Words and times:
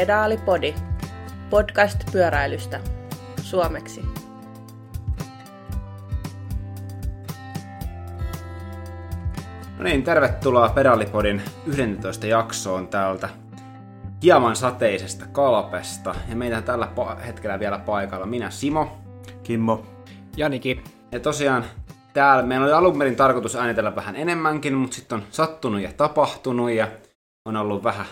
Pedaalipodi, 0.00 0.74
podcast 1.50 2.12
pyöräilystä, 2.12 2.80
suomeksi. 3.42 4.02
No 9.78 9.84
niin, 9.84 10.02
tervetuloa 10.02 10.68
Pedalipodin 10.68 11.42
11 11.66 12.26
jaksoon 12.26 12.88
täältä 12.88 13.28
hieman 14.22 14.56
sateisesta 14.56 15.26
kalpesta. 15.32 16.14
Ja 16.28 16.36
meitä 16.36 16.56
on 16.56 16.62
tällä 16.62 16.88
hetkellä 17.26 17.58
vielä 17.58 17.78
paikalla 17.78 18.26
minä 18.26 18.50
Simo. 18.50 18.98
Kimmo. 19.42 19.86
Janiki. 20.36 20.84
Ja 21.12 21.20
tosiaan 21.20 21.64
täällä 22.12 22.42
meillä 22.42 22.66
oli 22.66 22.72
alun 22.72 22.98
perin 22.98 23.16
tarkoitus 23.16 23.56
äänitellä 23.56 23.96
vähän 23.96 24.16
enemmänkin, 24.16 24.74
mutta 24.74 24.96
sitten 24.96 25.18
on 25.18 25.24
sattunut 25.30 25.80
ja 25.80 25.92
tapahtunut 25.96 26.70
ja 26.70 26.88
on 27.44 27.56
ollut 27.56 27.84
vähän 27.84 28.06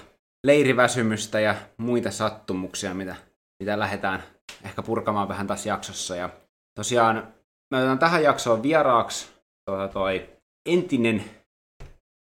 leiriväsymystä 0.46 1.40
ja 1.40 1.54
muita 1.76 2.10
sattumuksia, 2.10 2.94
mitä, 2.94 3.16
mitä 3.62 3.78
lähdetään 3.78 4.22
ehkä 4.64 4.82
purkamaan 4.82 5.28
vähän 5.28 5.46
tässä 5.46 5.68
jaksossa. 5.68 6.16
Ja 6.16 6.30
tosiaan 6.78 7.34
me 7.70 7.78
otetaan 7.78 7.98
tähän 7.98 8.22
jaksoon 8.22 8.62
vieraaksi 8.62 9.32
toi, 9.70 9.88
toi 9.88 10.30
entinen 10.68 11.24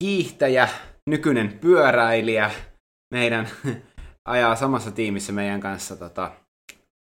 hiihtäjä, 0.03 0.69
nykyinen 1.09 1.59
pyöräilijä, 1.59 2.51
meidän 3.13 3.49
ajaa 4.29 4.55
samassa 4.55 4.91
tiimissä 4.91 5.33
meidän 5.33 5.59
kanssa 5.61 5.95
tota, 5.95 6.31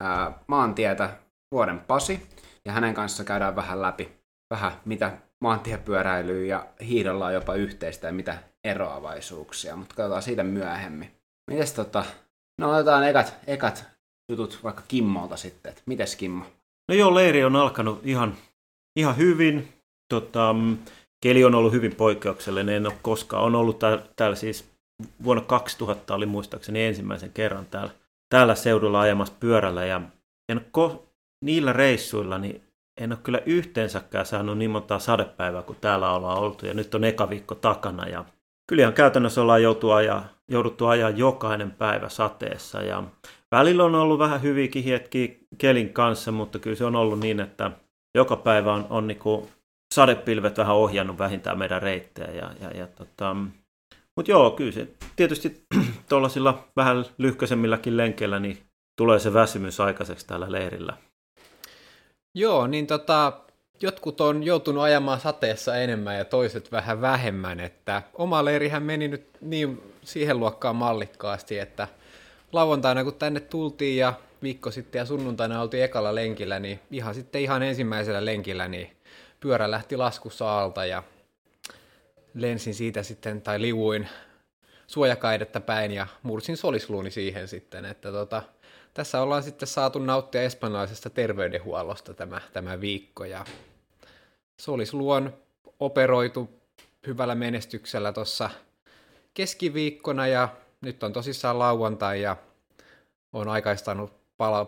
ää, 0.03 0.39
maantietä 0.49 1.19
vuoden 1.55 1.79
Pasi. 1.79 2.29
Ja 2.65 2.73
hänen 2.73 2.95
kanssa 2.95 3.25
käydään 3.25 3.57
vähän 3.57 3.83
läpi, 3.83 4.13
vähän 4.51 4.73
mitä 4.85 5.19
maantiepyöräilyä 5.45 6.47
ja 6.47 6.67
hiidolla 6.81 7.27
on 7.27 7.35
jopa 7.35 7.55
yhteistä 7.55 8.07
ja 8.07 8.13
mitä 8.13 8.39
eroavaisuuksia, 8.67 9.77
mutta 9.77 9.95
katsotaan 9.95 10.23
siitä 10.23 10.45
myöhemmin. 10.45 11.11
Mites 11.51 11.73
tota, 11.73 12.05
no 12.61 12.71
otetaan 12.71 13.09
ekat, 13.09 13.35
ekat 13.47 13.85
jutut 14.31 14.59
vaikka 14.63 14.83
Kimmolta 14.89 15.37
sitten, 15.37 15.71
että 15.71 15.83
mites 15.87 16.17
Kimmo? 16.17 16.45
No 16.89 16.95
joo, 16.95 17.15
leiri 17.15 17.45
on 17.45 17.57
alkanut 17.57 18.01
ihan, 18.05 18.37
ihan 18.97 19.17
hyvin. 19.17 19.69
Tota, 20.09 20.55
keli 21.23 21.45
on 21.45 21.55
ollut 21.55 21.73
hyvin 21.73 21.95
poikkeuksellinen, 21.95 22.75
en 22.75 22.87
ole 22.87 22.99
koskaan. 23.03 23.43
On 23.43 23.55
ollut 23.55 23.79
täällä, 23.79 24.03
täällä 24.17 24.37
siis 24.37 24.65
vuonna 25.25 25.45
2000 25.45 26.15
oli 26.15 26.27
muistaakseni 26.27 26.85
ensimmäisen 26.85 27.33
kerran 27.33 27.67
täällä, 27.67 27.93
täällä 28.29 28.55
seudulla 28.55 29.01
ajamassa 29.01 29.35
pyörällä 29.41 29.85
ja 29.85 30.01
en 30.49 30.67
ko- 30.79 31.03
niillä 31.45 31.73
reissuilla 31.73 32.39
niin 32.39 32.63
en 33.01 33.13
ole 33.13 33.19
kyllä 33.23 33.41
yhteensäkään 33.47 34.27
saanut 34.27 34.59
niin 34.59 34.71
montaa 34.71 34.99
sadepäivää 34.99 35.63
kuin 35.63 35.79
täällä 35.81 36.13
ollaan 36.13 36.39
oltu 36.39 36.67
ja 36.67 36.75
nyt 36.75 36.95
on 36.95 37.05
eka 37.05 37.31
viikko 37.31 37.55
takana 37.55 38.09
ja 38.09 38.25
kyllä 38.67 38.83
ihan 38.83 38.95
käytännössä 38.95 39.43
ollaan 39.43 39.63
joutu 39.63 39.91
ajaa, 39.91 40.29
jouduttu 40.49 40.87
ajaa 40.87 41.11
jokainen 41.11 41.71
päivä 41.71 42.09
sateessa 42.09 42.83
ja 42.83 43.03
välillä 43.53 43.85
on 43.85 43.95
ollut 43.95 44.19
vähän 44.19 44.43
hyviäkin 44.43 44.85
hetkiä 44.85 45.29
kelin 45.59 45.93
kanssa, 45.93 46.33
mutta 46.33 46.59
kyllä 46.59 46.77
se 46.77 46.85
on 46.85 46.97
ollut 46.97 47.21
niin, 47.21 47.41
että 47.41 47.71
joka 48.15 48.37
päivä 48.37 48.73
on, 48.73 48.87
on 48.91 49.07
niin 49.07 49.19
kuin 49.19 49.49
sadepilvet 49.95 50.59
vähän 50.59 50.77
ohjannut 50.77 51.19
vähintään 51.19 51.59
meidän 51.59 51.83
reittejä 51.83 52.31
ja, 52.31 52.51
ja, 52.61 52.71
ja 52.71 52.87
tota, 52.87 53.37
mutta 54.17 54.31
joo, 54.31 54.51
kyllä 54.51 54.73
se 54.73 54.89
tietysti 55.17 55.63
tuollaisilla 56.09 56.65
vähän 56.77 57.05
lyhkäisemmilläkin 57.19 57.97
lenkeillä 57.97 58.41
niin 58.41 58.59
tulee 58.99 59.19
se 59.19 59.33
väsymys 59.33 59.81
aikaiseksi 59.81 60.27
täällä 60.27 60.53
leirillä. 60.53 60.97
Joo, 62.35 62.67
niin 62.67 62.87
tota, 62.87 63.41
jotkut 63.81 64.21
on 64.21 64.43
joutunut 64.43 64.83
ajamaan 64.83 65.21
sateessa 65.21 65.77
enemmän 65.77 66.17
ja 66.17 66.25
toiset 66.25 66.73
vähän 66.73 67.01
vähemmän, 67.01 67.61
että 67.61 68.03
oma 68.15 68.45
leirihän 68.45 68.83
meni 68.83 69.09
nyt 69.09 69.27
niin 69.41 69.93
siihen 70.05 70.41
luokkaan 70.41 70.77
mallikkaasti, 70.77 71.59
että 71.59 71.89
lauantaina 72.53 73.05
kun 73.05 73.15
tänne 73.15 73.41
tultiin 73.41 73.97
ja 73.97 74.15
viikko 74.43 74.71
sitten 74.71 74.99
ja 74.99 75.07
sunnuntaina 75.07 75.63
oltiin 75.63 75.85
ekalla 75.85 76.15
lenkillä, 76.15 76.59
niin 76.59 76.81
ihan 76.91 77.15
sitten 77.15 77.43
ihan 77.43 77.63
ensimmäisellä 77.63 78.25
lenkillä 78.25 78.69
niin 78.69 78.97
pyörä 79.41 79.71
lähti 79.71 79.97
laskussa 79.97 80.59
alta 80.61 80.85
ja 80.85 81.03
lensin 82.35 82.75
siitä 82.75 83.03
sitten, 83.03 83.43
tai 83.43 83.61
liuuin 83.61 84.09
suojakaidetta 84.87 85.61
päin 85.61 85.93
ja 85.93 86.07
mursin 86.23 86.57
solisluuni 86.57 87.11
siihen 87.11 87.49
sitten, 87.49 87.85
että 87.85 88.13
tota, 88.13 88.43
tässä 88.95 89.21
ollaan 89.21 89.43
sitten 89.43 89.69
saatu 89.69 89.99
nauttia 89.99 90.43
espanjalaisesta 90.43 91.11
terveydenhuollosta 91.11 92.15
tämä, 92.15 92.41
tämä 92.53 92.81
viikko 92.81 93.25
ja 93.25 93.45
solisluu 94.61 95.11
on 95.11 95.33
operoitu 95.81 96.51
hyvällä 97.07 97.35
menestyksellä 97.35 98.13
tuossa 98.13 98.51
keskiviikkona 99.35 100.27
ja 100.27 100.49
nyt 100.81 101.03
on 101.03 101.13
tosissaan 101.13 101.59
lauantai 101.59 102.23
ja 102.23 102.37
on 103.33 103.49
aikaistanut 103.49 104.13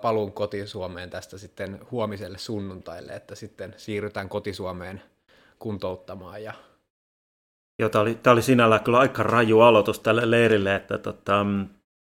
paluun 0.02 0.32
kotisuomeen 0.32 1.10
tästä 1.10 1.38
sitten 1.38 1.80
huomiselle 1.90 2.38
sunnuntaille, 2.38 3.12
että 3.12 3.34
sitten 3.34 3.74
siirrytään 3.76 4.28
kotisuomeen 4.28 5.02
kuntouttamaan 5.58 6.42
ja 6.42 6.52
Joo, 7.80 7.88
tämä 7.88 8.02
oli, 8.02 8.14
tämä 8.14 8.32
oli 8.32 8.42
sinällään 8.42 8.84
kyllä 8.84 8.98
aika 8.98 9.22
raju 9.22 9.60
aloitus 9.60 10.00
tälle 10.00 10.30
leirille, 10.30 10.74
että 10.74 10.98
tota, 10.98 11.46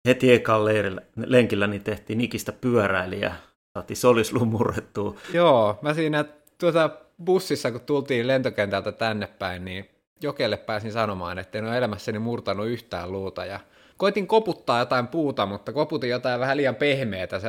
heti 0.09 0.33
ekan 0.33 0.65
leirillä, 0.65 1.03
lenkillä 1.17 1.67
niin 1.67 1.85
tehtiin 1.85 2.21
ikistä 2.21 2.53
pyöräilijä, 2.53 3.37
saatiin 3.79 3.97
solisluun 3.97 4.49
murrettua. 4.49 5.17
Joo, 5.33 5.79
mä 5.83 5.95
siinä 5.95 6.25
tuota 6.59 6.91
bussissa, 7.25 7.71
kun 7.71 7.81
tultiin 7.81 8.27
lentokentältä 8.27 8.93
tänne 8.93 9.27
päin, 9.27 9.65
niin 9.65 9.91
Jokelle 10.23 10.57
pääsin 10.57 10.93
sanomaan, 10.93 11.39
että 11.39 11.59
en 11.59 11.65
ole 11.65 11.79
elämässäni 11.79 12.19
murtanut 12.19 12.67
yhtään 12.67 13.13
luuta. 13.13 13.45
Ja 13.45 13.61
koitin 13.97 14.27
koputtaa 14.27 14.79
jotain 14.79 15.09
puuta, 15.09 15.47
mutta 15.47 15.73
koputin 15.73 16.11
jotain 16.11 16.41
vähän 16.41 16.57
liian 16.57 16.75
pehmeätä, 16.75 17.39
se 17.41 17.49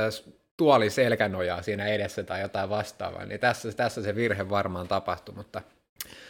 tuoli 0.57 0.89
selkänojaa 0.89 1.61
siinä 1.61 1.87
edessä 1.87 2.23
tai 2.23 2.41
jotain 2.41 2.69
vastaavaa, 2.69 3.25
niin 3.25 3.39
tässä, 3.39 3.71
tässä 3.71 4.03
se 4.03 4.15
virhe 4.15 4.49
varmaan 4.49 4.87
tapahtui, 4.87 5.35
mutta 5.35 5.61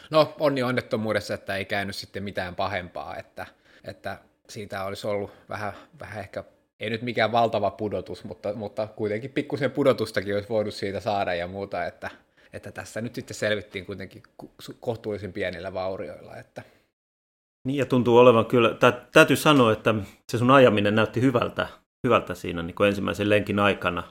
no 0.10 0.34
onni 0.40 0.64
onnettomuudessa, 0.64 1.34
että 1.34 1.56
ei 1.56 1.66
käynyt 1.66 1.96
sitten 1.96 2.24
mitään 2.24 2.56
pahempaa, 2.56 3.18
että, 3.18 3.46
että 3.84 4.18
siitä 4.50 4.84
olisi 4.84 5.08
ollut 5.08 5.32
vähän, 5.50 5.74
vähän 6.00 6.20
ehkä, 6.20 6.44
ei 6.80 6.90
nyt 6.90 7.02
mikään 7.02 7.32
valtava 7.32 7.72
pudotus, 7.72 8.24
mutta, 8.24 8.54
mutta 8.54 8.88
kuitenkin 8.96 9.32
pikkusen 9.32 9.72
pudotustakin 9.72 10.36
olisi 10.36 10.50
voinut 10.50 10.74
siitä 10.74 11.00
saada 11.00 11.34
ja 11.34 11.48
muuta, 11.48 11.86
että, 11.86 12.10
että 12.54 12.72
tässä 12.72 13.02
nyt 13.02 13.16
sitten 13.16 13.36
selvittiin 13.36 13.86
kuitenkin 13.86 14.24
kohtuullisen 14.80 15.34
pienillä 15.34 15.74
vaurioilla. 15.74 16.36
Että. 16.36 16.64
Niin 17.68 17.78
ja 17.78 17.86
tuntuu 17.86 18.18
olevan 18.18 18.46
kyllä, 18.46 18.74
tä, 18.74 18.92
täytyy 19.12 19.36
sanoa, 19.36 19.72
että 19.74 19.96
se 20.32 20.38
sun 20.38 20.52
ajaminen 20.52 20.96
näytti 20.96 21.22
hyvältä, 21.22 21.68
hyvältä 22.04 22.36
siinä 22.36 22.64
niin 22.64 22.76
kuin 22.76 22.88
ensimmäisen 22.88 23.30
lenkin 23.30 23.60
aikana. 23.60 24.04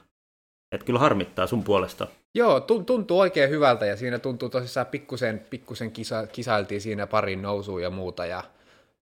Että 0.71 0.85
kyllä 0.85 0.99
harmittaa 0.99 1.47
sun 1.47 1.63
puolesta. 1.63 2.07
Joo, 2.35 2.59
tuntuu 2.59 3.19
oikein 3.19 3.49
hyvältä 3.49 3.85
ja 3.85 3.97
siinä 3.97 4.19
tuntuu 4.19 4.49
tosissaan 4.49 4.85
pikkusen, 4.85 5.45
pikkusen 5.49 5.91
kisa, 5.91 6.27
kisailtiin 6.27 6.81
siinä 6.81 7.07
parin 7.07 7.41
nousuun 7.41 7.81
ja 7.81 7.89
muuta 7.89 8.25
ja 8.25 8.43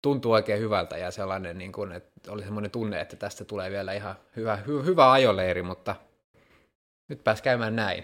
tuntuu 0.02 0.32
oikein 0.32 0.60
hyvältä 0.60 0.98
ja 0.98 1.12
sellainen, 1.12 1.58
niin 1.58 1.72
kuin, 1.72 1.92
että 1.92 2.32
oli 2.32 2.44
semmoinen 2.44 2.72
tunne, 2.72 3.02
että 3.02 3.16
tästä 3.16 3.46
tulee 3.46 3.72
vielä 3.72 3.94
ihan 3.94 4.16
hyvä, 4.36 4.56
hy, 4.56 4.86
hyvä 4.86 5.12
ajoleiri, 5.12 5.62
mutta 5.62 5.96
nyt 7.10 7.24
pääs 7.24 7.42
käymään 7.42 7.76
näin. 7.76 8.04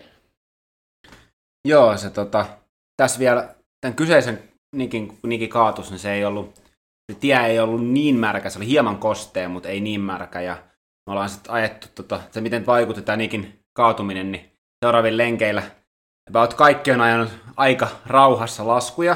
Joo, 1.67 1.97
se 1.97 2.09
tota, 2.09 2.45
tässä 2.97 3.19
vielä 3.19 3.55
tämän 3.81 3.95
kyseisen 3.95 4.51
Nikin, 4.75 5.19
Niki 5.27 5.47
kaatus, 5.47 5.89
niin 5.89 5.99
se 5.99 6.13
ei 6.13 6.25
ollut, 6.25 6.55
se 7.11 7.19
tie 7.19 7.37
ei 7.37 7.59
ollut 7.59 7.87
niin 7.87 8.15
märkä, 8.15 8.49
se 8.49 8.59
oli 8.59 8.67
hieman 8.67 8.97
kostea, 8.97 9.49
mutta 9.49 9.69
ei 9.69 9.81
niin 9.81 10.01
märkä, 10.01 10.41
ja 10.41 10.53
me 11.07 11.11
ollaan 11.11 11.29
sitten 11.29 11.51
ajettu 11.51 11.87
tota, 11.95 12.21
se, 12.31 12.41
miten 12.41 12.65
vaikutti 12.65 13.01
tämä 13.01 13.15
Nikin 13.15 13.59
kaatuminen, 13.73 14.31
niin 14.31 14.51
seuraavilla 14.85 15.17
lenkeillä. 15.17 15.63
About 16.29 16.53
kaikki 16.53 16.91
on 16.91 17.01
ajanut 17.01 17.29
aika 17.57 17.87
rauhassa 18.05 18.67
laskuja, 18.67 19.15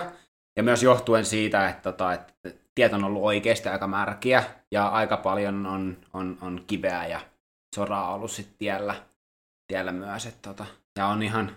ja 0.58 0.64
myös 0.64 0.84
johtuen 0.84 1.26
siitä, 1.26 1.70
että, 1.70 1.92
tota, 1.92 2.14
että 2.14 2.34
tiet 2.76 2.94
on 2.94 3.04
ollut 3.04 3.24
oikeasti 3.24 3.70
aika 3.70 3.88
märkiä, 3.88 4.44
ja 4.72 4.88
aika 4.88 5.18
paljon 5.18 5.66
on, 5.66 5.98
on, 6.14 6.38
on 6.42 6.64
kiveä 6.68 7.08
ja 7.08 7.20
soraa 7.76 8.14
ollut 8.14 8.32
sitten 8.32 8.58
tiellä, 8.58 8.96
tiellä 9.68 9.92
myös, 9.92 10.26
että, 10.26 10.50
tota, 10.50 10.66
ja 11.00 11.08
on 11.08 11.24
ihan 11.24 11.56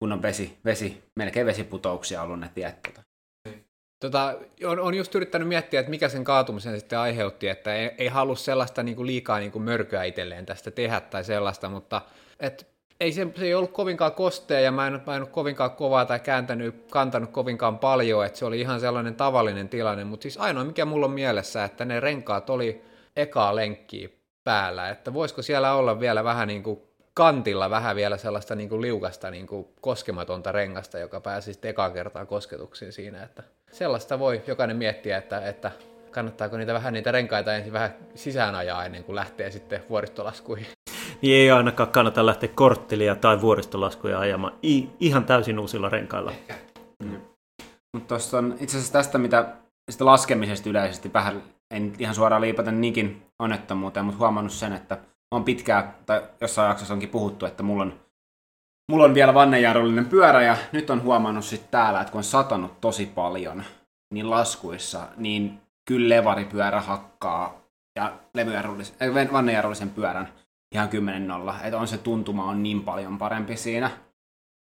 kunnon 0.00 0.22
vesi, 0.22 0.58
vesi, 0.64 1.02
melkein 1.16 1.46
vesiputouksia 1.46 2.22
ollut 2.22 2.40
ne 2.40 2.50
tiet. 2.54 2.82
Tota. 2.82 3.02
Tota, 4.00 4.34
on, 4.64 4.80
on 4.80 4.94
just 4.94 5.14
yrittänyt 5.14 5.48
miettiä, 5.48 5.80
että 5.80 5.90
mikä 5.90 6.08
sen 6.08 6.24
kaatumisen 6.24 6.80
sitten 6.80 6.98
aiheutti, 6.98 7.48
että 7.48 7.74
ei, 7.74 7.90
ei 7.98 8.08
halua 8.08 8.36
sellaista 8.36 8.82
niin 8.82 8.96
kuin 8.96 9.06
liikaa 9.06 9.38
niin 9.38 9.52
kuin 9.52 9.62
mörköä 9.62 10.04
itselleen 10.04 10.46
tästä 10.46 10.70
tehdä 10.70 11.00
tai 11.00 11.24
sellaista, 11.24 11.68
mutta 11.68 12.02
et, 12.40 12.66
ei 13.00 13.12
se, 13.12 13.26
se 13.36 13.44
ei 13.44 13.54
ollut 13.54 13.72
kovinkaan 13.72 14.12
kostea 14.12 14.60
ja 14.60 14.72
mä 14.72 14.86
en, 14.86 15.02
mä 15.06 15.16
en 15.16 15.22
ole 15.22 15.28
kovinkaan 15.28 15.70
kovaa 15.70 16.04
tai 16.04 16.20
kääntänyt, 16.20 16.84
kantanut 16.90 17.30
kovinkaan 17.30 17.78
paljon, 17.78 18.26
että 18.26 18.38
se 18.38 18.44
oli 18.44 18.60
ihan 18.60 18.80
sellainen 18.80 19.14
tavallinen 19.14 19.68
tilanne, 19.68 20.04
mutta 20.04 20.22
siis 20.22 20.38
ainoa 20.38 20.64
mikä 20.64 20.84
mulla 20.84 21.06
on 21.06 21.12
mielessä, 21.12 21.64
että 21.64 21.84
ne 21.84 22.00
renkaat 22.00 22.50
oli 22.50 22.82
ekaa 23.16 23.56
lenkkiä 23.56 24.08
päällä, 24.44 24.88
että 24.88 25.14
voisiko 25.14 25.42
siellä 25.42 25.74
olla 25.74 26.00
vielä 26.00 26.24
vähän 26.24 26.48
niin 26.48 26.62
kuin 26.62 26.87
kantilla 27.18 27.70
vähän 27.70 27.96
vielä 27.96 28.16
sellaista 28.16 28.54
niin 28.54 28.68
kuin 28.68 28.82
liukasta 28.82 29.30
niin 29.30 29.46
kuin 29.46 29.68
koskematonta 29.80 30.52
rengasta, 30.52 30.98
joka 30.98 31.20
pääsi 31.20 31.52
sitten 31.52 31.68
ekaa 31.68 31.90
kertaa 31.90 32.26
kosketuksiin 32.26 32.92
siinä, 32.92 33.22
että 33.22 33.42
sellaista 33.72 34.18
voi 34.18 34.42
jokainen 34.46 34.76
miettiä, 34.76 35.18
että, 35.18 35.48
että 35.48 35.70
kannattaako 36.10 36.56
niitä 36.56 36.74
vähän 36.74 36.92
niitä 36.92 37.12
renkaita 37.12 37.54
ensin 37.54 37.72
vähän 37.72 37.94
sisään 38.14 38.54
ajaa 38.54 38.84
ennen 38.84 39.04
kuin 39.04 39.16
lähtee 39.16 39.50
sitten 39.50 39.82
vuoristolaskuihin. 39.90 40.66
Niin 41.22 41.36
ei 41.36 41.50
ainakaan 41.50 41.90
kannata 41.90 42.26
lähteä 42.26 42.48
korttelia 42.54 43.16
tai 43.16 43.40
vuoristolaskuja 43.40 44.18
ajamaan 44.18 44.54
I, 44.62 44.88
ihan 45.00 45.24
täysin 45.24 45.58
uusilla 45.58 45.88
renkailla. 45.88 46.32
Mm. 47.04 47.20
Mutta 47.96 48.08
tuossa 48.08 48.38
on 48.38 48.56
itse 48.60 48.76
asiassa 48.76 48.92
tästä, 48.92 49.18
mitä 49.18 49.48
sitä 49.90 50.04
laskemisesta 50.04 50.70
yleisesti 50.70 51.12
vähän, 51.12 51.42
en 51.70 51.92
ihan 51.98 52.14
suoraan 52.14 52.42
liipata 52.42 52.72
niinkin 52.72 53.22
onnettomuuteen, 53.38 54.06
mutta 54.06 54.18
huomannut 54.18 54.52
sen, 54.52 54.72
että 54.72 54.98
on 55.30 55.44
pitkää, 55.44 55.94
tai 56.06 56.22
jossain 56.40 56.68
jaksossa 56.68 56.94
onkin 56.94 57.08
puhuttu, 57.08 57.46
että 57.46 57.62
mulla 57.62 57.82
on, 57.82 58.00
mulla 58.90 59.04
on 59.04 59.14
vielä 59.14 59.34
vannejarrullinen 59.34 60.06
pyörä, 60.06 60.42
ja 60.42 60.56
nyt 60.72 60.90
on 60.90 61.02
huomannut 61.02 61.44
sitten 61.44 61.70
täällä, 61.70 62.00
että 62.00 62.10
kun 62.10 62.18
on 62.18 62.24
satanut 62.24 62.80
tosi 62.80 63.06
paljon, 63.06 63.64
niin 64.14 64.30
laskuissa, 64.30 65.08
niin 65.16 65.60
kyllä 65.88 66.16
levaripyörä 66.16 66.80
hakkaa 66.80 67.60
ja 67.96 68.12
vannejarrullisen 69.32 69.90
pyörän 69.90 70.32
ihan 70.74 70.88
10-0. 70.88 71.64
Että 71.66 71.78
on 71.78 71.88
se 71.88 71.98
tuntuma 71.98 72.44
on 72.44 72.62
niin 72.62 72.84
paljon 72.84 73.18
parempi 73.18 73.56
siinä. 73.56 73.90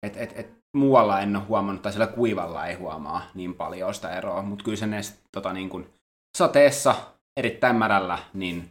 Että 0.07 0.21
et, 0.21 0.33
et, 0.37 0.65
muualla 0.77 1.21
en 1.21 1.37
ole 1.37 1.45
huomannut, 1.45 1.83
tai 1.83 1.93
sillä 1.93 2.07
kuivalla 2.07 2.67
ei 2.67 2.75
huomaa 2.75 3.23
niin 3.35 3.55
paljon 3.55 3.95
sitä 3.95 4.11
eroa. 4.11 4.43
Mutta 4.43 4.65
kyllä 4.65 4.77
se 4.77 4.87
nest, 4.87 5.21
tota, 5.33 5.53
niin 5.53 5.69
kun, 5.69 5.91
sateessa 6.39 6.95
erittäin 7.37 7.77
märällä, 7.77 8.19
niin 8.35 8.71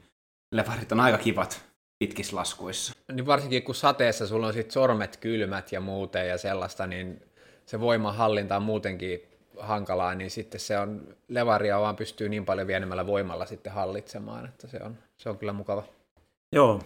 levarit 0.55 0.91
on 0.91 0.99
aika 0.99 1.17
kivat 1.17 1.65
pitkissä 2.07 2.35
laskuissa. 2.35 2.93
Niin 3.11 3.25
varsinkin 3.25 3.63
kun 3.63 3.75
sateessa 3.75 4.27
sulla 4.27 4.47
on 4.47 4.53
sit 4.53 4.71
sormet 4.71 5.17
kylmät 5.17 5.71
ja 5.71 5.81
muuten 5.81 6.27
ja 6.27 6.37
sellaista, 6.37 6.87
niin 6.87 7.21
se 7.65 7.79
voimahallinta 7.79 8.55
on 8.55 8.63
muutenkin 8.63 9.21
hankalaa, 9.59 10.15
niin 10.15 10.31
sitten 10.31 10.59
se 10.59 10.79
on, 10.79 11.07
levaria 11.27 11.79
vaan 11.79 11.95
pystyy 11.95 12.29
niin 12.29 12.45
paljon 12.45 12.67
pienemmällä 12.67 13.07
voimalla 13.07 13.45
sitten 13.45 13.73
hallitsemaan, 13.73 14.45
että 14.45 14.67
se 14.67 14.79
on, 14.83 14.97
se 15.17 15.29
on 15.29 15.37
kyllä 15.37 15.53
mukava. 15.53 15.83
Joo. 16.55 16.81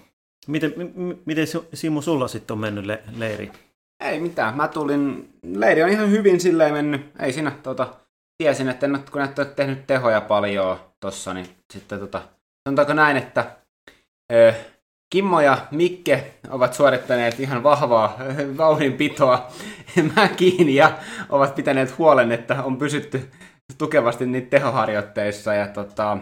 Miten, 0.47 0.73
m- 0.77 1.17
miten 1.25 1.47
Simo 1.73 2.01
sulla 2.01 2.27
sitten 2.27 2.53
on 2.53 2.59
mennyt 2.59 2.85
le- 2.85 3.03
leiri? 3.17 3.51
Ei 4.03 4.19
mitään. 4.19 4.55
Mä 4.57 4.67
tulin, 4.67 5.29
leiri 5.55 5.83
on 5.83 5.89
ihan 5.89 6.11
hyvin 6.11 6.39
silleen 6.39 6.73
mennyt. 6.73 7.01
Ei 7.19 7.33
siinä, 7.33 7.51
tota, 7.63 7.93
tiesin, 8.37 8.69
että 8.69 8.85
en, 8.85 9.03
kun 9.11 9.21
et 9.21 9.39
ole 9.39 9.47
tehnyt 9.47 9.87
tehoja 9.87 10.21
paljon 10.21 10.79
tossa, 10.99 11.33
niin 11.33 11.49
sitten 11.73 11.99
tota, 11.99 12.21
sanotaanko 12.69 12.93
näin, 12.93 13.17
että 13.17 13.55
ö, 14.33 14.53
Kimmo 15.09 15.41
ja 15.41 15.57
Mikke 15.71 16.33
ovat 16.49 16.73
suorittaneet 16.73 17.39
ihan 17.39 17.63
vahvaa 17.63 18.17
vauhdinpitoa 18.57 19.47
mäkiin 20.15 20.75
ja 20.75 20.97
ovat 21.29 21.55
pitäneet 21.55 21.97
huolen, 21.97 22.31
että 22.31 22.63
on 22.63 22.77
pysytty 22.77 23.31
tukevasti 23.77 24.25
niitä 24.25 24.49
tehoharjoitteissa. 24.49 25.53
Ja 25.53 25.67
tota, 25.67 26.17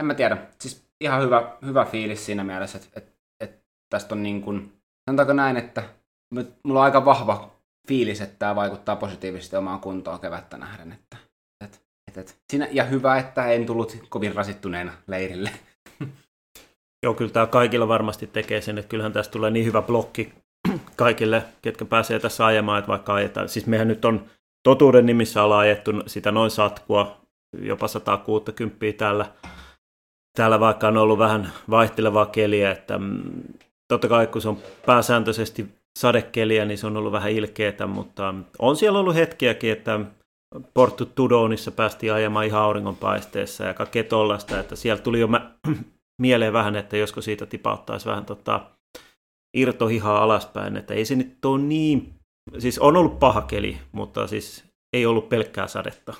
en 0.00 0.06
mä 0.06 0.14
tiedä, 0.14 0.36
siis 0.60 0.86
ihan 1.00 1.22
hyvä, 1.22 1.56
hyvä 1.64 1.84
fiilis 1.84 2.26
siinä 2.26 2.44
mielessä, 2.44 2.78
että, 2.78 2.90
että, 2.96 3.12
että 3.40 3.66
tästä 3.90 4.14
on 4.14 4.22
niin 4.22 4.42
kuin, 4.42 4.72
sanotaanko 5.04 5.32
näin, 5.32 5.56
että 5.56 5.82
mulla 6.64 6.80
on 6.80 6.84
aika 6.84 7.04
vahva 7.04 7.50
fiilis, 7.88 8.20
että 8.20 8.36
tämä 8.38 8.56
vaikuttaa 8.56 8.96
positiivisesti 8.96 9.56
omaan 9.56 9.80
kuntoon 9.80 10.20
kevättä 10.20 10.56
nähden. 10.56 10.92
Että, 10.92 11.16
että, 11.64 11.78
että, 12.08 12.20
että, 12.20 12.32
siinä, 12.50 12.68
ja 12.70 12.84
hyvä, 12.84 13.16
että 13.16 13.46
en 13.46 13.66
tullut 13.66 13.96
kovin 14.08 14.34
rasittuneena 14.34 14.92
leirille. 15.06 15.50
Joo, 17.04 17.14
kyllä 17.14 17.30
tämä 17.30 17.46
kaikilla 17.46 17.88
varmasti 17.88 18.26
tekee 18.26 18.60
sen, 18.60 18.78
että 18.78 18.88
kyllähän 18.88 19.12
tästä 19.12 19.32
tulee 19.32 19.50
niin 19.50 19.66
hyvä 19.66 19.82
blokki 19.82 20.32
kaikille, 20.96 21.42
ketkä 21.62 21.84
pääsee 21.84 22.18
tässä 22.18 22.46
ajamaan, 22.46 22.78
että 22.78 22.88
vaikka 22.88 23.14
ajetaan. 23.14 23.48
Siis 23.48 23.66
mehän 23.66 23.88
nyt 23.88 24.04
on 24.04 24.24
totuuden 24.62 25.06
nimissä 25.06 25.42
ollaan 25.42 25.60
ajettu 25.60 25.92
sitä 26.06 26.32
noin 26.32 26.50
satkua, 26.50 27.16
jopa 27.58 27.88
160 27.88 28.86
täällä, 28.98 29.26
täällä 30.36 30.60
vaikka 30.60 30.88
on 30.88 30.96
ollut 30.96 31.18
vähän 31.18 31.52
vaihtelevaa 31.70 32.26
keliä, 32.26 32.70
että 32.70 32.98
mm, 32.98 33.22
totta 33.88 34.08
kai 34.08 34.26
kun 34.26 34.42
se 34.42 34.48
on 34.48 34.58
pääsääntöisesti 34.86 35.66
sadekeliä, 35.98 36.64
niin 36.64 36.78
se 36.78 36.86
on 36.86 36.96
ollut 36.96 37.12
vähän 37.12 37.32
ilkeätä, 37.32 37.86
mutta 37.86 38.34
on 38.58 38.76
siellä 38.76 38.98
ollut 38.98 39.14
hetkiäkin, 39.14 39.72
että 39.72 40.00
Porto 40.74 41.04
Tudonissa 41.04 41.70
päästiin 41.70 42.12
ajamaan 42.12 42.46
ihan 42.46 42.62
auringonpaisteessa 42.62 43.64
ja 43.64 43.74
kaikkea 43.74 44.04
tollaista, 44.04 44.60
että 44.60 44.76
siellä 44.76 45.02
tuli 45.02 45.20
jo 45.20 45.26
mä, 45.26 45.50
mieleen 46.22 46.52
vähän, 46.52 46.76
että 46.76 46.96
josko 46.96 47.20
siitä 47.20 47.46
tipauttaisi 47.46 48.06
vähän 48.06 48.24
tota, 48.24 48.70
irtohihaa 49.56 50.22
alaspäin, 50.22 50.76
että 50.76 50.94
ei 50.94 51.04
se 51.04 51.14
nyt 51.14 51.44
ole 51.44 51.62
niin, 51.62 52.14
siis 52.58 52.78
on 52.78 52.96
ollut 52.96 53.18
paha 53.18 53.40
keli, 53.40 53.78
mutta 53.92 54.26
siis 54.26 54.64
ei 54.92 55.06
ollut 55.06 55.28
pelkkää 55.28 55.66
sadetta. 55.66 56.14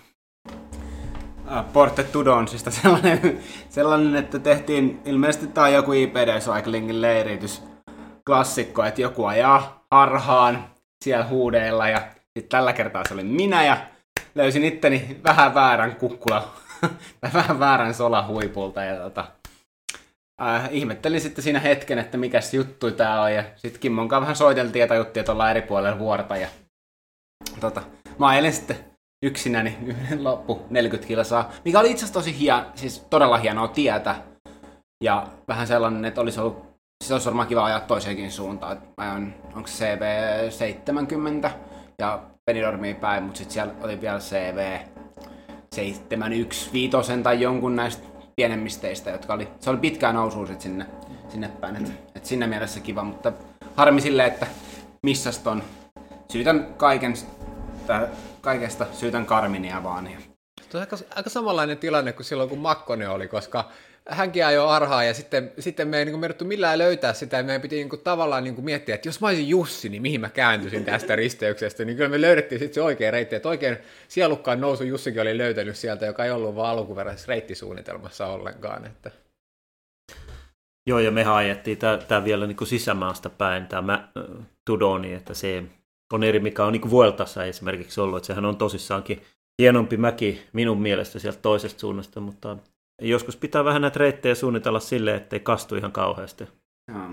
Ah, 1.47 1.73
Porte 1.73 2.05
Tudonsista 2.05 2.71
sellainen, 2.71 3.41
sellainen, 3.69 4.17
että 4.17 4.39
tehtiin 4.39 5.01
ilmeisesti 5.05 5.47
tämä 5.47 5.69
joku 5.69 5.93
IPD 5.93 6.41
Cyclingin 6.41 7.01
leiritys 7.01 7.63
klassikko, 8.27 8.85
että 8.85 9.03
joku 9.03 9.25
ajaa 9.25 9.87
harhaan 9.91 10.65
siellä 11.05 11.27
huudeilla 11.27 11.89
ja 11.89 11.99
sitten 12.23 12.49
tällä 12.49 12.73
kertaa 12.73 13.05
se 13.09 13.15
oli 13.15 13.25
minä 13.25 13.65
ja 13.65 13.77
löysin 14.35 14.65
itteni 14.65 15.21
vähän 15.25 15.55
väärän 15.55 15.97
kukkula, 15.97 16.49
vähän 17.35 17.59
väärän 17.59 17.95
sola 17.95 18.27
huipulta 18.27 18.83
ja 18.83 18.97
tota, 18.97 19.25
äh, 20.43 20.69
ihmettelin 20.71 21.21
sitten 21.21 21.45
siinä 21.45 21.61
hetken, 21.61 21.99
että 21.99 22.19
mikä 22.19 22.41
juttu 22.53 22.91
tää 22.91 23.23
on. 23.23 23.35
Ja 23.35 23.45
sitten 23.57 23.81
Kimmon 23.81 24.09
kanssa 24.09 24.21
vähän 24.21 24.37
soiteltiin 24.37 24.81
ja 24.81 24.87
tajuttiin, 24.87 25.21
että 25.21 25.33
ollaan 25.33 25.51
eri 25.51 25.63
puolella 25.63 25.99
vuorta. 25.99 26.37
Ja, 26.37 26.49
tota, 27.61 27.83
mä 28.19 28.29
ajelin 28.29 28.53
sitten 28.53 28.77
yksinäni 29.25 29.79
loppu 30.19 30.67
40 30.71 31.09
kilsaa, 31.09 31.53
mikä 31.65 31.81
oli 31.81 31.91
itse 31.91 32.05
asiassa 32.05 32.21
tosi 32.21 32.47
siis 32.75 33.01
todella 33.11 33.39
hienoa 33.39 33.69
tietä. 33.69 34.15
Ja 35.05 35.27
vähän 35.49 35.67
sellainen, 35.67 36.05
että 36.05 36.21
olisi 36.21 36.41
ollut, 36.41 36.65
siis 37.05 37.13
olisi 37.13 37.27
varmaan 37.27 37.49
kiva 37.49 37.65
ajaa 37.65 37.81
toiseenkin 37.81 38.33
suuntaan. 38.33 38.83
Mä 38.97 39.05
ajoin, 39.05 39.35
onko 39.55 39.69
se 39.69 39.99
CV70 39.99 41.51
ja 41.99 42.23
Benidormiin 42.47 42.97
päin, 42.97 43.23
mutta 43.23 43.39
sitten 43.39 43.55
siellä 43.55 43.75
oli 43.83 44.01
vielä 44.01 44.19
CV 44.19 44.79
715 45.75 47.23
tai 47.23 47.41
jonkun 47.41 47.77
näistä 47.77 48.14
pienemmistä 48.37 48.89
jotka 49.11 49.35
oli, 49.35 49.49
se 49.61 49.71
oli 49.71 49.79
pitkää 49.79 50.13
nousua 50.13 50.47
sit 50.47 50.61
sinne, 50.61 50.87
sinne 51.29 51.49
päin. 51.49 51.77
Et, 51.77 51.93
et 52.15 52.27
siinä 52.27 52.47
mielessä 52.47 52.81
kiva, 52.81 53.05
mutta 53.05 53.33
harmi 53.77 54.01
silleen, 54.01 54.33
että 54.33 54.47
missas 55.03 55.39
ton. 55.39 55.63
Syytän 56.33 56.75
kaiken, 56.77 57.15
tää, 57.87 58.09
kaikesta, 58.41 58.87
syytän 58.93 59.27
Karminia 59.27 59.83
vaan. 59.83 60.11
Ja. 60.11 60.19
Tuo 60.71 60.81
on 60.81 60.81
aika, 60.81 60.97
aika 61.17 61.31
samanlainen 61.31 61.79
tilanne 61.79 62.13
kuin 62.13 62.27
silloin, 62.27 62.49
kun 62.49 62.59
Makkonen 62.59 63.11
oli, 63.11 63.29
koska 63.29 63.71
hänkin 64.09 64.47
ajoi 64.47 64.69
arhaa 64.69 65.05
ja 65.05 65.15
sitten, 65.15 65.53
sitten 65.59 65.89
me 65.89 65.99
ei 65.99 66.05
niin 66.05 66.19
menetty 66.19 66.45
millään 66.45 66.79
löytää 66.79 67.13
sitä 67.13 67.37
ja 67.37 67.43
meidän 67.43 67.63
piti 67.63 67.77
niin 67.77 67.89
kuin, 67.89 68.01
tavallaan 68.01 68.45
niin 68.45 68.55
kuin 68.55 68.65
miettiä, 68.65 68.95
että 68.95 69.09
jos 69.09 69.21
mä 69.21 69.27
olisin 69.27 69.49
Jussi, 69.49 69.89
niin 69.89 70.03
mihin 70.03 70.21
mä 70.21 70.29
kääntyisin 70.29 70.85
tästä 70.85 71.17
risteyksestä, 71.23 71.85
niin 71.85 71.97
kyllä 71.97 72.09
me 72.09 72.21
löydettiin 72.21 72.59
sitten 72.59 72.75
se 72.75 72.83
oikea 72.83 73.11
reitti, 73.11 73.37
että 73.37 73.49
oikein 73.49 73.77
sielukkaan 74.09 74.61
nousu 74.61 74.85
Jussikin 74.85 75.23
oli 75.23 75.39
löytänyt 75.39 75.77
sieltä, 75.77 76.07
joka 76.07 76.25
ei 76.25 76.31
ollut 76.31 76.57
vaan 76.57 76.71
alkuperäisessä 76.71 77.29
reittisuunnitelmassa 77.29 78.27
ollenkaan. 78.27 78.87
Että. 78.87 79.11
Joo, 80.87 80.99
ja 80.99 81.11
me 81.11 81.25
ajettiin 81.25 81.79
tämä 82.09 82.25
vielä 82.25 82.47
niin 82.47 82.57
kuin 82.57 82.69
sisämaasta 82.69 83.31
päin, 83.31 83.67
tämä 83.67 84.09
Tudoni, 84.65 85.15
että 85.15 85.35
se 85.35 85.63
on 86.13 86.25
eri, 86.25 86.41
mikä 86.41 86.65
on 86.65 86.73
niin 86.73 86.91
Vueltassa 86.91 87.45
esimerkiksi 87.45 88.01
ollut, 88.01 88.17
että 88.17 88.27
sehän 88.27 88.45
on 88.45 88.57
tosissaankin 88.57 89.23
hienompi 89.59 89.97
mäki 89.97 90.43
minun 90.53 90.83
mielestä 90.83 91.19
sieltä 91.19 91.39
toisesta 91.43 91.81
suunnasta, 91.81 92.21
mutta 92.21 92.57
Joskus 93.03 93.37
pitää 93.37 93.65
vähän 93.65 93.83
näitä 93.83 93.99
reittejä 93.99 94.35
suunnitella 94.35 94.81
silleen, 94.81 95.17
ettei 95.17 95.41
kastu 95.41 95.77
ihan 95.77 95.93
kauheasti. 95.93 96.45
Joo. 96.93 97.09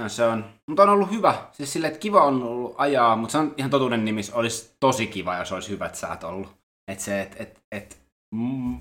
No, 0.00 0.08
se 0.08 0.24
on, 0.24 0.44
mutta 0.68 0.82
on 0.82 0.88
ollut 0.88 1.10
hyvä. 1.10 1.48
Siis 1.52 1.72
silleen, 1.72 1.92
että 1.92 2.00
kiva 2.00 2.24
on 2.24 2.42
ollut 2.42 2.74
ajaa, 2.78 3.16
mutta 3.16 3.32
se 3.32 3.38
on 3.38 3.54
ihan 3.56 3.70
totuuden 3.70 4.04
nimissä. 4.04 4.34
Olisi 4.34 4.76
tosi 4.80 5.06
kiva, 5.06 5.36
jos 5.36 5.52
olisi 5.52 5.70
hyvät 5.70 5.94
säät 5.94 6.24
ollut. 6.24 6.48
Että 6.90 7.04
se, 7.04 7.22
että 7.22 7.36
et, 7.42 7.62
et, 7.72 8.02
mm, 8.34 8.80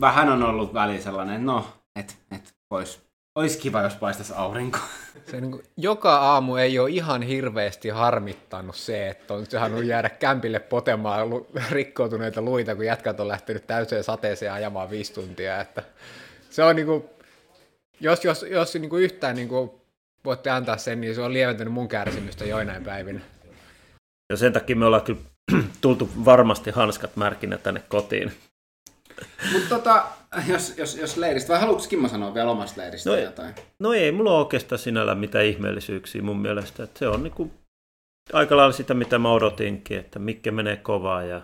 vähän 0.00 0.28
on 0.28 0.42
ollut 0.42 0.74
väliin 0.74 1.02
sellainen, 1.02 1.46
no, 1.46 1.66
että 1.96 2.14
et 2.30 2.54
voisi 2.70 3.00
olisi 3.34 3.58
kiva, 3.58 3.82
jos 3.82 3.94
paistaisi 3.94 4.32
aurinko. 4.36 4.78
Se, 5.30 5.40
niin 5.40 5.50
kuin, 5.50 5.62
joka 5.76 6.16
aamu 6.16 6.56
ei 6.56 6.78
ole 6.78 6.90
ihan 6.90 7.22
hirveästi 7.22 7.88
harmittanut 7.88 8.76
se, 8.76 9.08
että 9.08 9.34
on 9.34 9.46
saanut 9.46 9.84
jäädä 9.84 10.10
kämpille 10.10 10.58
potemaan 10.58 11.30
lu- 11.30 11.46
rikkoutuneita 11.70 12.42
luita, 12.42 12.74
kun 12.74 12.84
jätkät 12.84 13.20
on 13.20 13.28
lähtenyt 13.28 13.66
täyseen 13.66 14.04
sateeseen 14.04 14.52
ajamaan 14.52 14.90
viisi 14.90 15.12
tuntia. 15.14 15.60
Että 15.60 15.82
se 16.50 16.64
on 16.64 16.76
niin 16.76 16.86
kuin, 16.86 17.04
jos, 18.00 18.24
jos, 18.24 18.42
jos 18.50 18.74
niin 18.74 18.90
kuin 18.90 19.02
yhtään 19.02 19.36
niin 19.36 19.48
kuin 19.48 19.70
voitte 20.24 20.50
antaa 20.50 20.76
sen, 20.76 21.00
niin 21.00 21.14
se 21.14 21.22
on 21.22 21.32
lieventänyt 21.32 21.74
mun 21.74 21.88
kärsimystä 21.88 22.44
joinain 22.44 22.84
päivinä. 22.84 23.20
Ja 24.30 24.36
sen 24.36 24.52
takia 24.52 24.76
me 24.76 24.86
ollaan 24.86 25.02
kyllä 25.02 25.20
tultu 25.80 26.08
varmasti 26.24 26.70
hanskat 26.70 27.16
märkinä 27.16 27.58
tänne 27.58 27.82
kotiin. 27.88 28.32
Mutta 29.52 29.68
tota, 29.68 30.06
jos, 30.46 30.78
jos, 30.78 30.96
jos 30.96 31.16
leiristä, 31.16 31.52
vai 31.52 31.60
haluatko 31.60 31.88
Kimmo 31.88 32.08
sanoa 32.08 32.34
vielä 32.34 32.50
omasta 32.50 32.80
leiristä 32.80 33.10
no, 33.10 33.16
jotain? 33.16 33.54
No 33.78 33.92
ei 33.92 34.12
mulla 34.12 34.30
ole 34.30 34.38
oikeastaan 34.38 34.78
sinällä 34.78 35.14
mitään 35.14 35.44
ihmeellisyyksiä 35.44 36.22
mun 36.22 36.38
mielestä. 36.38 36.82
Että 36.82 36.98
se 36.98 37.08
on 37.08 37.22
niinku 37.22 37.50
aika 38.32 38.56
lailla 38.56 38.72
sitä, 38.72 38.94
mitä 38.94 39.18
mä 39.18 39.32
odotinkin, 39.32 39.98
että 39.98 40.18
mikä 40.18 40.50
menee 40.50 40.76
kovaa 40.76 41.22
ja 41.22 41.42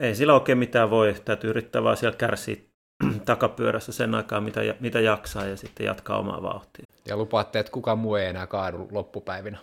ei 0.00 0.14
sillä 0.14 0.34
oikein 0.34 0.58
mitään 0.58 0.90
voi. 0.90 1.14
Täytyy 1.24 1.50
yrittää 1.50 1.82
vaan 1.82 1.96
siellä 1.96 2.16
kärsiä 2.16 2.56
takapyörässä 3.24 3.92
sen 3.92 4.14
aikaa, 4.14 4.40
mitä, 4.40 4.60
mitä 4.80 5.00
jaksaa 5.00 5.46
ja 5.46 5.56
sitten 5.56 5.86
jatkaa 5.86 6.18
omaa 6.18 6.42
vauhtia. 6.42 6.84
Ja 7.08 7.16
lupaatte, 7.16 7.58
että 7.58 7.72
kukaan 7.72 7.98
muu 7.98 8.14
ei 8.14 8.26
enää 8.26 8.46
kaadu 8.46 8.88
loppupäivinä. 8.90 9.58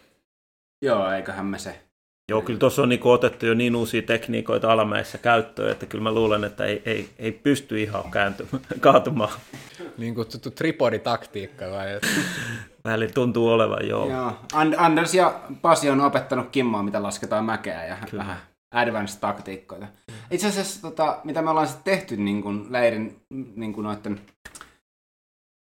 Joo, 0.82 1.12
eiköhän 1.12 1.46
me 1.46 1.60
se. 1.60 1.80
Joo, 2.32 2.42
kyllä 2.42 2.60
tuossa 2.60 2.82
on 2.82 2.90
niinku 2.90 3.12
otettu 3.12 3.46
jo 3.46 3.54
niin 3.54 3.76
uusia 3.76 4.02
tekniikoita 4.02 4.72
alamäessä 4.72 5.18
käyttöön, 5.18 5.72
että 5.72 5.86
kyllä 5.86 6.04
mä 6.04 6.12
luulen, 6.12 6.44
että 6.44 6.66
ei, 6.66 6.82
ei, 6.86 7.10
ei 7.20 7.32
pysty 7.32 7.82
ihan 7.82 8.12
kääntymään, 8.12 8.64
kaatumaan. 8.80 9.32
Niin 9.98 10.16
kutsuttu 10.16 10.52
tripoditaktiikka 10.52 11.66
vai? 11.72 11.88
Välillä 12.86 13.14
tuntuu 13.14 13.50
olevan, 13.50 13.88
joo. 13.88 14.10
Joo. 14.10 14.38
Anders 14.78 15.14
ja 15.14 15.40
Pasi 15.62 15.90
on 15.90 16.02
opettanut 16.02 16.50
Kimmoa, 16.52 16.84
mitä 16.84 17.04
lasketaan 17.04 17.46
mäkeä 17.46 17.86
ja 17.86 17.98
kyllä. 18.10 18.24
vähän 18.24 18.38
advanced 18.74 19.20
taktiikkoita. 19.20 19.88
Itse 20.32 20.48
asiassa, 20.48 20.82
tota, 20.82 21.20
mitä 21.24 21.42
me 21.42 21.50
ollaan 21.50 21.68
sitten 21.68 21.98
tehty 21.98 22.18
niin 22.18 22.42
kuin 22.42 22.66
leirin 22.70 23.22
niin 23.56 23.74
kuin 23.74 23.84
noiden 23.84 24.22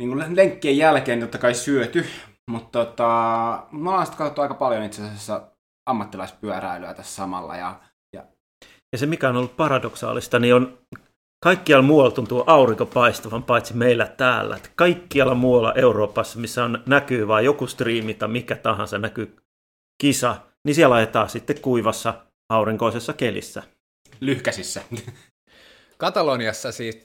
niin 0.02 0.10
kuin 0.10 0.36
lenkkien 0.36 0.76
jälkeen, 0.76 1.20
totta 1.20 1.38
kai 1.38 1.54
syöty, 1.54 2.06
mutta 2.50 2.84
tota, 2.84 3.06
me 3.72 3.90
ollaan 3.90 4.06
sitten 4.06 4.18
katsottu 4.18 4.42
aika 4.42 4.54
paljon 4.54 4.82
itse 4.82 5.02
asiassa 5.02 5.53
ammattilaispyöräilyä 5.86 6.94
tässä 6.94 7.14
samalla. 7.14 7.56
Ja, 7.56 7.80
ja... 8.12 8.24
ja 8.92 8.98
se, 8.98 9.06
mikä 9.06 9.28
on 9.28 9.36
ollut 9.36 9.56
paradoksaalista, 9.56 10.38
niin 10.38 10.54
on 10.54 10.78
kaikkialla 11.44 11.84
muualla 11.84 12.10
tuntuu 12.10 12.44
aurinko 12.46 12.86
paistavan, 12.86 13.42
paitsi 13.42 13.76
meillä 13.76 14.06
täällä. 14.06 14.56
Että 14.56 14.68
kaikkialla 14.74 15.34
muualla 15.34 15.74
Euroopassa, 15.74 16.38
missä 16.38 16.64
on, 16.64 16.82
näkyy 16.86 17.28
vain 17.28 17.44
joku 17.44 17.66
striimi 17.66 18.14
tai 18.14 18.28
mikä 18.28 18.56
tahansa 18.56 18.98
näkyy 18.98 19.36
kisa, 20.02 20.36
niin 20.64 20.74
siellä 20.74 20.94
ajetaan 20.94 21.28
sitten 21.28 21.60
kuivassa 21.60 22.14
aurinkoisessa 22.48 23.12
kelissä. 23.12 23.62
Lyhkäsissä. 24.20 24.82
Kataloniassa 25.98 26.72
siis, 26.72 27.04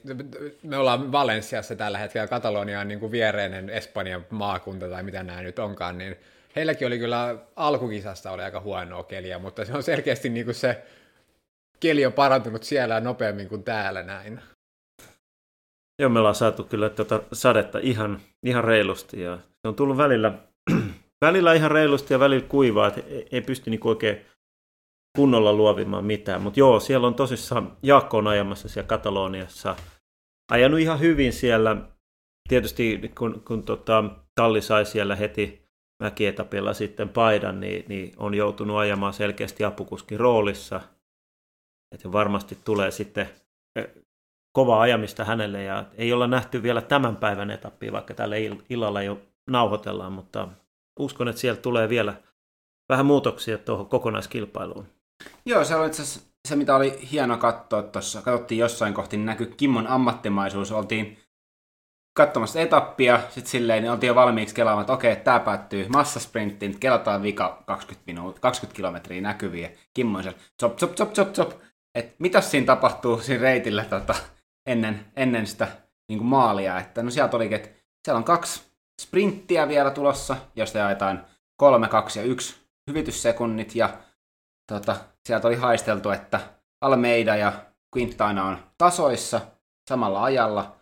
me 0.62 0.76
ollaan 0.76 1.12
Valensiassa 1.12 1.76
tällä 1.76 1.98
hetkellä, 1.98 2.26
Katalonia 2.26 2.80
on 2.80 2.88
niin 2.88 3.00
kuin 3.00 3.12
viereinen 3.12 3.70
Espanjan 3.70 4.26
maakunta 4.30 4.88
tai 4.88 5.02
mitä 5.02 5.22
nämä 5.22 5.42
nyt 5.42 5.58
onkaan, 5.58 5.98
niin 5.98 6.16
heilläkin 6.56 6.86
oli 6.86 6.98
kyllä 6.98 7.38
alkukisasta 7.56 8.30
oli 8.30 8.42
aika 8.42 8.60
huonoa 8.60 9.02
keliä, 9.02 9.38
mutta 9.38 9.64
se 9.64 9.72
on 9.72 9.82
selkeästi 9.82 10.28
niin 10.28 10.44
kuin 10.44 10.54
se 10.54 10.82
keli 11.80 12.06
on 12.06 12.12
parantunut 12.12 12.62
siellä 12.62 13.00
nopeammin 13.00 13.48
kuin 13.48 13.64
täällä 13.64 14.02
näin. 14.02 14.40
Joo, 15.98 16.10
me 16.10 16.18
ollaan 16.18 16.34
saatu 16.34 16.64
kyllä 16.64 16.88
tuota 16.88 17.22
sadetta 17.32 17.78
ihan, 17.78 18.20
ihan 18.46 18.64
reilusti 18.64 19.20
ja 19.20 19.36
se 19.36 19.68
on 19.68 19.74
tullut 19.74 19.96
välillä, 19.96 20.38
välillä 21.24 21.52
ihan 21.52 21.70
reilusti 21.70 22.14
ja 22.14 22.20
välillä 22.20 22.46
kuivaa, 22.46 22.88
että 22.88 23.00
ei 23.32 23.40
pysty 23.40 23.70
niin 23.70 23.80
oikein 23.84 24.26
kunnolla 25.16 25.52
luovimaan 25.52 26.04
mitään. 26.04 26.42
Mutta 26.42 26.60
joo, 26.60 26.80
siellä 26.80 27.06
on 27.06 27.14
tosissaan 27.14 27.76
Jaakko 27.82 28.18
on 28.18 28.26
ajamassa 28.26 28.68
siellä 28.68 28.88
Kataloniassa. 28.88 29.76
Ajanut 30.52 30.80
ihan 30.80 31.00
hyvin 31.00 31.32
siellä. 31.32 31.76
Tietysti 32.48 33.12
kun, 33.18 33.42
kun 33.46 33.62
tota, 33.62 34.04
Talli 34.40 34.62
sai 34.62 34.86
siellä 34.86 35.16
heti 35.16 35.59
mäkietapilla 36.00 36.74
sitten 36.74 37.08
paidan, 37.08 37.60
niin, 37.60 37.84
niin 37.88 38.12
on 38.16 38.34
joutunut 38.34 38.78
ajamaan 38.78 39.12
selkeästi 39.12 39.64
apukuskin 39.64 40.20
roolissa. 40.20 40.80
Että 41.94 42.12
varmasti 42.12 42.58
tulee 42.64 42.90
sitten 42.90 43.28
eh, 43.76 43.88
kova 44.52 44.80
ajamista 44.80 45.24
hänelle 45.24 45.62
ja 45.62 45.84
ei 45.98 46.12
olla 46.12 46.26
nähty 46.26 46.62
vielä 46.62 46.82
tämän 46.82 47.16
päivän 47.16 47.50
etappia, 47.50 47.92
vaikka 47.92 48.14
tällä 48.14 48.36
illalla 48.68 49.02
jo 49.02 49.20
nauhoitellaan, 49.50 50.12
mutta 50.12 50.48
uskon, 50.98 51.28
että 51.28 51.40
sieltä 51.40 51.62
tulee 51.62 51.88
vielä 51.88 52.14
vähän 52.88 53.06
muutoksia 53.06 53.58
tuohon 53.58 53.86
kokonaiskilpailuun. 53.86 54.86
Joo, 55.46 55.64
se 55.64 55.74
oli 55.76 55.86
itse 55.86 56.20
se, 56.48 56.56
mitä 56.56 56.76
oli 56.76 57.08
hieno 57.12 57.36
katsoa 57.36 57.82
tuossa. 57.82 58.22
Katsottiin 58.22 58.58
jossain 58.58 58.94
kohti, 58.94 59.16
niin 59.16 59.26
näkyi 59.26 59.54
Kimmon 59.56 59.86
ammattimaisuus. 59.86 60.72
Oltiin 60.72 61.18
katsomassa 62.12 62.60
etappia, 62.60 63.20
sitten 63.28 63.50
silleen 63.50 63.82
niin 63.82 63.92
oltiin 63.92 64.08
jo 64.08 64.14
valmiiksi 64.14 64.54
kelaamaan, 64.54 64.82
että 64.82 64.92
okei, 64.92 65.16
tämä 65.16 65.40
päättyy 65.40 65.88
massasprinttiin, 65.88 66.80
kelataan 66.80 67.22
vika 67.22 67.62
20, 67.66 68.02
minuut, 68.06 68.38
20 68.38 68.76
kilometriä 68.76 69.20
näkyviä. 69.20 69.70
Kimmo 69.94 70.18
on 70.18 70.22
siellä, 70.22 70.38
chop, 70.60 70.76
chop, 70.76 70.94
chop, 70.94 71.12
chop, 71.12 71.32
chop. 71.32 71.50
Et 71.94 72.14
mitä 72.18 72.40
siinä 72.40 72.66
tapahtuu 72.66 73.20
siinä 73.20 73.42
reitillä 73.42 73.84
tota, 73.84 74.14
ennen, 74.66 75.06
ennen 75.16 75.46
sitä 75.46 75.68
niin 76.08 76.24
maalia, 76.24 76.78
että 76.78 77.02
no 77.02 77.10
sieltä 77.10 77.36
olikin, 77.36 77.56
että 77.56 77.68
siellä 78.04 78.18
on 78.18 78.24
kaksi 78.24 78.62
sprinttiä 79.00 79.68
vielä 79.68 79.90
tulossa, 79.90 80.36
josta 80.56 80.78
jaetaan 80.78 81.24
kolme, 81.56 81.88
kaksi 81.88 82.18
ja 82.18 82.24
yksi 82.24 82.56
hyvityssekunnit, 82.86 83.74
ja 83.74 83.90
tota, 84.72 84.96
sieltä 85.26 85.48
oli 85.48 85.56
haisteltu, 85.56 86.10
että 86.10 86.40
Almeida 86.80 87.36
ja 87.36 87.52
Quintana 87.96 88.44
on 88.44 88.58
tasoissa 88.78 89.40
samalla 89.88 90.22
ajalla, 90.22 90.79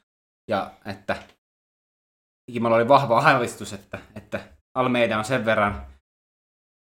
ja 0.48 0.70
että 0.84 1.16
Kimalla 2.52 2.76
oli 2.76 2.88
vahva 2.88 3.18
aavistus, 3.18 3.72
että, 3.72 3.98
että 4.14 4.40
Almeida 4.74 5.18
on 5.18 5.24
sen 5.24 5.44
verran 5.44 5.86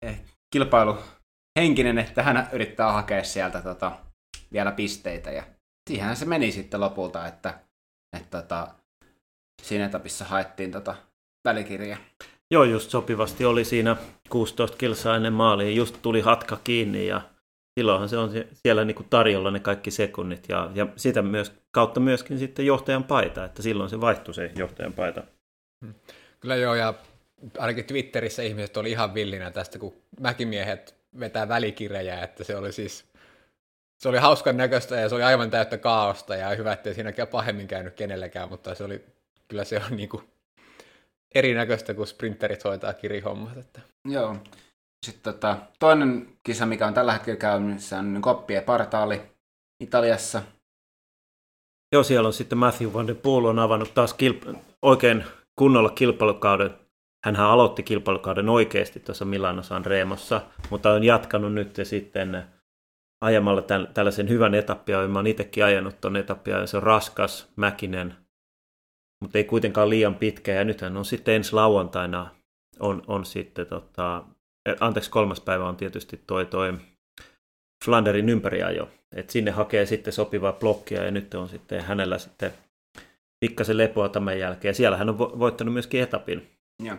eh, 0.02 0.20
kilpailuhenkinen, 0.50 1.98
että 1.98 2.22
hän 2.22 2.48
yrittää 2.52 2.92
hakea 2.92 3.24
sieltä 3.24 3.62
tota, 3.62 3.92
vielä 4.52 4.72
pisteitä. 4.72 5.30
Ja 5.30 5.42
siihen 5.88 6.16
se 6.16 6.24
meni 6.24 6.52
sitten 6.52 6.80
lopulta, 6.80 7.26
että, 7.26 7.60
että 8.16 8.42
tota, 8.42 8.74
siinä 9.62 9.86
etapissa 9.86 10.24
haettiin 10.24 10.72
tota 10.72 10.96
välikirja. 11.44 11.96
Joo, 12.50 12.64
just 12.64 12.90
sopivasti 12.90 13.44
oli 13.44 13.64
siinä 13.64 13.96
16 14.28 14.76
kilsaa 14.76 15.16
ennen 15.16 15.32
maaliin, 15.32 15.76
just 15.76 15.96
tuli 16.02 16.20
hatka 16.20 16.58
kiinni 16.64 17.06
ja 17.06 17.20
silloinhan 17.80 18.08
se 18.08 18.16
on 18.16 18.30
siellä 18.52 18.84
niin 18.84 18.94
kuin 18.94 19.06
tarjolla 19.10 19.50
ne 19.50 19.60
kaikki 19.60 19.90
sekunnit 19.90 20.48
ja, 20.48 20.70
ja 20.74 20.86
sitä 20.96 21.22
myös, 21.22 21.52
kautta 21.70 22.00
myöskin 22.00 22.38
sitten 22.38 22.66
johtajan 22.66 23.04
paita, 23.04 23.44
että 23.44 23.62
silloin 23.62 23.90
se 23.90 24.00
vaihtui 24.00 24.34
se 24.34 24.52
johtajan 24.56 24.92
paita. 24.92 25.22
Hmm. 25.84 25.94
Kyllä 26.40 26.56
joo, 26.56 26.74
ja 26.74 26.94
ainakin 27.58 27.84
Twitterissä 27.84 28.42
ihmiset 28.42 28.76
oli 28.76 28.90
ihan 28.90 29.14
villinä 29.14 29.50
tästä, 29.50 29.78
kun 29.78 29.94
mäkimiehet 30.20 30.96
vetää 31.20 31.48
välikirjaa, 31.48 32.24
että 32.24 32.44
se 32.44 32.56
oli 32.56 32.72
siis 32.72 33.04
se 33.98 34.08
oli 34.08 34.18
hauskan 34.18 34.56
näköistä 34.56 34.96
ja 34.96 35.08
se 35.08 35.14
oli 35.14 35.22
aivan 35.22 35.50
täyttä 35.50 35.78
kaaosta 35.78 36.36
ja 36.36 36.48
hyvä, 36.48 36.72
ettei 36.72 36.94
siinä 36.94 37.12
pahemmin 37.30 37.66
käynyt 37.66 37.94
kenellekään, 37.94 38.48
mutta 38.48 38.74
se 38.74 38.84
oli, 38.84 39.04
kyllä 39.48 39.64
se 39.64 39.76
on 39.90 39.96
niin 39.96 40.08
kuin 40.08 40.22
erinäköistä, 41.34 41.94
kun 41.94 42.06
sprinterit 42.06 42.64
hoitaa 42.64 42.92
kirihommat. 42.92 43.56
Että. 43.56 43.80
Joo. 44.04 44.36
Sitten 45.06 45.34
tota, 45.34 45.56
toinen 45.78 46.38
kisa, 46.42 46.66
mikä 46.66 46.86
on 46.86 46.94
tällä 46.94 47.12
hetkellä 47.12 47.38
käynnissä, 47.38 47.98
on 47.98 48.22
Koppie 48.22 48.60
Partaali 48.60 49.22
Italiassa. 49.80 50.42
Joo, 51.92 52.02
siellä 52.02 52.26
on 52.26 52.32
sitten 52.32 52.58
Matthew 52.58 52.92
Van 52.92 53.06
Der 53.06 53.16
Poel 53.16 53.44
on 53.44 53.58
avannut 53.58 53.94
taas 53.94 54.16
kilp- 54.22 54.56
oikein 54.82 55.24
kunnolla 55.58 55.90
kilpailukauden. 55.90 56.70
Hänhän 57.24 57.46
aloitti 57.46 57.82
kilpailukauden 57.82 58.48
oikeasti 58.48 59.00
tuossa 59.00 59.24
Milano 59.24 59.62
San 59.62 59.84
Remossa, 59.84 60.40
mutta 60.70 60.92
on 60.92 61.04
jatkanut 61.04 61.52
nyt 61.52 61.76
sitten 61.82 62.44
ajamalla 63.20 63.62
tämän, 63.62 63.88
tällaisen 63.94 64.28
hyvän 64.28 64.54
etappia. 64.54 65.08
Mä 65.08 65.18
oon 65.18 65.26
itsekin 65.26 65.64
ajanut 65.64 66.00
tuon 66.00 66.16
etappia, 66.16 66.58
ja 66.58 66.66
se 66.66 66.76
on 66.76 66.82
raskas, 66.82 67.52
mäkinen, 67.56 68.14
mutta 69.22 69.38
ei 69.38 69.44
kuitenkaan 69.44 69.90
liian 69.90 70.14
pitkä. 70.14 70.52
Ja 70.52 70.64
nythän 70.64 70.96
on 70.96 71.04
sitten 71.04 71.34
ensi 71.34 71.52
lauantaina 71.52 72.30
on, 72.80 73.02
on 73.06 73.24
sitten, 73.24 73.66
tota, 73.66 74.24
anteeksi 74.80 75.10
kolmas 75.10 75.40
päivä 75.40 75.68
on 75.68 75.76
tietysti 75.76 76.20
toi, 76.26 76.46
toi 76.46 76.74
Flanderin 77.84 78.28
ympäriajo. 78.28 78.88
Et 79.12 79.30
sinne 79.30 79.50
hakee 79.50 79.86
sitten 79.86 80.12
sopivaa 80.12 80.52
blokkia 80.52 81.04
ja 81.04 81.10
nyt 81.10 81.34
on 81.34 81.48
sitten 81.48 81.84
hänellä 81.84 82.18
sitten 82.18 82.52
pikkasen 83.40 83.78
lepoa 83.78 84.08
tämän 84.08 84.38
jälkeen. 84.38 84.74
Siellä 84.74 84.96
hän 84.96 85.08
on 85.08 85.18
voittanut 85.18 85.72
myöskin 85.72 86.02
etapin. 86.02 86.50
Joo. 86.82 86.96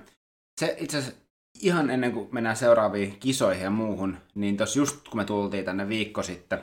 Se 0.59 0.75
itse 0.79 0.97
asiassa 0.97 1.21
ihan 1.61 1.89
ennen 1.89 2.11
kuin 2.11 2.29
mennään 2.31 2.55
seuraaviin 2.55 3.19
kisoihin 3.19 3.63
ja 3.63 3.69
muuhun, 3.69 4.17
niin 4.35 4.57
tuossa 4.57 4.79
just 4.79 5.09
kun 5.09 5.17
me 5.17 5.25
tultiin 5.25 5.65
tänne 5.65 5.89
viikko 5.89 6.23
sitten, 6.23 6.61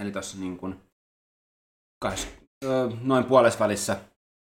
eli 0.00 0.12
tuossa 0.12 0.38
niin 0.38 0.56
kuin 0.56 0.80
noin 3.02 3.24
puolesvälissä 3.24 4.00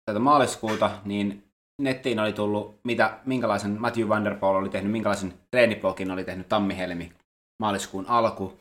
tätä 0.05 0.19
maaliskuuta, 0.19 0.91
niin 1.05 1.48
nettiin 1.79 2.19
oli 2.19 2.33
tullut, 2.33 2.79
mitä, 2.83 3.19
minkälaisen 3.25 3.81
Matthew 3.81 4.09
Van 4.09 4.25
Der 4.25 4.35
Poel 4.35 4.55
oli 4.55 4.69
tehnyt, 4.69 4.91
minkälaisen 4.91 5.33
treeniblogin 5.51 6.11
oli 6.11 6.23
tehnyt 6.23 6.49
Tammihelmi 6.49 7.13
maaliskuun 7.59 8.05
alku, 8.07 8.59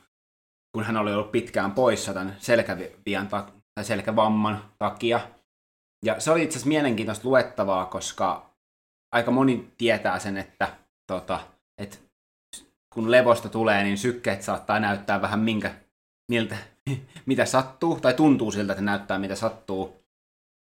kun 0.73 0.85
hän 0.85 0.97
oli 0.97 1.13
ollut 1.13 1.33
pitkään 1.33 1.73
poissa 1.73 2.15
tämän 2.15 2.37
selkävian 2.39 3.29
ta- 3.29 3.53
tai 3.75 3.85
selkävamman 3.85 4.65
takia. 4.79 5.21
Ja 6.05 6.21
se 6.21 6.31
oli 6.31 6.43
itse 6.43 6.53
asiassa 6.53 6.69
mielenkiintoista 6.69 7.29
luettavaa, 7.29 7.87
koska 7.87 8.51
aika 9.13 9.31
moni 9.31 9.73
tietää 9.79 10.19
sen, 10.19 10.37
että, 10.37 10.69
tota, 11.07 11.41
että 11.79 11.97
kun 12.95 13.11
levosta 13.11 13.49
tulee, 13.49 13.85
niin 13.85 13.99
sykkeet 13.99 14.43
saattaa 14.43 14.81
näyttää 14.81 15.23
vähän 15.23 15.41
minkä, 15.41 15.75
miltä, 16.31 16.57
mitä 17.27 17.45
sattuu, 17.45 18.01
tai 18.01 18.15
tuntuu 18.15 18.51
siltä, 18.51 18.73
että 18.73 18.85
näyttää 18.85 19.19
mitä 19.19 19.35
sattuu 19.35 20.05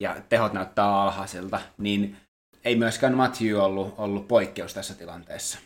ja 0.02 0.16
tehot 0.28 0.52
näyttää 0.52 1.02
alhaisilta, 1.02 1.60
niin 1.78 2.16
ei 2.64 2.76
myöskään 2.76 3.14
Matthew 3.14 3.56
ollut, 3.56 3.94
ollut 3.98 4.28
poikkeus 4.28 4.74
tässä 4.74 4.94
tilanteessa. 4.94 5.58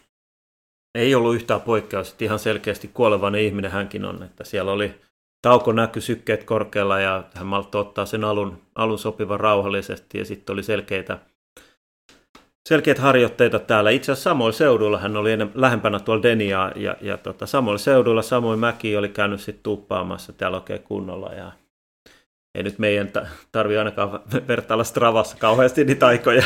Ei 0.94 1.14
ollut 1.14 1.34
yhtään 1.34 1.60
poikkeus, 1.60 2.10
että 2.10 2.24
ihan 2.24 2.38
selkeästi 2.38 2.90
kuolevainen 2.94 3.40
ihminen 3.40 3.70
hänkin 3.70 4.04
on, 4.04 4.22
että 4.22 4.44
siellä 4.44 4.72
oli 4.72 4.94
tauko 5.42 5.72
näkyi 5.72 6.02
sykkeet 6.02 6.44
korkealla 6.44 7.00
ja 7.00 7.24
hän 7.34 7.46
malttoi 7.46 7.80
ottaa 7.80 8.06
sen 8.06 8.24
alun, 8.24 8.62
alun 8.74 8.98
sopivan 8.98 9.40
rauhallisesti 9.40 10.18
ja 10.18 10.24
sitten 10.24 10.52
oli 10.52 10.62
selkeitä, 10.62 11.18
selkeitä 12.68 13.02
harjoitteita 13.02 13.58
täällä. 13.58 13.90
Itse 13.90 14.12
asiassa 14.12 14.30
samoilla 14.30 14.52
seuduilla 14.52 14.98
hän 14.98 15.16
oli 15.16 15.32
ennen, 15.32 15.50
lähempänä 15.54 16.00
tuolla 16.00 16.22
Deniaa 16.22 16.72
ja, 16.76 16.96
ja 17.00 17.18
tota, 17.18 17.46
samoilla 17.46 17.78
seuduilla 17.78 18.22
samoin 18.22 18.58
Mäki 18.58 18.96
oli 18.96 19.08
käynyt 19.08 19.40
sitten 19.40 19.62
tuppaamassa 19.62 20.32
täällä 20.32 20.56
oikein 20.56 20.82
kunnolla 20.82 21.34
ja 21.34 21.52
ei 22.54 22.62
nyt 22.62 22.78
meidän 22.78 23.12
tarvi 23.52 23.78
ainakaan 23.78 24.20
vertailla 24.48 24.84
Stravassa 24.84 25.36
kauheasti 25.36 25.84
niitä 25.84 26.06
aikoja. 26.06 26.42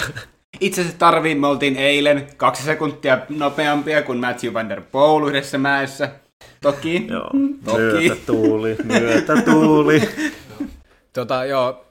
Itse 0.60 0.80
asiassa 0.80 0.98
tarvii, 0.98 1.34
me 1.34 1.46
oltiin 1.46 1.76
eilen 1.76 2.26
kaksi 2.36 2.62
sekuntia 2.62 3.18
nopeampia 3.28 4.02
kuin 4.02 4.18
Matthew 4.18 4.54
Van 4.54 4.68
Der 4.68 4.82
Poel 4.92 5.28
yhdessä 5.28 5.58
mäessä. 5.58 6.10
Toki. 6.60 7.06
Joo, 7.10 7.30
Toki. 7.64 7.78
myötä 7.78 8.16
tuuli, 8.26 8.76
myötä 8.84 9.42
tuuli. 9.42 10.02
tota, 11.12 11.44
joo, 11.44 11.84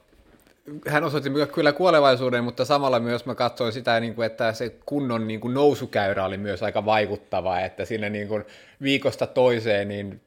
hän 0.88 1.04
osoitti 1.04 1.30
kyllä 1.54 1.72
kuolevaisuuden, 1.72 2.44
mutta 2.44 2.64
samalla 2.64 3.00
myös 3.00 3.26
mä 3.26 3.34
katsoin 3.34 3.72
sitä, 3.72 4.00
niin 4.00 4.22
että 4.22 4.52
se 4.52 4.76
kunnon 4.86 5.28
niin 5.28 5.40
nousukäyrä 5.44 6.24
oli 6.24 6.38
myös 6.38 6.62
aika 6.62 6.84
vaikuttava, 6.84 7.60
että 7.60 7.84
siinä 7.84 8.06
viikosta 8.82 9.26
toiseen 9.26 9.88
niin 9.88 10.20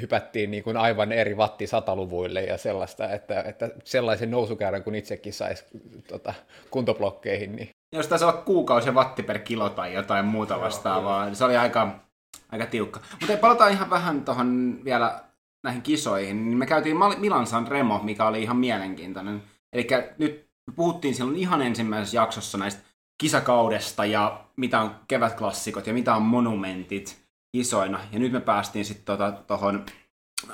hypättiin 0.00 0.50
niin 0.50 0.64
kuin 0.64 0.76
aivan 0.76 1.12
eri 1.12 1.34
wattisataluvuille 1.34 2.42
ja 2.42 2.58
sellaista, 2.58 3.10
että, 3.10 3.42
että 3.42 3.70
sellaisen 3.84 4.30
nousukäyrän 4.30 4.84
kun 4.84 4.94
itsekin 4.94 5.32
saisi 5.32 5.64
tota, 6.08 6.34
kuntoblokkeihin. 6.70 7.56
Niin. 7.56 7.68
Jos 7.92 8.08
taisi 8.08 8.24
olla 8.24 8.36
kuukausi 8.36 8.90
watti 8.90 9.22
per 9.22 9.38
kilo 9.38 9.70
tai 9.70 9.94
jotain 9.94 10.24
muuta 10.24 10.60
vastaavaa, 10.60 11.26
joo, 11.26 11.34
se 11.34 11.44
oli 11.44 11.56
aika, 11.56 12.00
aika 12.52 12.66
tiukka. 12.66 13.00
Mutta 13.20 13.36
palataan 13.36 13.72
ihan 13.72 13.90
vähän 13.90 14.24
tuohon 14.24 14.80
vielä 14.84 15.20
näihin 15.64 15.82
kisoihin. 15.82 16.44
Niin 16.44 16.58
me 16.58 16.66
käytiin 16.66 16.96
Milan 17.18 17.46
San 17.46 17.68
Remo, 17.68 18.00
mikä 18.02 18.26
oli 18.26 18.42
ihan 18.42 18.56
mielenkiintoinen. 18.56 19.42
Eli 19.72 19.86
nyt 20.18 20.50
puhuttiin 20.76 21.14
silloin 21.14 21.36
ihan 21.36 21.62
ensimmäisessä 21.62 22.16
jaksossa 22.16 22.58
näistä 22.58 22.82
kisakaudesta 23.20 24.04
ja 24.04 24.44
mitä 24.56 24.80
on 24.80 24.90
kevätklassikot 25.08 25.86
ja 25.86 25.92
mitä 25.92 26.14
on 26.14 26.22
monumentit 26.22 27.19
isoina. 27.54 28.00
Ja 28.12 28.18
nyt 28.18 28.32
me 28.32 28.40
päästiin 28.40 28.84
sitten 28.84 29.04
tota, 29.04 29.32
tohon, 29.32 29.86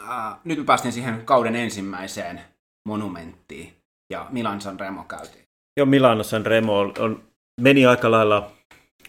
ää, 0.06 0.40
nyt 0.44 0.58
me 0.58 0.64
päästiin 0.64 0.92
siihen 0.92 1.24
kauden 1.24 1.56
ensimmäiseen 1.56 2.40
monumenttiin. 2.88 3.76
Ja 4.10 4.26
Milan 4.30 4.60
San 4.60 4.80
Remo 4.80 5.04
käytiin. 5.04 5.46
Joo, 5.76 5.86
Milano 5.86 6.22
San 6.22 6.46
Remo 6.46 6.78
on, 6.78 6.92
on, 6.98 7.22
meni 7.60 7.86
aika 7.86 8.10
lailla, 8.10 8.50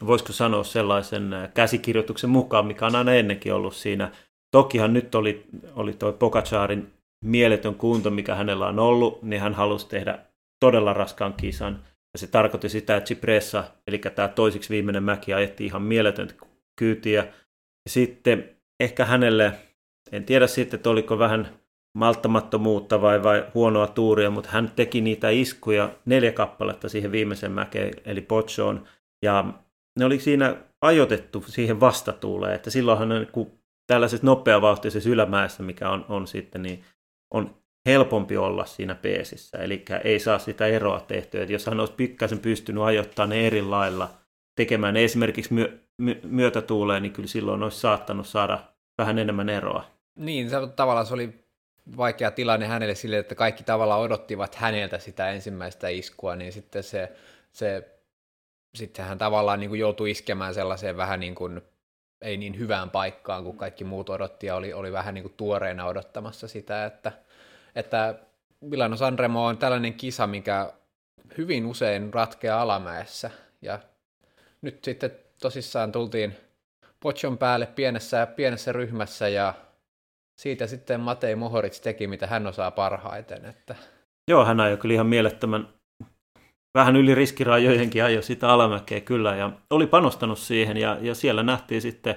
voisiko 0.06 0.34
sanoa 0.34 0.64
sellaisen 0.64 1.32
käsikirjoituksen 1.54 2.30
mukaan, 2.30 2.66
mikä 2.66 2.86
on 2.86 2.96
aina 2.96 3.14
ennenkin 3.14 3.54
ollut 3.54 3.76
siinä. 3.76 4.12
Tokihan 4.52 4.94
nyt 4.94 5.16
oli, 5.16 5.46
oli 5.76 5.94
toi 5.94 6.14
Pokacharin 6.14 6.94
mieletön 7.26 7.76
kunto, 7.76 8.10
mikä 8.10 8.36
hänellä 8.36 8.68
on 8.68 8.80
ollut, 8.80 9.24
niin 9.24 9.42
hän 9.42 9.54
halusi 9.54 9.90
tehdä 9.90 10.20
todella 10.60 10.94
raskaan 10.94 11.34
kisan. 11.34 11.84
Ja 12.14 12.20
se 12.20 12.28
tarkoitti 12.28 12.70
sitä, 12.70 12.98
että 12.98 13.08
Cipressa, 13.08 13.64
eli 13.88 13.98
tämä 13.98 14.28
toisiksi 14.28 14.70
viimeinen 14.70 15.04
mäki, 15.04 15.34
ajettiin 15.34 15.68
ihan 15.68 15.82
mieletöntä 15.82 16.34
kyytiä. 16.76 17.28
Sitten 17.88 18.50
ehkä 18.80 19.06
hänelle, 19.06 19.54
en 20.12 20.24
tiedä 20.24 20.48
sitten, 20.48 20.78
että 20.78 20.90
oliko 20.90 21.20
vähän 21.20 21.50
malttamattomuutta 21.98 23.02
vai, 23.02 23.24
vai 23.24 23.46
huonoa 23.54 23.88
tuuria, 23.88 24.30
mutta 24.30 24.50
hän 24.52 24.72
teki 24.76 25.02
niitä 25.02 25.30
iskuja 25.30 25.90
neljä 26.06 26.32
kappaletta 26.32 26.90
siihen 26.90 27.12
viimeisen 27.12 27.52
mäkeen, 27.52 27.94
eli 28.06 28.22
Pochoon, 28.22 28.88
ja 29.24 29.54
ne 30.00 30.06
oli 30.06 30.20
siinä 30.20 30.56
ajoitettu 30.82 31.44
siihen 31.48 31.80
vastatuuleen, 31.80 32.56
että 32.56 32.70
silloinhan 32.70 33.28
kun 33.32 33.52
tällaiset 33.88 34.24
nopeavauhtisessa 34.24 35.10
ylämäessä, 35.10 35.64
mikä 35.64 35.90
on, 35.90 36.06
on 36.10 36.28
sitten, 36.28 36.62
niin 36.62 36.84
on 37.34 37.56
helpompi 37.88 38.38
olla 38.38 38.66
siinä 38.66 38.96
peesissä, 38.96 39.58
eli 39.58 39.86
ei 40.04 40.20
saa 40.20 40.40
sitä 40.40 40.68
eroa 40.68 41.00
tehtyä, 41.00 41.42
että 41.42 41.54
jos 41.54 41.66
hän 41.66 41.80
olisi 41.80 41.94
pikkasen 41.94 42.40
pystynyt 42.40 42.84
ajoittamaan 42.84 43.30
ne 43.30 43.48
eri 43.48 43.62
lailla, 43.62 44.10
tekemään 44.56 44.94
ne 44.94 45.04
esimerkiksi 45.04 45.54
my, 45.98 46.20
myötätuuleen, 46.24 47.04
niin 47.04 47.14
kyllä 47.14 47.28
silloin 47.28 47.64
olisi 47.64 47.80
saattanut 47.80 48.28
saada 48.28 48.60
vähän 48.98 49.20
enemmän 49.20 49.50
eroa. 49.50 49.86
Niin, 50.16 50.50
tavallaan 50.76 51.06
se 51.06 51.14
oli 51.14 51.46
vaikea 51.98 52.32
tilanne 52.32 52.68
hänelle 52.68 52.96
sille, 52.96 53.18
että 53.18 53.36
kaikki 53.36 53.64
tavallaan 53.64 54.02
odottivat 54.02 54.56
häneltä 54.56 55.00
sitä 55.00 55.30
ensimmäistä 55.30 55.88
iskua, 55.88 56.36
niin 56.36 56.54
sitten 56.54 56.84
se, 56.84 57.12
se 57.52 57.98
sitten 58.76 59.06
hän 59.06 59.18
tavallaan 59.18 59.60
niin 59.60 59.70
kuin 59.70 59.80
joutui 59.80 60.12
iskemään 60.12 60.54
sellaiseen 60.54 60.98
vähän 60.98 61.20
niin 61.20 61.36
kuin 61.36 61.62
ei 62.22 62.38
niin 62.38 62.60
hyvään 62.60 62.90
paikkaan 62.90 63.44
kuin 63.44 63.58
kaikki 63.58 63.84
muut 63.84 64.10
odotti 64.10 64.48
ja 64.48 64.56
oli, 64.56 64.74
oli 64.74 64.92
vähän 64.92 65.14
niin 65.14 65.24
kuin 65.24 65.34
tuoreena 65.38 65.86
odottamassa 65.86 66.48
sitä, 66.48 66.86
että, 66.86 67.12
että 67.76 68.16
Milano 68.62 68.96
Sanremo 68.96 69.46
on 69.46 69.58
tällainen 69.58 69.94
kisa, 69.94 70.28
mikä 70.28 70.74
hyvin 71.38 71.66
usein 71.66 72.14
ratkeaa 72.14 72.62
alamäessä 72.62 73.32
ja 73.62 73.80
nyt 74.62 74.84
sitten 74.84 75.12
tosissaan 75.42 75.92
tultiin 75.92 76.36
Pochon 77.00 77.38
päälle 77.38 77.66
pienessä, 77.66 78.26
pienessä 78.26 78.72
ryhmässä 78.72 79.30
ja 79.30 79.54
siitä 80.42 80.68
sitten 80.68 81.00
Matei 81.00 81.36
Mohoric 81.36 81.82
teki, 81.82 82.08
mitä 82.08 82.28
hän 82.28 82.48
osaa 82.48 82.72
parhaiten. 82.72 83.46
Että... 83.46 83.76
Joo, 84.32 84.46
hän 84.46 84.60
ajoi 84.60 84.78
kyllä 84.78 84.94
ihan 84.94 85.08
mielettömän 85.08 85.78
vähän 86.78 86.96
yli 86.96 87.16
riskirajojenkin 87.16 88.04
ajoi 88.04 88.24
sitä 88.24 88.50
alamäkeä 88.50 89.02
kyllä 89.02 89.36
ja 89.36 89.52
oli 89.70 89.88
panostanut 89.88 90.40
siihen 90.40 90.78
ja, 90.78 90.98
ja 91.02 91.16
siellä 91.16 91.44
nähtiin 91.44 91.82
sitten 91.82 92.16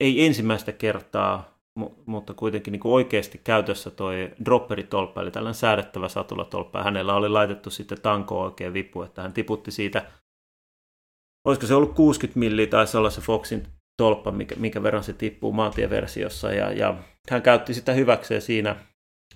ei 0.00 0.26
ensimmäistä 0.26 0.72
kertaa, 0.72 1.58
mutta 2.06 2.34
kuitenkin 2.34 2.72
niin 2.72 2.80
kuin 2.80 2.92
oikeasti 2.92 3.40
käytössä 3.44 3.90
toi 3.90 4.32
dropperitolppa, 4.44 5.22
eli 5.22 5.30
tällainen 5.30 5.54
säädettävä 5.54 6.08
satulatolppa. 6.08 6.82
Hänellä 6.82 7.14
oli 7.14 7.28
laitettu 7.28 7.70
sitten 7.70 8.00
tanko 8.00 8.42
oikein 8.42 8.72
vipu, 8.72 9.02
että 9.02 9.22
hän 9.22 9.32
tiputti 9.32 9.70
siitä, 9.70 10.06
olisiko 11.46 11.66
se 11.66 11.74
ollut 11.74 11.94
60 11.94 12.38
milliä, 12.38 12.66
taisi 12.66 12.96
olla 12.96 13.10
se 13.10 13.20
Foxin 13.20 13.66
tolppa, 13.96 14.32
mikä, 14.32 14.54
minkä 14.58 14.82
verran 14.82 15.04
se 15.04 15.12
tippuu 15.12 15.52
maantieversiossa, 15.52 16.52
ja, 16.52 16.72
ja 16.72 16.94
hän 17.30 17.42
käytti 17.42 17.74
sitä 17.74 17.92
hyväkseen 17.92 18.42
siinä, 18.42 18.76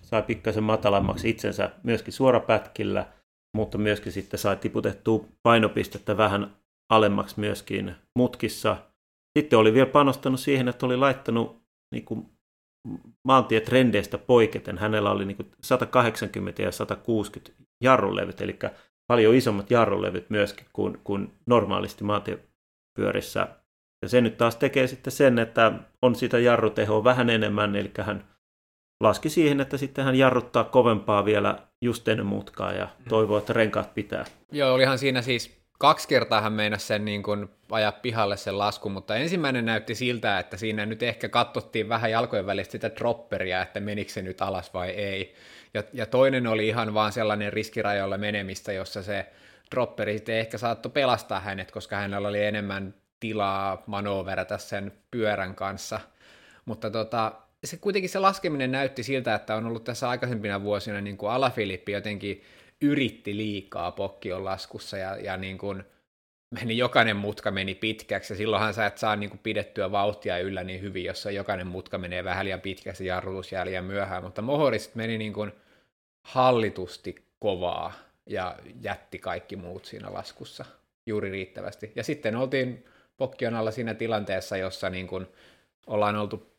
sai 0.02 0.22
pikkasen 0.22 0.62
matalammaksi 0.62 1.30
itsensä 1.30 1.70
myöskin 1.82 2.12
suorapätkillä, 2.12 3.06
mutta 3.56 3.78
myöskin 3.78 4.12
sitten 4.12 4.38
sai 4.38 4.56
tiputettua 4.56 5.24
painopistettä 5.42 6.16
vähän 6.16 6.56
alemmaksi 6.92 7.40
myöskin 7.40 7.94
mutkissa. 8.18 8.76
Sitten 9.38 9.58
oli 9.58 9.74
vielä 9.74 9.90
panostanut 9.90 10.40
siihen, 10.40 10.68
että 10.68 10.86
oli 10.86 10.96
laittanut 10.96 11.62
niin 11.94 12.04
kuin 12.04 12.26
maantietrendeistä 13.24 14.18
poiketen. 14.18 14.78
Hänellä 14.78 15.10
oli 15.10 15.24
niin 15.24 15.36
kuin 15.36 15.50
180 15.62 16.62
ja 16.62 16.72
160 16.72 17.62
jarrulevyt, 17.82 18.40
eli 18.40 18.58
paljon 19.10 19.34
isommat 19.34 19.70
jarrulevyt 19.70 20.30
myöskin 20.30 20.66
kuin, 20.72 21.00
kuin 21.04 21.32
normaalisti 21.46 22.04
maantiepyörissä 22.04 23.48
ja 24.02 24.08
se 24.08 24.20
nyt 24.20 24.36
taas 24.36 24.56
tekee 24.56 24.86
sitten 24.86 25.12
sen, 25.12 25.38
että 25.38 25.72
on 26.02 26.14
sitä 26.14 26.38
jarrutehoa 26.38 27.04
vähän 27.04 27.30
enemmän, 27.30 27.76
eli 27.76 27.90
hän 28.00 28.24
laski 29.00 29.28
siihen, 29.28 29.60
että 29.60 29.76
sitten 29.76 30.04
hän 30.04 30.14
jarruttaa 30.14 30.64
kovempaa 30.64 31.24
vielä 31.24 31.58
just 31.80 32.08
ennen 32.08 32.26
mutkaa 32.26 32.72
ja 32.72 32.84
mm. 32.84 33.04
toivoo, 33.08 33.38
että 33.38 33.52
renkaat 33.52 33.94
pitää. 33.94 34.24
Joo, 34.52 34.74
olihan 34.74 34.98
siinä 34.98 35.22
siis 35.22 35.60
kaksi 35.78 36.08
kertaa 36.08 36.40
hän 36.40 36.52
meinasi 36.52 36.86
sen 36.86 37.04
niin 37.04 37.22
kuin 37.22 37.48
ajaa 37.70 37.92
pihalle 37.92 38.36
sen 38.36 38.58
laskun, 38.58 38.92
mutta 38.92 39.16
ensimmäinen 39.16 39.64
näytti 39.64 39.94
siltä, 39.94 40.38
että 40.38 40.56
siinä 40.56 40.86
nyt 40.86 41.02
ehkä 41.02 41.28
katsottiin 41.28 41.88
vähän 41.88 42.10
jalkojen 42.10 42.46
välistä 42.46 42.72
sitä 42.72 42.90
dropperia, 42.96 43.62
että 43.62 43.80
menikö 43.80 44.12
se 44.12 44.22
nyt 44.22 44.42
alas 44.42 44.74
vai 44.74 44.90
ei. 44.90 45.34
Ja, 45.74 45.82
ja 45.92 46.06
toinen 46.06 46.46
oli 46.46 46.68
ihan 46.68 46.94
vaan 46.94 47.12
sellainen 47.12 47.52
riskirajoilla 47.52 48.18
menemistä, 48.18 48.72
jossa 48.72 49.02
se 49.02 49.26
dropperi 49.70 50.12
sitten 50.12 50.36
ehkä 50.36 50.58
saattoi 50.58 50.92
pelastaa 50.92 51.40
hänet, 51.40 51.70
koska 51.70 51.96
hänellä 51.96 52.28
oli 52.28 52.44
enemmän 52.44 52.94
tilaa 53.20 53.82
manoverata 53.86 54.58
sen 54.58 54.92
pyörän 55.10 55.54
kanssa. 55.54 56.00
Mutta 56.64 56.90
tota, 56.90 57.32
se 57.64 57.76
kuitenkin 57.76 58.10
se 58.10 58.18
laskeminen 58.18 58.72
näytti 58.72 59.02
siltä, 59.02 59.34
että 59.34 59.56
on 59.56 59.66
ollut 59.66 59.84
tässä 59.84 60.08
aikaisempina 60.08 60.62
vuosina 60.62 61.00
niin 61.00 61.16
kuin 61.16 61.32
Alafilippi 61.32 61.92
jotenkin 61.92 62.42
yritti 62.80 63.36
liikaa 63.36 63.92
pokkion 63.92 64.44
laskussa 64.44 64.96
ja, 64.96 65.16
ja 65.16 65.36
niin 65.36 65.58
kuin 65.58 65.84
meni, 66.50 66.78
jokainen 66.78 67.16
mutka 67.16 67.50
meni 67.50 67.74
pitkäksi 67.74 68.32
ja 68.32 68.36
silloinhan 68.36 68.74
sä 68.74 68.86
et 68.86 68.98
saa 68.98 69.16
niin 69.16 69.30
kuin 69.30 69.40
pidettyä 69.42 69.92
vauhtia 69.92 70.38
yllä 70.38 70.64
niin 70.64 70.80
hyvin, 70.80 71.04
jos 71.04 71.24
jokainen 71.32 71.66
mutka 71.66 71.98
menee 71.98 72.24
vähän 72.24 72.44
liian 72.44 72.60
pitkäksi 72.60 73.06
ja 73.06 73.14
jarrutus 73.14 73.52
jää 73.52 73.66
liian 73.66 73.84
myöhään, 73.84 74.22
mutta 74.22 74.42
Mohoris 74.42 74.94
meni 74.94 75.18
niin 75.18 75.32
kuin 75.32 75.52
hallitusti 76.22 77.24
kovaa 77.38 77.92
ja 78.26 78.56
jätti 78.80 79.18
kaikki 79.18 79.56
muut 79.56 79.84
siinä 79.84 80.12
laskussa 80.12 80.64
juuri 81.06 81.30
riittävästi. 81.30 81.92
Ja 81.96 82.04
sitten 82.04 82.36
oltiin 82.36 82.84
pokki 83.16 83.46
alla 83.46 83.70
siinä 83.70 83.94
tilanteessa, 83.94 84.56
jossa 84.56 84.90
niin 84.90 85.06
kuin 85.06 85.26
ollaan 85.86 86.16
oltu 86.16 86.49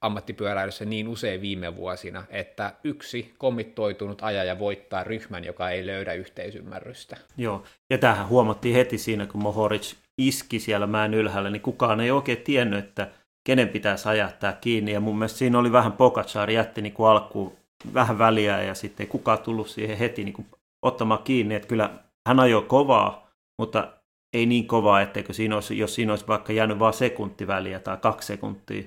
ammattipyöräilyssä 0.00 0.84
niin 0.84 1.08
usein 1.08 1.40
viime 1.40 1.76
vuosina, 1.76 2.24
että 2.30 2.72
yksi 2.84 3.34
kommittoitunut 3.38 4.22
ajaja 4.22 4.58
voittaa 4.58 5.04
ryhmän, 5.04 5.44
joka 5.44 5.70
ei 5.70 5.86
löydä 5.86 6.12
yhteisymmärrystä. 6.12 7.16
Joo, 7.36 7.64
ja 7.90 7.98
tähän 7.98 8.28
huomattiin 8.28 8.74
heti 8.74 8.98
siinä, 8.98 9.26
kun 9.26 9.42
Mohoric 9.42 9.94
iski 10.18 10.60
siellä 10.60 10.86
mäen 10.86 11.14
ylhäällä, 11.14 11.50
niin 11.50 11.62
kukaan 11.62 12.00
ei 12.00 12.10
oikein 12.10 12.38
tiennyt, 12.38 12.84
että 12.84 13.10
kenen 13.46 13.68
pitäisi 13.68 14.08
ajaa 14.08 14.32
tämä 14.32 14.52
kiinni. 14.52 14.92
Ja 14.92 15.00
mun 15.00 15.18
mielestä 15.18 15.38
siinä 15.38 15.58
oli 15.58 15.72
vähän 15.72 15.92
Pogacar 15.92 16.50
jätti 16.50 16.82
niin 16.82 16.92
kuin 16.92 17.08
alkuun 17.08 17.56
vähän 17.94 18.18
väliä 18.18 18.62
ja 18.62 18.74
sitten 18.74 19.04
ei 19.04 19.08
kukaan 19.08 19.38
tullut 19.38 19.68
siihen 19.68 19.98
heti 19.98 20.24
niin 20.24 20.32
kuin 20.32 20.46
ottamaan 20.82 21.22
kiinni. 21.22 21.54
Että 21.54 21.68
kyllä 21.68 21.90
hän 22.28 22.40
ajoi 22.40 22.62
kovaa, 22.62 23.30
mutta 23.58 23.92
ei 24.32 24.46
niin 24.46 24.66
kovaa, 24.66 25.00
etteikö 25.00 25.32
siinä 25.32 25.54
olisi, 25.54 25.78
jos 25.78 25.94
siinä 25.94 26.12
olisi 26.12 26.26
vaikka 26.26 26.52
jäänyt 26.52 26.78
vain 26.78 26.94
sekunti 26.94 27.46
väliä 27.46 27.80
tai 27.80 27.96
kaksi 27.96 28.26
sekuntia, 28.26 28.82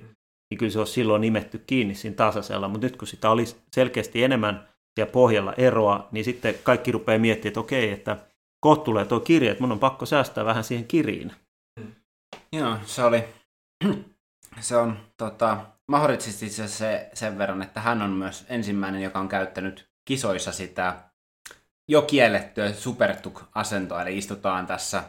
niin 0.50 0.58
kyllä 0.58 0.72
se 0.72 0.80
olisi 0.80 0.94
silloin 0.94 1.22
nimetty 1.22 1.64
kiinni 1.68 1.96
siinä 1.96 2.16
tasaisella. 2.16 2.68
Mutta 2.68 2.88
nyt 2.88 2.98
kun 2.98 3.08
sitä 3.08 3.30
oli 3.30 3.46
selkeästi 3.72 4.24
enemmän 4.24 4.68
siellä 4.96 5.12
pohjalla 5.12 5.54
eroa, 5.54 6.08
niin 6.12 6.26
sitten 6.26 6.56
kaikki 6.64 6.92
rupeaa 6.92 7.20
miettimään, 7.20 7.50
että 7.50 7.60
okei, 7.60 7.92
että 7.92 8.18
kohta 8.60 8.84
tulee 8.84 9.06
tuo 9.06 9.20
kirja, 9.20 9.52
että 9.52 9.64
mun 9.64 9.72
on 9.72 9.80
pakko 9.80 10.06
säästää 10.06 10.46
vähän 10.46 10.64
siihen 10.64 10.88
kiriin. 10.88 11.32
Joo, 12.52 12.78
se 12.86 13.04
oli, 13.04 13.24
se 14.60 14.78
on 14.78 15.00
tota, 15.18 15.58
mahdollisesti 15.88 16.50
se 16.50 17.10
sen 17.14 17.38
verran, 17.38 17.62
että 17.62 17.82
hän 17.82 18.02
on 18.02 18.10
myös 18.10 18.46
ensimmäinen, 18.50 19.02
joka 19.02 19.20
on 19.20 19.30
käyttänyt 19.30 19.90
kisoissa 20.06 20.52
sitä 20.52 20.96
jo 21.90 22.02
kiellettyä 22.02 22.74
supertuk-asentoa, 22.74 24.02
eli 24.02 24.18
istutaan 24.18 24.68
tässä 24.68 25.04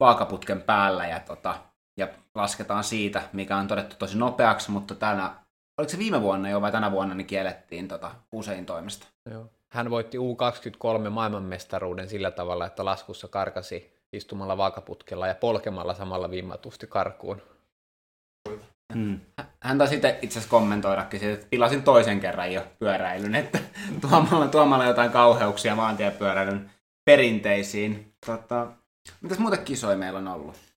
vaakaputken 0.00 0.62
päällä 0.62 1.06
ja, 1.06 1.20
tota, 1.20 1.69
ja 1.96 2.08
lasketaan 2.34 2.84
siitä, 2.84 3.22
mikä 3.32 3.56
on 3.56 3.68
todettu 3.68 3.96
tosi 3.98 4.18
nopeaksi, 4.18 4.70
mutta 4.70 4.94
tänä, 4.94 5.34
oliko 5.78 5.90
se 5.90 5.98
viime 5.98 6.22
vuonna 6.22 6.48
jo 6.48 6.60
vai 6.60 6.72
tänä 6.72 6.92
vuonna, 6.92 7.14
niin 7.14 7.26
kiellettiin 7.26 7.88
tota, 7.88 8.10
usein 8.32 8.66
toimesta. 8.66 9.06
Joo. 9.30 9.46
Hän 9.68 9.90
voitti 9.90 10.18
U23 10.18 11.10
maailmanmestaruuden 11.10 12.08
sillä 12.08 12.30
tavalla, 12.30 12.66
että 12.66 12.84
laskussa 12.84 13.28
karkasi 13.28 14.00
istumalla 14.12 14.56
vaakaputkella 14.56 15.26
ja 15.26 15.34
polkemalla 15.34 15.94
samalla 15.94 16.30
vimmatusti 16.30 16.86
karkuun. 16.86 17.42
Hmm. 18.94 19.20
Hän 19.60 19.78
taisi 19.78 19.94
itse, 19.94 20.18
itse 20.22 20.38
asiassa 20.38 20.50
kommentoidakin 20.50 21.30
että 21.30 21.46
pilasin 21.50 21.82
toisen 21.82 22.20
kerran 22.20 22.52
jo 22.52 22.62
pyöräilyn, 22.78 23.34
että 23.34 23.58
tuomalla, 24.00 24.48
tuomalla 24.48 24.84
jotain 24.84 25.10
kauheuksia 25.10 25.76
maantiepyöräilyn 25.76 26.70
perinteisiin. 27.04 28.14
Tota, 28.26 28.66
mitäs 29.20 29.38
muuta 29.38 29.56
kisoja 29.56 29.96
meillä 29.96 30.18
on 30.18 30.28
ollut? 30.28 30.69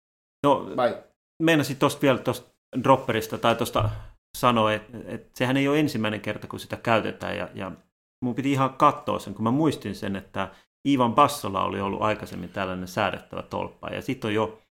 No, 0.43 0.75
Vai? 0.75 1.03
meinasin 1.43 1.77
tuosta 1.77 2.01
vielä 2.01 2.17
tuosta 2.17 2.53
dropperista 2.83 3.37
tai 3.37 3.55
tuosta 3.55 3.89
sanoa, 4.37 4.73
että, 4.73 4.97
että 5.05 5.29
sehän 5.33 5.57
ei 5.57 5.67
ole 5.67 5.79
ensimmäinen 5.79 6.21
kerta, 6.21 6.47
kun 6.47 6.59
sitä 6.59 6.75
käytetään 6.75 7.37
ja, 7.37 7.49
ja 7.53 7.71
mun 8.23 8.35
piti 8.35 8.51
ihan 8.51 8.73
katsoa 8.73 9.19
sen, 9.19 9.33
kun 9.33 9.43
mä 9.43 9.51
muistin 9.51 9.95
sen, 9.95 10.15
että 10.15 10.51
Ivan 10.87 11.15
Bassola 11.15 11.63
oli 11.63 11.81
ollut 11.81 12.01
aikaisemmin 12.01 12.49
tällainen 12.49 12.87
säädettävä 12.87 13.41
tolppa 13.41 13.89
ja 13.89 14.01
sitten 14.01 14.27
on 14.27 14.33
jo 14.33 14.61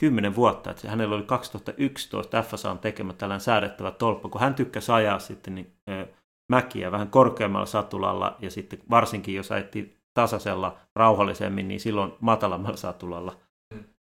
kymmenen 0.00 0.36
vuotta, 0.36 0.70
että 0.70 0.90
hänellä 0.90 1.14
oli 1.14 1.22
2011 1.22 2.42
FSAn 2.42 2.78
tekemä 2.78 3.12
tällainen 3.12 3.40
säädettävä 3.40 3.90
tolppa, 3.90 4.28
kun 4.28 4.40
hän 4.40 4.54
tykkäsi 4.54 4.92
ajaa 4.92 5.18
sitten 5.18 5.54
niin, 5.54 5.72
mäkiä 6.52 6.92
vähän 6.92 7.08
korkeammalla 7.08 7.66
satulalla 7.66 8.36
ja 8.40 8.50
sitten 8.50 8.78
varsinkin 8.90 9.34
jos 9.34 9.52
ajettiin 9.52 9.96
tasaisella 10.14 10.78
rauhallisemmin, 10.96 11.68
niin 11.68 11.80
silloin 11.80 12.12
matalammalla 12.20 12.76
satulalla. 12.76 13.36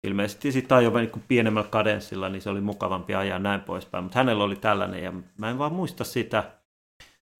Ilmeisesti 0.07 0.51
sitten 0.51 0.77
ajoi 0.77 1.01
niin 1.01 1.23
pienemmällä 1.27 1.69
kadenssilla, 1.69 2.29
niin 2.29 2.41
se 2.41 2.49
oli 2.49 2.61
mukavampi 2.61 3.15
ajaa 3.15 3.39
näin 3.39 3.61
poispäin, 3.61 4.03
mutta 4.03 4.19
hänellä 4.19 4.43
oli 4.43 4.55
tällainen 4.55 5.03
ja 5.03 5.13
mä 5.37 5.49
en 5.49 5.57
vaan 5.57 5.73
muista 5.73 6.03
sitä, 6.03 6.51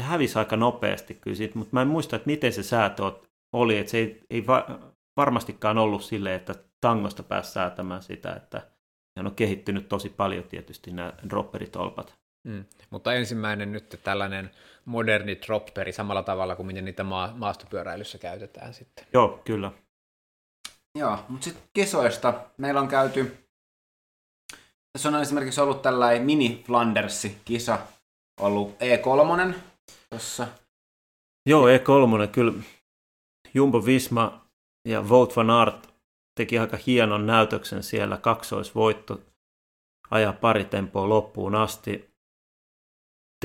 se 0.01 0.03
hävisi 0.03 0.39
aika 0.39 0.57
nopeasti 0.57 1.13
kyllä 1.13 1.37
siitä, 1.37 1.57
mutta 1.57 1.69
mä 1.73 1.81
en 1.81 1.87
muista, 1.87 2.15
että 2.15 2.25
miten 2.25 2.53
se 2.53 2.63
säätö 2.63 3.11
oli, 3.53 3.77
että 3.77 3.91
se 3.91 3.97
ei, 3.97 4.21
ei 4.29 4.47
va- 4.47 4.79
varmastikaan 5.17 5.77
ollut 5.77 6.03
silleen, 6.03 6.35
että 6.35 6.55
tangosta 6.81 7.23
pääsi 7.23 7.51
säätämään 7.51 8.01
sitä, 8.01 8.33
että 8.33 8.61
hän 9.17 9.27
on 9.27 9.35
kehittynyt 9.35 9.89
tosi 9.89 10.09
paljon 10.09 10.43
tietysti 10.43 10.91
nämä 10.91 11.13
dropperitolpat. 11.29 12.15
Mm. 12.47 12.65
Mutta 12.89 13.13
ensimmäinen 13.13 13.71
nyt 13.71 13.99
tällainen 14.03 14.51
moderni 14.85 15.39
dropperi 15.47 15.91
samalla 15.91 16.23
tavalla 16.23 16.55
kuin 16.55 16.67
miten 16.67 16.85
niitä 16.85 17.03
maa- 17.03 17.33
maastopyöräilyssä 17.35 18.17
käytetään 18.17 18.73
sitten. 18.73 19.05
Joo, 19.13 19.41
kyllä. 19.45 19.71
Joo, 20.95 21.17
mutta 21.29 21.43
sitten 21.43 21.63
kisoista 21.73 22.33
meillä 22.57 22.79
on 22.79 22.87
käyty, 22.87 23.37
tässä 24.93 25.09
on 25.09 25.21
esimerkiksi 25.21 25.61
ollut 25.61 25.81
tällainen 25.81 26.23
mini 26.23 26.63
Flandersi-kisa, 26.67 27.79
ollut 28.39 28.69
E3 28.69 29.53
tuossa. 30.09 30.47
Joo, 31.45 31.67
E3, 31.67 32.27
kyllä 32.31 32.53
Jumbo 33.53 33.85
Visma 33.85 34.45
ja 34.87 35.09
Vout 35.09 35.35
van 35.35 35.49
Aert 35.49 35.89
teki 36.39 36.59
aika 36.59 36.77
hienon 36.87 37.25
näytöksen 37.25 37.83
siellä, 37.83 38.17
kaksoisvoitto, 38.17 39.21
ajaa 40.11 40.33
pari 40.33 40.65
tempoa 40.65 41.09
loppuun 41.09 41.55
asti. 41.55 42.09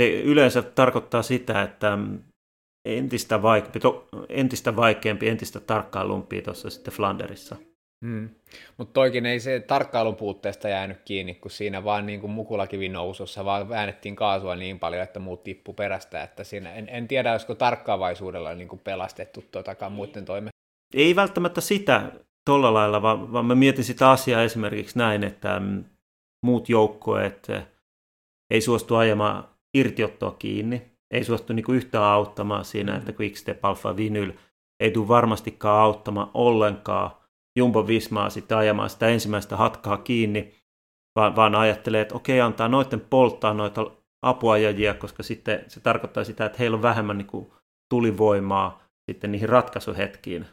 Te, 0.01 0.21
yleensä 0.21 0.63
tarkoittaa 0.63 1.23
sitä, 1.23 1.63
että 1.63 1.99
entistä 2.85 3.43
vaikeampi, 3.43 3.81
to, 3.81 4.09
entistä, 4.29 4.77
vaikeampi 4.77 5.29
entistä 5.29 5.61
tarkkailumpia 5.61 6.43
tuossa 6.43 6.71
sitten 6.71 6.95
Flanderissa. 6.95 7.57
Mm. 8.05 8.29
Mutta 8.77 8.93
toikin 8.93 9.27
ei 9.27 9.41
se 9.41 9.61
tarkkailun 9.61 10.17
puutteesta 10.17 10.69
jäänyt 10.69 10.99
kiinni, 11.05 11.35
kun 11.35 11.51
siinä 11.51 11.85
vaan 11.85 12.07
niin 12.07 12.21
kuin 12.21 12.31
mukulakivin 12.31 12.93
nousussa 12.93 13.45
vaan 13.45 13.69
väännettiin 13.69 14.17
kaasua 14.17 14.57
niin 14.57 14.79
paljon, 14.79 15.03
että 15.03 15.21
muut 15.21 15.43
tippu 15.43 15.73
perästä, 15.73 16.23
että 16.23 16.45
siinä 16.45 16.75
en, 16.75 16.89
en 16.89 17.09
tiedä, 17.09 17.33
olisiko 17.33 17.55
tarkkaavaisuudella 17.55 18.55
niin 18.55 18.69
kuin 18.69 18.79
pelastettu 18.79 19.45
tuotakaan 19.51 19.93
muiden 19.93 20.25
toime. 20.25 20.51
Ei 20.95 21.17
välttämättä 21.17 21.61
sitä 21.61 22.13
tuolla 22.47 22.75
lailla, 22.75 23.03
vaan, 23.03 23.33
vaan 23.33 23.47
mä 23.47 23.55
mietin 23.55 23.85
sitä 23.85 24.11
asiaa 24.11 24.43
esimerkiksi 24.43 24.99
näin, 24.99 25.25
että 25.25 25.61
mm, 25.61 25.85
muut 26.47 26.69
joukkueet 26.69 27.49
eh, 27.49 27.67
ei 28.51 28.61
suostu 28.61 28.97
ajamaan 28.97 29.49
irtiottoa 29.75 30.37
kiinni, 30.39 30.94
ei 31.11 31.25
suostu 31.25 31.53
niinku 31.53 31.73
yhtään 31.73 32.05
auttamaan 32.05 32.65
siinä, 32.65 32.97
että 32.97 33.13
kun 33.13 33.31
X-Step 33.31 33.65
Alpha 33.65 33.97
Vinyl 33.97 34.33
ei 34.81 34.91
tule 34.91 35.09
varmastikaan 35.09 35.81
auttamaan 35.81 36.31
ollenkaan 36.35 37.11
Jumbo 37.59 37.87
Vismaa 37.87 38.31
sitten 38.31 38.59
ajamaan 38.59 38.91
sitä 38.91 39.09
ensimmäistä 39.09 39.57
hatkaa 39.57 39.97
kiinni, 39.97 40.55
vaan, 41.17 41.37
vaan 41.37 41.55
ajattelee, 41.55 42.01
että 42.01 42.15
okei, 42.15 42.41
antaa 42.41 42.69
noiden 42.69 43.01
polttaa 43.01 43.55
noita 43.55 43.91
apuajajia, 44.23 44.95
koska 44.95 45.23
sitten 45.23 45.65
se 45.69 45.81
tarkoittaa 45.81 46.25
sitä, 46.25 46.47
että 46.47 46.59
heillä 46.59 46.75
on 46.75 46.83
vähemmän 46.83 47.19
niin 47.19 47.27
kuin 47.27 47.53
tulivoimaa 47.89 48.83
sitten 49.11 49.33
niihin 49.33 49.49
ratkaisuhetkiin. 49.49 50.47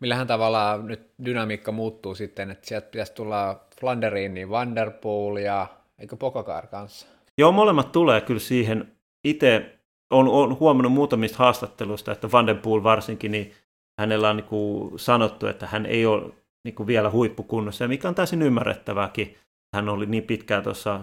Millähän 0.00 0.26
tavalla 0.26 0.76
nyt 0.76 1.10
dynamiikka 1.24 1.72
muuttuu 1.72 2.14
sitten, 2.14 2.50
että 2.50 2.68
sieltä 2.68 2.88
pitäisi 2.90 3.14
tulla 3.14 3.60
Flanderiin, 3.80 4.34
niin 4.34 4.50
Vanderpool 4.50 5.36
ja 5.36 5.66
eikö 5.98 6.16
Pokakar 6.16 6.66
kanssa? 6.66 7.06
Joo, 7.38 7.52
molemmat 7.52 7.92
tulee 7.92 8.20
kyllä 8.20 8.40
siihen. 8.40 8.97
Itse 9.24 9.78
on, 10.10 10.28
on 10.28 10.58
huomannut 10.58 10.92
muutamista 10.92 11.38
haastatteluista, 11.38 12.12
että 12.12 12.32
Vanderpool 12.32 12.82
varsinkin, 12.82 13.30
niin 13.30 13.52
hänellä 14.00 14.30
on 14.30 14.36
niin 14.36 14.44
kuin 14.46 14.98
sanottu, 14.98 15.46
että 15.46 15.66
hän 15.66 15.86
ei 15.86 16.06
ole 16.06 16.32
niin 16.64 16.74
kuin 16.74 16.86
vielä 16.86 17.10
huippukunnossa, 17.10 17.84
ja 17.84 17.88
mikä 17.88 18.08
on 18.08 18.14
täysin 18.14 18.42
ymmärrettävääkin. 18.42 19.36
Hän 19.76 19.88
oli 19.88 20.06
niin 20.06 20.22
pitkään 20.22 20.62
tuossa 20.62 21.00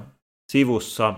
sivussa, 0.52 1.14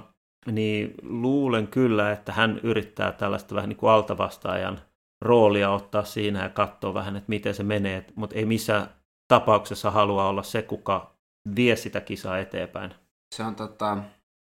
niin 0.51 0.93
luulen 1.03 1.67
kyllä, 1.67 2.11
että 2.11 2.31
hän 2.31 2.59
yrittää 2.63 3.11
tällaista 3.11 3.55
vähän 3.55 3.69
niin 3.69 3.77
kuin 3.77 3.91
altavastaajan 3.91 4.81
roolia 5.21 5.69
ottaa 5.69 6.03
siinä 6.03 6.43
ja 6.43 6.49
katsoa 6.49 6.93
vähän, 6.93 7.15
että 7.15 7.29
miten 7.29 7.53
se 7.53 7.63
menee, 7.63 8.05
mutta 8.15 8.35
ei 8.35 8.45
missään 8.45 8.87
tapauksessa 9.27 9.91
halua 9.91 10.27
olla 10.27 10.43
se, 10.43 10.61
kuka 10.61 11.11
vie 11.55 11.75
sitä 11.75 12.01
kisaa 12.01 12.39
eteenpäin. 12.39 12.93
Se 13.35 13.43
on 13.43 13.55
tota, 13.55 13.97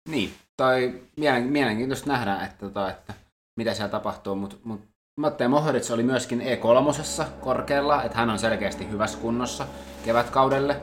niin, 0.08 0.30
tai 0.56 1.02
mielenkiintoista 1.48 2.10
nähdä, 2.10 2.40
että, 2.44 2.56
tota, 2.66 2.90
että 2.90 3.14
mitä 3.56 3.74
siellä 3.74 3.90
tapahtuu, 3.90 4.34
mutta 4.34 4.56
mut 4.64 4.80
Mattei 5.20 5.48
Mohoric 5.48 5.90
oli 5.90 6.02
myöskin 6.02 6.40
E3 6.40 7.24
korkealla, 7.40 8.02
että 8.02 8.18
hän 8.18 8.30
on 8.30 8.38
selkeästi 8.38 8.90
hyvässä 8.90 9.18
kunnossa 9.18 9.66
kevätkaudelle. 10.04 10.76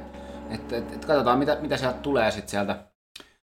Et, 0.50 0.74
et, 0.74 0.94
et 0.94 1.06
katsotaan, 1.06 1.40
mitä, 1.40 1.58
mitä 1.62 1.78
sieltä 1.78 1.98
tulee 1.98 2.32
sitten 2.32 2.50
sieltä 2.50 2.76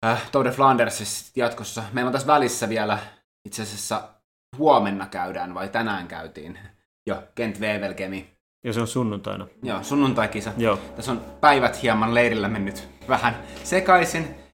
äh, 0.04 0.30
Tour 0.30 0.44
de 0.44 0.50
Flandersissa 0.50 1.32
jatkossa. 1.36 1.82
Meillä 1.92 2.08
on 2.08 2.12
tässä 2.12 2.26
välissä 2.26 2.68
vielä 2.68 2.98
itse 3.44 3.62
asiassa 3.62 4.02
huomenna 4.58 5.06
käydään 5.06 5.54
vai 5.54 5.68
tänään 5.68 6.08
käytiin 6.08 6.58
jo 7.06 7.22
Kent 7.34 7.60
Wevelgemi. 7.60 8.36
Ja 8.64 8.72
se 8.72 8.80
on 8.80 8.86
sunnuntaina. 8.86 9.46
Joo, 9.62 9.82
sunnuntaikisa. 9.82 10.52
Joo. 10.56 10.76
Tässä 10.76 11.12
on 11.12 11.20
päivät 11.40 11.82
hieman 11.82 12.14
leirillä 12.14 12.48
mennyt 12.48 12.88
vähän 13.08 13.36
sekaisin. 13.64 14.45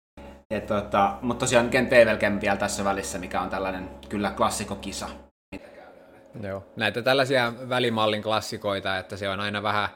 Tota, 0.60 1.14
mutta 1.22 1.40
tosiaan 1.40 1.70
Kent 1.70 1.90
Wevelgem 1.90 2.40
vielä 2.40 2.56
tässä 2.56 2.84
välissä, 2.84 3.18
mikä 3.18 3.40
on 3.40 3.50
tällainen 3.50 3.90
kyllä 4.08 4.30
klassikokisa. 4.30 5.08
Joo, 6.42 6.64
näitä 6.76 7.02
tällaisia 7.02 7.52
välimallin 7.68 8.22
klassikoita, 8.22 8.98
että 8.98 9.16
se 9.16 9.28
on 9.28 9.40
aina 9.40 9.62
vähän, 9.62 9.88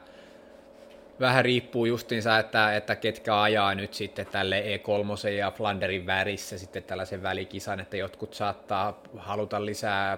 vähän 1.19 1.45
riippuu 1.45 1.85
justiinsa, 1.85 2.39
että, 2.39 2.75
että 2.75 2.95
ketkä 2.95 3.41
ajaa 3.41 3.75
nyt 3.75 3.93
sitten 3.93 4.25
tälle 4.25 4.61
E3 4.61 5.29
ja 5.29 5.51
Flanderin 5.51 6.05
värissä 6.05 6.57
sitten 6.57 6.83
tällaisen 6.83 7.23
välikisan, 7.23 7.79
että 7.79 7.97
jotkut 7.97 8.33
saattaa 8.33 9.01
haluta 9.17 9.65
lisää 9.65 10.17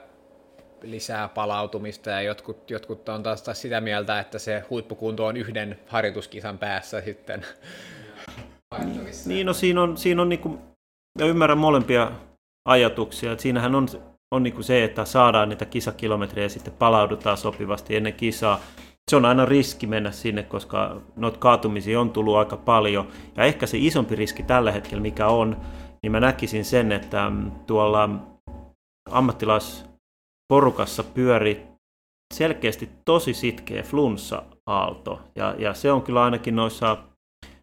lisää 0.82 1.28
palautumista 1.28 2.10
ja 2.10 2.22
jotkut, 2.22 2.72
jotkut 2.72 3.10
on 3.10 3.24
taas, 3.24 3.42
taas 3.42 3.62
sitä 3.62 3.82
mieltä, 3.82 4.20
että 4.20 4.40
se 4.40 4.64
huippukunto 4.70 5.26
on 5.26 5.38
yhden 5.38 5.80
harjoituskisan 5.88 6.58
päässä 6.58 7.02
sitten. 7.02 7.46
Haettavissa. 8.76 9.30
Niin, 9.30 9.46
no 9.46 9.54
siinä 9.54 9.82
on, 9.82 9.98
siinä 9.98 10.22
on 10.22 10.30
niin 10.30 10.40
kuin, 10.40 10.60
mä 11.20 11.26
ymmärrän 11.26 11.58
molempia 11.58 12.12
ajatuksia. 12.68 13.32
Että 13.32 13.42
siinähän 13.42 13.76
on, 13.76 13.88
on 14.32 14.44
niin 14.44 14.54
kuin 14.54 14.64
se, 14.64 14.84
että 14.84 15.06
saadaan 15.06 15.50
niitä 15.50 15.66
kisakilometrejä 15.66 16.46
ja 16.46 16.50
sitten 16.50 16.74
palaudutaan 16.74 17.38
sopivasti 17.38 17.96
ennen 17.96 18.14
kisaa. 18.14 18.60
Se 19.12 19.16
on 19.16 19.26
aina 19.26 19.46
riski 19.46 19.88
mennä 19.88 20.12
sinne, 20.12 20.44
koska 20.44 21.02
noita 21.16 21.38
kaatumisia 21.38 22.02
on 22.02 22.10
tullut 22.10 22.36
aika 22.36 22.58
paljon. 22.58 23.08
Ja 23.38 23.44
ehkä 23.44 23.66
se 23.68 23.78
isompi 23.78 24.16
riski 24.16 24.44
tällä 24.44 24.72
hetkellä, 24.72 25.02
mikä 25.02 25.28
on, 25.28 25.58
niin 26.04 26.12
mä 26.12 26.20
näkisin 26.20 26.66
sen, 26.66 26.92
että 26.92 27.30
mm, 27.30 27.52
tuolla 27.68 28.10
ammattilaisporukassa 29.12 31.04
pyöri 31.04 31.68
selkeästi 32.34 32.90
tosi 33.06 33.34
sitkeä 33.34 33.84
flunssa-aalto. 33.84 35.22
Ja, 35.36 35.56
ja 35.58 35.74
se 35.74 35.92
on 35.92 36.02
kyllä 36.02 36.24
ainakin 36.24 36.56
noissa 36.56 36.98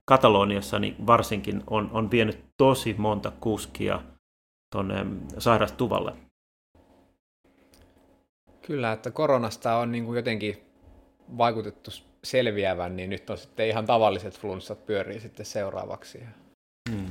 Kataloniassa 0.08 0.78
niin 0.78 1.06
varsinkin 1.06 1.62
on, 1.66 1.90
on 1.92 2.10
vienyt 2.10 2.44
tosi 2.56 2.94
monta 2.98 3.32
kuskia 3.40 4.02
tuonne 4.72 5.06
sairastuvalle. 5.38 6.12
Kyllä, 8.62 8.92
että 8.92 9.10
koronasta 9.10 9.76
on 9.76 9.92
niin 9.92 10.04
kuin 10.04 10.16
jotenkin 10.16 10.66
vaikutettu 11.38 11.90
selviävän, 12.24 12.96
niin 12.96 13.10
nyt 13.10 13.30
on 13.30 13.38
sitten 13.38 13.68
ihan 13.68 13.86
tavalliset 13.86 14.40
flunssat 14.40 14.86
pyörii 14.86 15.20
sitten 15.20 15.46
seuraavaksi. 15.46 16.20
Hmm. 16.90 17.10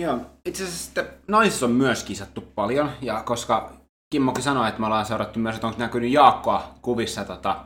Joo, 0.00 0.18
itse 0.44 0.62
asiassa 0.62 0.84
sitten 0.84 1.08
naisissa 1.28 1.66
on 1.66 1.72
myös 1.72 2.04
kisattu 2.04 2.40
paljon, 2.54 2.90
ja 3.02 3.22
koska 3.22 3.72
Kimmokin 4.12 4.42
sanoi, 4.42 4.68
että 4.68 4.80
me 4.80 4.86
ollaan 4.86 5.06
seurattu 5.06 5.38
myös, 5.38 5.54
että 5.54 5.66
onko 5.66 5.78
näkynyt 5.78 6.12
Jaakkoa 6.12 6.74
kuvissa 6.82 7.24
tota, 7.24 7.64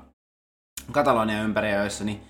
Katalonian 0.93 1.45
ympäriöissä, 1.45 2.05
niin 2.05 2.21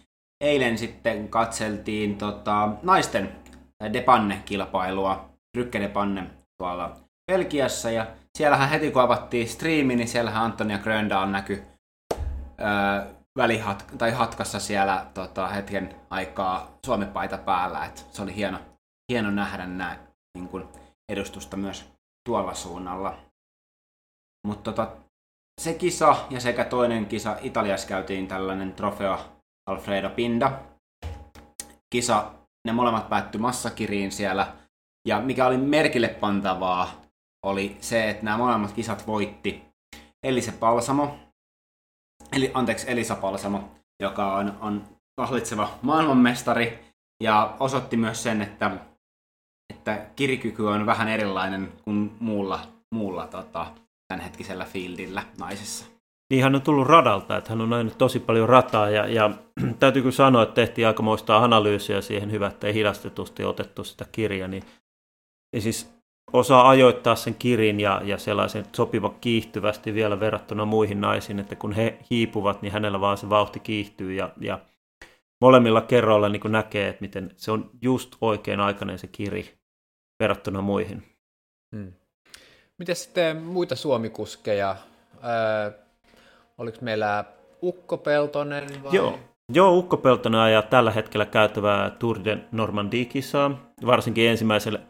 eilen 0.41 0.79
sitten 0.79 1.29
katseltiin 1.29 2.19
tota, 2.19 2.69
naisten 2.83 3.33
Depanne-kilpailua, 3.93 5.29
Rykke 5.57 5.81
Depanne 5.81 6.31
tuolla 6.63 6.97
Belgiassa, 7.33 7.91
ja 7.91 8.07
siellähän 8.39 8.69
heti 8.69 8.91
kun 8.91 9.03
avattiin 9.03 9.49
striimi, 9.49 9.97
niin 9.97 10.09
siellähän 10.09 10.43
Antonia 10.43 10.79
Gröndal 10.79 11.27
näkyi 11.27 11.63
öö, 12.61 13.15
välihat, 13.39 13.87
tai 13.99 14.11
hatkassa 14.11 14.61
siellä 14.61 15.07
tota, 15.15 15.49
hetken 15.49 15.95
aikaa 16.11 16.79
Suomi-paita 16.87 17.39
päällä, 17.39 17.85
että 17.85 18.03
se 18.11 18.23
oli 18.23 18.35
hieno, 18.35 18.59
hieno 19.13 19.31
nähdä 19.31 19.67
näin 19.67 19.99
niin 20.35 20.49
kuin 20.49 20.69
edustusta 21.13 21.57
myös 21.57 21.93
tuolla 22.29 22.55
suunnalla. 22.55 23.19
Mutta 24.47 24.73
tota, 24.73 24.97
se 25.61 25.75
kisa 25.75 26.17
ja 26.31 26.41
sekä 26.41 26.65
toinen 26.65 27.07
kisa. 27.07 27.37
Italiassa 27.41 27.89
käytiin 27.89 28.29
tällainen 28.29 28.73
trofeo 28.73 29.38
Alfredo 29.69 30.11
Pinda. 30.11 30.61
Kisa, 31.91 32.33
ne 32.67 32.73
molemmat 32.73 33.09
päättyi 33.09 33.41
massakiriin 33.41 34.13
siellä. 34.13 34.57
Ja 35.09 35.21
mikä 35.21 35.47
oli 35.47 35.57
merkille 35.57 36.09
pantavaa, 36.09 37.03
oli 37.47 37.77
se, 37.81 38.11
että 38.11 38.25
nämä 38.25 38.37
molemmat 38.37 38.73
kisat 38.73 39.07
voitti 39.07 39.63
Elise 40.23 40.53
Palsamo, 40.53 41.19
eli, 42.33 42.51
anteeksi, 42.55 42.91
Elisa 42.91 43.15
Palsamo, 43.15 43.71
joka 44.03 44.37
on, 44.37 44.59
on 44.61 44.85
hallitseva 45.21 45.71
maailmanmestari, 45.83 46.79
ja 47.23 47.57
osoitti 47.61 47.97
myös 47.97 48.23
sen, 48.23 48.43
että, 48.43 48.71
että 49.75 50.07
kirikyky 50.17 50.67
on 50.67 50.87
vähän 50.87 51.09
erilainen 51.09 51.73
kuin 51.85 52.17
muulla, 52.21 52.61
muulla 52.95 53.27
tota, 53.27 53.75
tämänhetkisellä 54.09 54.65
fieldillä 54.65 55.23
naisissa. 55.39 55.98
Niin 56.31 56.43
hän 56.43 56.55
on 56.55 56.63
tullut 56.63 56.87
radalta, 56.87 57.37
että 57.37 57.51
hän 57.51 57.61
on 57.61 57.71
nähnyt 57.71 57.99
tosi 57.99 58.21
paljon 58.21 58.49
rataa 58.49 58.91
ja, 58.91 59.07
ja 59.07 59.31
täytyy 59.81 60.03
kyllä 60.03 60.13
sanoa, 60.13 60.43
että 60.43 60.55
tehtiin 60.55 60.87
aikamoista 60.87 61.37
analyysiä 61.37 62.01
siihen 62.01 62.31
hyvä, 62.31 62.47
että 62.47 62.67
ei 62.67 62.75
hidastetusti 62.75 63.45
otettu 63.45 63.85
sitä 63.85 64.07
kirjaa, 64.13 64.49
niin 64.49 64.63
ja 65.53 65.61
siis 65.61 65.99
osaa 66.33 66.69
ajoittaa 66.69 67.17
sen 67.17 67.35
kirin 67.35 67.81
ja, 67.81 68.01
ja 68.05 68.19
sellaisen 68.19 68.65
sopivan 68.77 69.15
kiihtyvästi 69.21 69.95
vielä 69.95 70.21
verrattuna 70.21 70.65
muihin 70.65 71.01
naisiin, 71.01 71.39
että 71.39 71.57
kun 71.57 71.73
he 71.73 71.99
hiipuvat, 72.11 72.63
niin 72.63 72.73
hänellä 72.73 73.01
vaan 73.01 73.19
se 73.19 73.31
vauhti 73.31 73.61
kiihtyy 73.61 74.13
ja, 74.13 74.31
ja 74.41 74.59
molemmilla 75.41 75.81
kerroilla 75.81 76.29
niin 76.29 76.43
näkee, 76.49 76.89
että 76.89 77.03
miten 77.03 77.31
se 77.37 77.51
on 77.51 77.71
just 77.83 78.17
oikein 78.21 78.61
aikainen 78.61 78.99
se 78.99 79.07
kiri 79.07 79.59
verrattuna 80.21 80.61
muihin. 80.61 81.03
Hmm. 81.77 81.93
Miten 82.79 82.97
sitten 82.97 83.37
muita 83.37 83.77
suomikuskeja? 83.77 84.77
Öö, 85.25 85.88
oliko 86.59 86.79
meillä 86.81 87.25
Ukko 87.63 87.97
Peltonen? 87.97 88.83
Vai? 88.83 88.97
Joo. 88.97 89.19
Joo, 89.53 89.77
Ukko 89.77 89.97
Peltonen 89.97 90.41
ajaa 90.41 90.63
tällä 90.63 90.91
hetkellä 90.91 91.27
käytävää 91.27 91.91
Tour 91.91 92.25
de 92.25 92.39
Normandie-kisaa. 92.53 93.73
Varsinkin 93.87 94.29
ensimmäisellä 94.29 94.81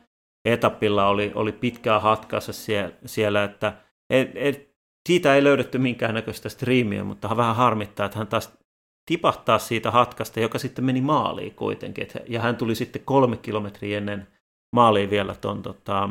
etapilla 0.45 1.09
oli, 1.09 1.33
oli 1.35 1.53
pitkää 1.53 2.01
hatkassa 2.01 2.53
siellä, 2.53 2.93
siellä 3.07 3.45
että 3.45 3.73
et, 4.11 4.31
et, 4.35 4.69
siitä 5.09 5.35
ei 5.35 5.45
löydetty 5.45 5.79
minkäännäköistä 5.79 6.49
striimiä, 6.49 7.05
mutta 7.05 7.37
vähän 7.37 7.57
harmittaa, 7.57 8.07
että 8.07 8.19
hän 8.19 8.27
taas 8.27 8.59
tipahtaa 9.07 9.59
siitä 9.59 9.91
hatkasta, 9.91 10.41
joka 10.41 10.59
sitten 10.59 10.85
meni 10.85 11.01
maaliin 11.01 11.55
kuitenkin. 11.55 12.03
Et, 12.03 12.23
ja 12.29 12.41
hän 12.41 12.57
tuli 12.57 12.75
sitten 12.75 13.03
kolme 13.05 13.37
kilometriä 13.37 13.99
ennen 13.99 14.29
maaliin 14.73 15.11
vielä 15.11 15.35
tuon 15.35 15.63
tota, 15.63 16.09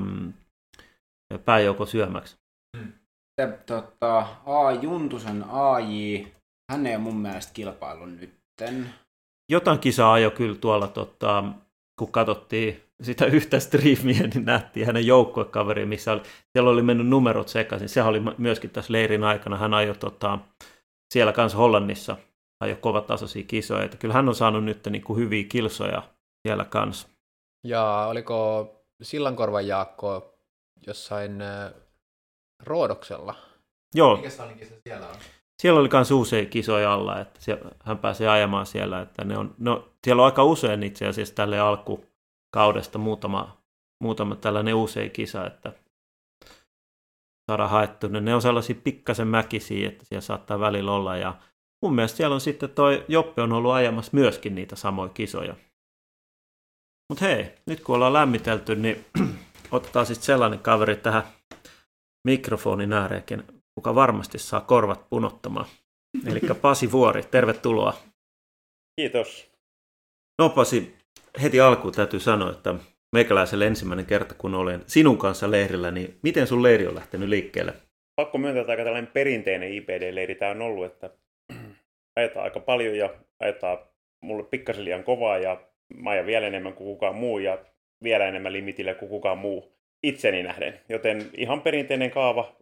pääjoukon 1.46 1.88
syömäksi. 1.88 2.38
Hmm. 3.42 3.54
Tota, 3.66 4.28
A. 4.46 4.72
Juntusen 4.72 5.44
AJ, 5.50 6.26
hän 6.72 6.88
ei 6.88 6.96
ole 6.96 7.04
mun 7.04 7.18
mielestä 7.18 7.54
kilpailun 7.54 8.18
nytten. 8.18 8.94
Jotain 9.52 9.80
kisaa 9.80 10.14
ajo 10.14 10.32
kyllä 10.32 10.56
tuolla, 10.56 10.88
tota, 10.88 11.44
kun 12.00 12.12
katsottiin 12.12 12.84
sitä 13.04 13.26
yhtä 13.38 13.60
striimiä, 13.60 14.28
niin 14.28 14.46
nähtiin 14.46 14.86
hänen 14.86 15.08
joukkuekaveri, 15.08 15.86
missä 15.86 16.12
oli, 16.12 16.22
siellä 16.54 16.70
oli 16.70 16.82
mennyt 16.82 17.08
numerot 17.08 17.48
sekaisin. 17.48 17.90
Sehän 17.90 18.10
oli 18.10 18.22
myöskin 18.38 18.70
tässä 18.70 18.94
leirin 18.94 19.24
aikana. 19.24 19.58
Hän 19.58 19.74
ajoi 19.74 19.96
tota, 19.96 20.40
siellä 21.14 21.34
kanssa 21.34 21.58
Hollannissa 21.58 22.18
ajoi 22.60 22.78
kovatasoisia 22.82 23.44
kisoja. 23.44 23.84
Että 23.84 23.98
kyllä 23.98 24.14
hän 24.14 24.30
on 24.30 24.36
saanut 24.36 24.64
nyt 24.64 24.88
niin 24.90 25.04
kuin 25.04 25.20
hyviä 25.20 25.44
kilsoja 25.50 26.04
siellä 26.48 26.66
kanssa. 26.66 27.08
Ja 27.68 28.06
oliko 28.10 28.70
Sillankorvan 29.04 29.68
Jaakko 29.68 30.34
jossain 30.88 31.42
äh, 31.42 31.72
Roodoksella. 32.64 33.36
Joo. 33.96 34.18
Mikä 34.18 34.30
siellä 34.30 35.08
on? 35.08 35.16
Siellä 35.62 35.80
oli 35.80 35.90
myös 35.94 36.12
uusia 36.12 36.46
kisoja 36.46 36.94
alla, 36.94 37.20
että 37.20 37.42
siellä, 37.42 37.72
hän 37.84 37.98
pääsee 37.98 38.28
ajamaan 38.28 38.66
siellä. 38.66 39.02
Että 39.02 39.24
ne 39.24 39.38
on, 39.38 39.56
no, 39.58 39.90
siellä 40.04 40.22
on 40.22 40.26
aika 40.26 40.44
usein 40.44 40.84
itse 40.84 41.08
asiassa 41.08 41.36
tälle 41.36 41.60
alkukaudesta 41.60 42.98
muutama, 42.98 43.58
muutama 44.04 44.36
tällainen 44.36 44.76
uusi 44.76 45.10
kisa, 45.10 45.48
että 45.48 45.74
saadaan 47.52 47.70
haettu. 47.70 48.08
Ne 48.08 48.36
on 48.36 48.42
sellaisia 48.42 48.76
pikkasen 48.84 49.28
mäkisiä, 49.28 49.88
että 49.88 50.06
siellä 50.06 50.22
saattaa 50.22 50.60
välillä 50.60 50.92
olla. 50.92 51.18
Ja 51.18 51.36
mun 51.82 51.96
mielestä 51.96 52.18
siellä 52.18 52.34
on 52.34 52.42
sitten 52.42 52.70
toi 52.70 53.06
Joppe 53.08 53.42
on 53.42 53.54
ollut 53.54 53.72
ajamassa 53.72 54.12
myöskin 54.14 54.56
niitä 54.56 54.76
samoja 54.76 55.10
kisoja. 55.10 55.56
Mutta 57.10 57.26
hei, 57.26 57.56
nyt 57.66 57.80
kun 57.80 57.96
ollaan 57.96 58.14
lämmitelty, 58.14 58.76
niin 58.76 59.06
otetaan 59.72 60.06
sitten 60.06 60.26
sellainen 60.26 60.60
kaveri 60.60 60.96
tähän 60.96 61.24
mikrofonin 62.24 62.94
ääreenkin, 62.94 63.44
kuka 63.76 63.96
varmasti 63.96 64.40
saa 64.40 64.62
korvat 64.62 65.10
punottamaan. 65.10 65.66
Eli 66.28 66.40
Pasi 66.62 66.92
Vuori, 66.92 67.24
tervetuloa. 67.24 67.94
Kiitos. 69.02 69.52
No 70.42 70.50
Pasi, 70.50 70.96
heti 71.42 71.60
alkuun 71.60 71.94
täytyy 71.94 72.20
sanoa, 72.20 72.52
että 72.52 72.76
meikäläiselle 73.16 73.68
ensimmäinen 73.68 74.06
kerta, 74.06 74.36
kun 74.38 74.56
olen 74.56 74.84
sinun 74.88 75.18
kanssa 75.18 75.52
leirillä, 75.52 75.92
niin 75.92 76.20
miten 76.24 76.48
sun 76.48 76.64
leiri 76.64 76.88
on 76.88 76.96
lähtenyt 76.96 77.30
liikkeelle? 77.30 77.74
Pakko 78.16 78.38
myöntää, 78.38 78.62
että 78.62 78.72
aika 78.72 78.84
tällainen 78.84 79.12
perinteinen 79.14 79.74
IPD-leiri 79.74 80.36
tämä 80.36 80.52
on 80.52 80.62
ollut, 80.62 80.86
että 80.86 81.10
ajetaan 82.20 82.44
aika 82.44 82.60
paljon 82.60 82.98
ja 82.98 83.10
ajetaan 83.40 83.78
mulle 84.22 84.44
pikkasen 84.44 84.86
liian 84.86 85.04
kovaa 85.04 85.38
ja 85.38 85.62
mä 85.96 86.10
ajan 86.10 86.26
vielä 86.26 86.48
enemmän 86.48 86.74
kuin 86.74 86.88
kukaan 86.88 87.16
muu 87.16 87.40
ja 87.40 87.58
vielä 88.04 88.28
enemmän 88.28 88.54
limitillä 88.54 88.94
kuin 88.94 89.10
kukaan 89.10 89.38
muu 89.38 89.77
itseni 90.08 90.44
nähden. 90.44 90.82
Joten 90.90 91.30
ihan 91.38 91.62
perinteinen 91.62 92.12
kaava, 92.12 92.56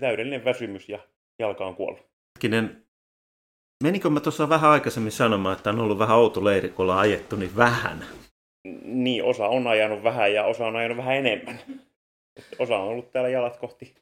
täydellinen 0.00 0.44
väsymys 0.44 0.88
ja 0.88 0.98
jalka 1.38 1.66
on 1.66 1.74
kuollut. 1.74 2.00
Hetkinen, 2.36 2.86
menikö 3.82 4.10
mä 4.10 4.20
tuossa 4.20 4.48
vähän 4.48 4.70
aikaisemmin 4.70 5.12
sanomaan, 5.12 5.56
että 5.56 5.70
on 5.70 5.80
ollut 5.80 5.98
vähän 5.98 6.16
outo 6.16 6.44
leiri, 6.44 6.68
kun 6.68 6.82
ollaan 6.82 6.98
ajettu 6.98 7.36
niin 7.36 7.56
vähän? 7.56 8.04
Niin, 8.84 9.24
osa 9.24 9.48
on 9.48 9.66
ajanut 9.66 10.02
vähän 10.02 10.34
ja 10.34 10.44
osa 10.44 10.66
on 10.66 10.76
ajanut 10.76 10.96
vähän 10.96 11.16
enemmän. 11.16 11.60
Osa 12.58 12.76
on 12.76 12.88
ollut 12.88 13.12
täällä 13.12 13.28
jalat 13.28 13.56
kohti 13.56 13.94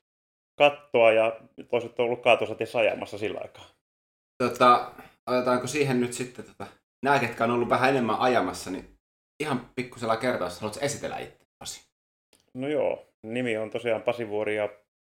kattoa 0.58 1.12
ja 1.12 1.40
toiset 1.70 1.98
on 2.00 2.04
ollut 2.04 2.22
kaatosatessa 2.22 2.78
ajamassa 2.78 3.18
sillä 3.18 3.40
aikaa. 3.40 3.66
Tota, 4.42 4.92
otetaanko 5.26 5.66
siihen 5.66 6.00
nyt 6.00 6.12
sitten 6.12 6.44
tota, 6.44 6.66
nämä, 7.02 7.18
ketkä 7.18 7.44
on 7.44 7.50
ollut 7.50 7.68
vähän 7.68 7.90
enemmän 7.90 8.18
ajamassa, 8.18 8.70
niin 8.70 8.98
ihan 9.42 9.70
pikkusella 9.74 10.16
kertaa, 10.16 10.48
haluatko 10.60 10.84
esitellä 10.84 11.18
itse 11.18 11.87
No 12.54 12.68
joo, 12.68 13.06
nimi 13.22 13.56
on 13.56 13.70
tosiaan 13.70 14.02
Pasi 14.02 14.28
Vuori 14.28 14.56
ja 14.56 14.68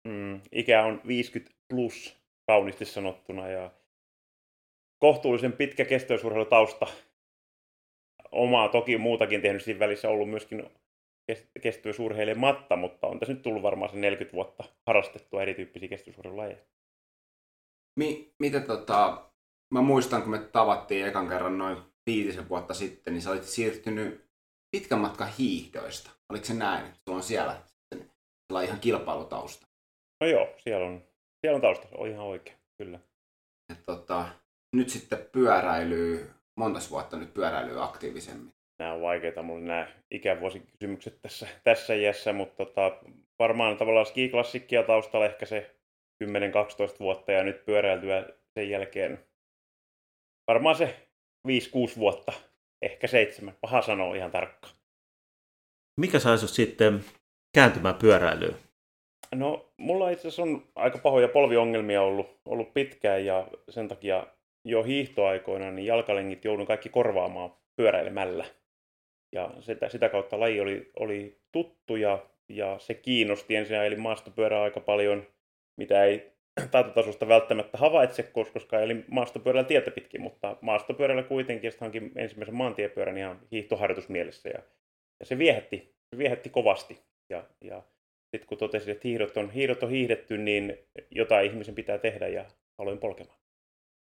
mm, 0.08 0.40
ikä 0.52 0.84
on 0.84 1.00
50 1.06 1.56
plus 1.68 2.16
kauniisti 2.46 2.84
sanottuna 2.84 3.48
ja 3.48 3.70
kohtuullisen 4.98 5.52
pitkä 5.52 5.84
kestoisurheilutausta 5.84 6.86
omaa 8.32 8.68
toki 8.68 8.98
muutakin 8.98 9.42
tehnyt 9.42 9.62
siinä 9.62 9.80
välissä 9.80 10.08
ollut 10.08 10.30
myöskin 10.30 10.70
kestävyysurheilematta, 11.62 12.76
mutta 12.76 13.06
on 13.06 13.18
tässä 13.18 13.32
nyt 13.34 13.42
tullut 13.42 13.62
varmaan 13.62 13.90
se 13.90 13.96
40 13.96 14.34
vuotta 14.34 14.64
harrastettua 14.86 15.42
erityyppisiä 15.42 15.88
kestävyysurheilulajeja. 15.88 16.58
Mi- 17.98 18.34
mitä 18.38 18.60
tota, 18.60 19.30
mä 19.74 19.80
muistan, 19.80 20.22
kun 20.22 20.30
me 20.30 20.38
tavattiin 20.38 21.06
ekan 21.06 21.28
kerran 21.28 21.58
noin 21.58 21.76
viitisen 22.06 22.48
vuotta 22.48 22.74
sitten, 22.74 23.14
niin 23.14 23.22
sä 23.22 23.30
olit 23.30 23.44
siirtynyt 23.44 24.27
pitkän 24.70 24.98
matkan 24.98 25.28
hiihdoista. 25.38 26.10
Oliko 26.28 26.44
se 26.44 26.54
näin, 26.54 26.86
että 26.86 26.98
sulla 27.04 27.16
on 27.16 27.22
siellä 27.22 27.62
on 28.52 28.64
ihan 28.64 28.80
kilpailutausta? 28.80 29.66
No 30.20 30.26
joo, 30.26 30.54
siellä 30.56 30.86
on, 30.86 31.02
siellä 31.40 31.56
on 31.56 31.60
tausta, 31.60 31.88
on 31.94 32.08
ihan 32.08 32.26
oikein, 32.26 32.56
kyllä. 32.78 33.00
Ja 33.68 33.76
tota, 33.86 34.28
nyt 34.76 34.88
sitten 34.88 35.26
pyöräilyy, 35.32 36.30
monta 36.56 36.80
vuotta 36.90 37.16
nyt 37.16 37.34
pyöräilyy 37.34 37.84
aktiivisemmin? 37.84 38.54
Nämä 38.78 38.92
on 38.92 39.02
vaikeita 39.02 39.42
mulle 39.42 39.64
nämä 39.64 39.88
ikävuosikysymykset 40.10 41.18
tässä, 41.22 41.48
tässä 41.64 41.94
iässä, 41.94 42.32
mutta 42.32 42.64
tota, 42.64 42.98
varmaan 43.38 43.76
tavallaan 43.76 44.06
skiklassikkia 44.06 44.82
taustalla 44.82 45.26
ehkä 45.26 45.46
se 45.46 45.76
10-12 46.24 46.28
vuotta 47.00 47.32
ja 47.32 47.44
nyt 47.44 47.64
pyöräiltyä 47.64 48.28
sen 48.54 48.70
jälkeen 48.70 49.28
varmaan 50.48 50.76
se 50.76 51.08
5-6 51.48 51.50
vuotta, 51.98 52.32
ehkä 52.82 53.06
seitsemän. 53.06 53.54
Paha 53.60 53.82
sanoa 53.82 54.14
ihan 54.14 54.30
tarkkaan. 54.30 54.74
Mikä 55.96 56.18
saisi 56.18 56.48
sitten 56.48 57.04
kääntymään 57.54 57.94
pyöräilyyn? 57.94 58.56
No, 59.34 59.72
mulla 59.76 60.10
itse 60.10 60.28
asiassa 60.28 60.42
on 60.42 60.62
aika 60.76 60.98
pahoja 60.98 61.28
polviongelmia 61.28 62.02
ollut, 62.02 62.40
ollut 62.46 62.74
pitkään 62.74 63.24
ja 63.24 63.48
sen 63.68 63.88
takia 63.88 64.26
jo 64.64 64.82
hiihtoaikoina 64.82 65.70
niin 65.70 65.86
jalkalengit 65.86 66.44
joudun 66.44 66.66
kaikki 66.66 66.88
korvaamaan 66.88 67.52
pyöräilemällä. 67.76 68.44
Ja 69.32 69.50
sitä, 69.60 69.88
sitä 69.88 70.08
kautta 70.08 70.40
laji 70.40 70.60
oli, 70.60 70.90
oli 71.00 71.40
tuttu 71.52 71.96
ja, 71.96 72.26
ja 72.48 72.78
se 72.78 72.94
kiinnosti. 72.94 73.56
Ensin 73.56 73.76
eli 73.76 73.96
maastopyörää 73.96 74.62
aika 74.62 74.80
paljon, 74.80 75.26
mitä 75.76 76.04
ei 76.04 76.32
taitotasosta 76.70 77.28
välttämättä 77.28 77.78
havaitse, 77.78 78.22
koska 78.52 78.80
eli 78.80 79.04
maastopyörällä 79.10 79.68
tietä 79.68 79.90
pitkin, 79.90 80.20
mutta 80.20 80.56
maastopyörällä 80.60 81.22
kuitenkin 81.22 81.72
sitten 81.72 81.86
hankin 81.86 82.12
ensimmäisen 82.16 82.54
maantiepyörän 82.54 83.18
ihan 83.18 83.40
hiihtoharjoitusmielessä 83.52 84.48
ja, 84.48 84.62
ja 85.20 85.26
se 85.26 85.38
viehätti, 85.38 85.94
se 86.10 86.18
viehätti 86.18 86.50
kovasti. 86.50 87.02
Ja, 87.30 87.44
ja 87.60 87.82
sitten 88.30 88.48
kun 88.48 88.58
totesin, 88.58 88.92
että 88.92 89.08
hiihdot 89.08 89.36
on, 89.36 89.50
hiihdot 89.50 89.82
on 89.82 89.90
hiihdetty, 89.90 90.38
niin 90.38 90.78
jotain 91.10 91.46
ihmisen 91.50 91.74
pitää 91.74 91.98
tehdä 91.98 92.28
ja 92.28 92.44
aloin 92.78 92.98
polkemaan. 92.98 93.38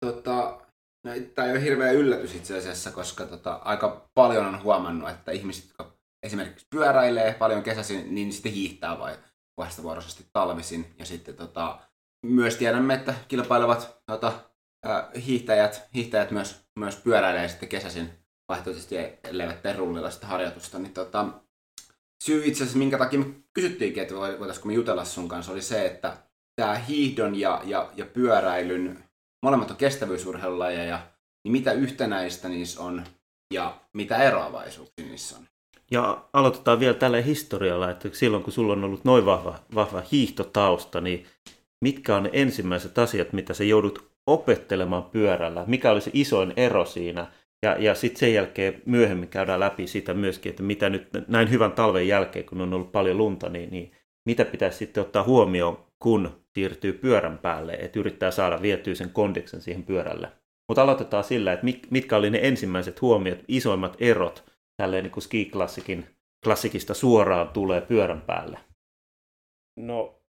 Tota, 0.07 0.61
no, 1.07 1.13
tämä 1.35 1.49
ei 1.49 1.53
ole 1.53 1.63
hirveä 1.63 1.91
yllätys 1.93 2.35
itse 2.35 2.59
asiassa, 2.59 2.91
koska 2.91 3.27
tota, 3.27 3.53
aika 3.53 4.09
paljon 4.15 4.47
on 4.47 4.63
huomannut, 4.63 5.11
että 5.11 5.33
ihmiset, 5.33 5.65
jotka 5.65 5.97
esimerkiksi 6.23 6.67
pyöräilee 6.71 7.35
paljon 7.35 7.63
kesäisin, 7.63 8.15
niin 8.15 8.33
sitten 8.33 8.53
hiihtää 8.53 8.99
vai 8.99 9.17
vastavuoroisesti 9.57 10.25
talvisin. 10.33 10.95
Ja 10.99 11.05
sitten 11.05 11.37
tota, 11.37 11.79
myös 12.23 12.57
tiedämme, 12.57 12.95
että 12.95 13.15
kilpailevat 13.29 13.99
tota, 14.07 14.33
hiihtäjät, 15.27 15.83
hiihtäjät 15.95 16.31
myös, 16.31 16.61
myös 16.79 16.97
pyöräilee 16.97 17.49
sitten 17.49 17.69
kesäisin 17.69 18.11
vaihtoehtoisesti, 18.49 18.97
elleivät 19.25 19.63
tee 19.63 19.77
rullilla 19.77 20.11
sitä 20.11 20.27
harjoitusta. 20.27 20.79
Niin 20.79 20.95
tota, 20.95 21.27
syy 22.25 22.43
itse 22.45 22.65
asiassa, 22.65 22.79
minkä 22.79 22.99
takia 22.99 23.19
me 23.19 23.27
kysyttiinkin, 23.55 24.03
että 24.03 24.15
voitaisiinko 24.15 24.67
me 24.67 24.73
jutella 24.73 25.05
sun 25.05 25.29
kanssa, 25.29 25.53
oli 25.53 25.63
se, 25.63 25.87
että 25.87 26.17
tämä 26.57 26.75
hiihdon 26.75 27.41
ja, 27.41 27.63
ja, 27.65 27.91
ja 27.97 28.07
pyöräilyn, 28.07 29.05
molemmat 29.43 29.71
on 29.71 29.77
kestävyysurheilulajeja, 29.77 31.07
niin 31.45 31.53
mitä 31.53 31.73
yhtenäistä 31.73 32.49
niissä 32.49 32.83
on 32.83 33.05
ja 33.55 33.81
mitä 33.93 34.17
eroavaisuuksia 34.17 35.07
niissä 35.07 35.37
on? 35.37 35.49
Ja 35.91 36.25
aloitetaan 36.33 36.81
vielä 36.81 36.95
tällä 36.95 37.21
historialla, 37.21 37.91
että 37.91 38.09
silloin 38.13 38.43
kun 38.43 38.53
sulla 38.53 38.73
on 38.73 38.85
ollut 38.85 39.05
noin 39.05 39.27
vahva, 39.27 39.59
vahva 39.75 40.03
hiihtotausta, 40.13 41.01
niin 41.01 41.27
mitkä 41.83 42.17
on 42.17 42.23
ne 42.23 42.31
ensimmäiset 42.33 42.99
asiat, 42.99 43.33
mitä 43.33 43.55
sä 43.55 43.65
joudut 43.65 44.11
opettelemaan 44.27 45.05
pyörällä? 45.05 45.65
Mikä 45.67 45.91
oli 45.91 46.01
se 46.01 46.11
isoin 46.15 46.53
ero 46.57 46.85
siinä? 46.85 47.27
Ja, 47.63 47.77
ja 47.79 47.95
sitten 47.95 48.21
sen 48.21 48.35
jälkeen 48.35 48.83
myöhemmin 48.87 49.29
käydään 49.29 49.61
läpi 49.61 49.87
sitä 49.87 50.15
myöskin, 50.15 50.51
että 50.51 50.63
mitä 50.63 50.91
nyt 50.91 51.09
näin 51.29 51.51
hyvän 51.51 51.73
talven 51.73 52.09
jälkeen, 52.09 52.45
kun 52.45 52.61
on 52.61 52.75
ollut 52.75 52.93
paljon 52.93 53.19
lunta, 53.19 53.49
niin, 53.49 53.71
niin 53.71 53.93
mitä 54.27 54.45
pitäisi 54.45 54.79
sitten 54.79 55.01
ottaa 55.01 55.23
huomioon, 55.23 55.85
kun 55.99 56.45
siirtyy 56.55 56.93
pyörän 56.93 57.39
päälle, 57.39 57.73
että 57.73 58.01
yrittää 58.01 58.31
saada 58.31 58.63
vietyä 58.63 58.95
sen 58.95 59.11
kondiksen 59.11 59.61
siihen 59.61 59.83
pyörälle. 59.83 60.33
Mutta 60.69 60.83
aloitetaan 60.83 61.25
sillä, 61.25 61.53
että 61.53 61.67
mitkä 61.91 62.17
oli 62.17 62.31
ne 62.31 62.39
ensimmäiset 62.43 63.01
huomiot, 63.01 63.39
isoimmat 63.49 63.97
erot 64.01 64.45
tälleen 64.77 65.05
niin 65.05 65.13
kuin 65.13 65.23
ski-klassikin 65.23 66.07
klassikista 66.45 66.95
suoraan 66.95 67.49
tulee 67.49 67.81
pyörän 67.81 68.21
päälle? 68.21 68.59
No 69.77 70.22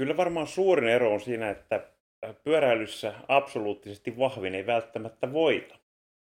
Kyllä 0.00 0.16
varmaan 0.16 0.46
suurin 0.46 0.88
ero 0.88 1.12
on 1.12 1.20
siinä, 1.20 1.50
että 1.50 1.86
pyöräilyssä 2.44 3.14
absoluuttisesti 3.28 4.18
vahvin 4.18 4.54
ei 4.54 4.66
välttämättä 4.66 5.32
voita. 5.32 5.78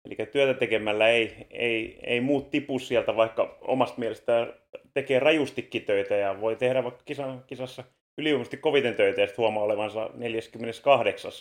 Eli 0.06 0.16
työtä 0.32 0.60
tekemällä 0.60 1.10
ei, 1.10 1.48
ei, 1.50 2.00
ei 2.04 2.22
muut 2.22 2.52
tipu 2.52 2.80
sieltä, 2.80 3.16
vaikka 3.16 3.58
omasta 3.62 4.00
mielestään 4.00 4.54
tekee 4.94 5.20
rajustikin 5.20 5.86
töitä 5.86 6.16
ja 6.16 6.42
voi 6.42 6.56
tehdä 6.56 6.84
vaikka 6.84 7.02
kisan, 7.06 7.44
kisassa 7.48 7.84
ylivoimaisesti 8.18 8.58
koviten 8.58 8.96
töitä 8.96 9.22
ja 9.22 9.28
sitten 9.28 9.44
huomaa 9.44 9.64
olevansa 9.64 10.10
48 10.14 11.32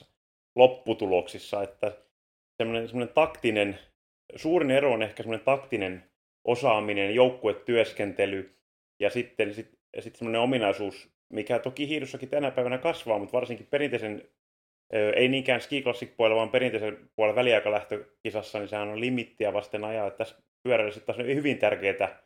lopputuloksissa. 0.57 1.63
Että 1.63 1.93
semmoinen, 2.57 2.89
semmoinen 2.89 3.15
taktinen, 3.15 3.79
suurin 4.37 4.71
ero 4.71 4.93
on 4.93 5.03
ehkä 5.03 5.23
semmoinen 5.23 5.45
taktinen 5.45 6.05
osaaminen, 6.45 7.15
joukkuetyöskentely 7.15 8.57
ja 9.01 9.11
sitten 9.11 9.55
sit, 9.55 9.79
sit 10.01 10.17
semmoinen 10.17 10.41
ominaisuus, 10.41 11.14
mikä 11.35 11.59
toki 11.59 11.89
hiidossakin 11.89 12.29
tänä 12.29 12.51
päivänä 12.51 12.79
kasvaa, 12.79 13.19
mutta 13.19 13.33
varsinkin 13.33 13.67
perinteisen, 13.71 14.23
ei 15.17 15.29
niinkään 15.29 15.61
ski 15.61 15.83
classic 15.83 16.17
puolella, 16.17 16.37
vaan 16.37 16.51
perinteisen 16.51 16.99
puolella 17.17 17.37
väliaikalähtökisassa, 17.37 18.59
niin 18.59 18.69
sehän 18.69 18.89
on 18.89 19.01
limittiä 19.01 19.53
vasten 19.53 19.85
ajaa. 19.85 20.07
Että 20.07 20.19
tässä 20.19 20.37
pyöräilyssä 20.63 21.01
taas 21.01 21.19
on 21.19 21.27
hyvin 21.27 21.59
tärkeää 21.59 22.25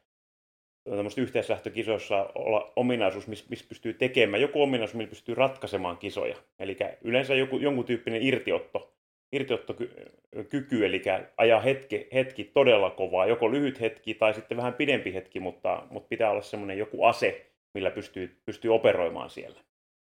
yhteislähtökisoissa 1.17 2.31
olla 2.35 2.73
ominaisuus, 2.77 3.27
missä 3.27 3.47
miss 3.51 3.63
pystyy 3.63 3.95
tekemään, 3.95 4.41
joku 4.41 4.63
ominaisuus, 4.63 4.95
millä 4.95 5.09
pystyy 5.09 5.35
ratkaisemaan 5.35 5.99
kisoja. 5.99 6.37
Eli 6.59 6.77
yleensä 7.03 7.35
joku, 7.35 7.59
jonkun 7.59 7.85
tyyppinen 7.85 8.23
irtiotto, 8.23 8.95
irtiottokyky, 9.33 10.87
eli 10.87 11.03
ajaa 11.37 11.61
hetki, 11.61 12.09
hetki 12.15 12.45
todella 12.45 12.91
kovaa, 12.91 13.27
joko 13.27 13.53
lyhyt 13.53 13.81
hetki 13.81 14.15
tai 14.15 14.35
sitten 14.35 14.57
vähän 14.57 14.75
pidempi 14.75 15.15
hetki, 15.15 15.41
mutta, 15.41 15.87
mutta 15.91 16.09
pitää 16.09 16.31
olla 16.31 16.43
semmoinen 16.43 16.79
joku 16.79 17.05
ase, 17.05 17.47
millä 17.75 17.91
pystyy, 17.91 18.43
pystyy 18.47 18.75
operoimaan 18.75 19.31
siellä. 19.31 19.61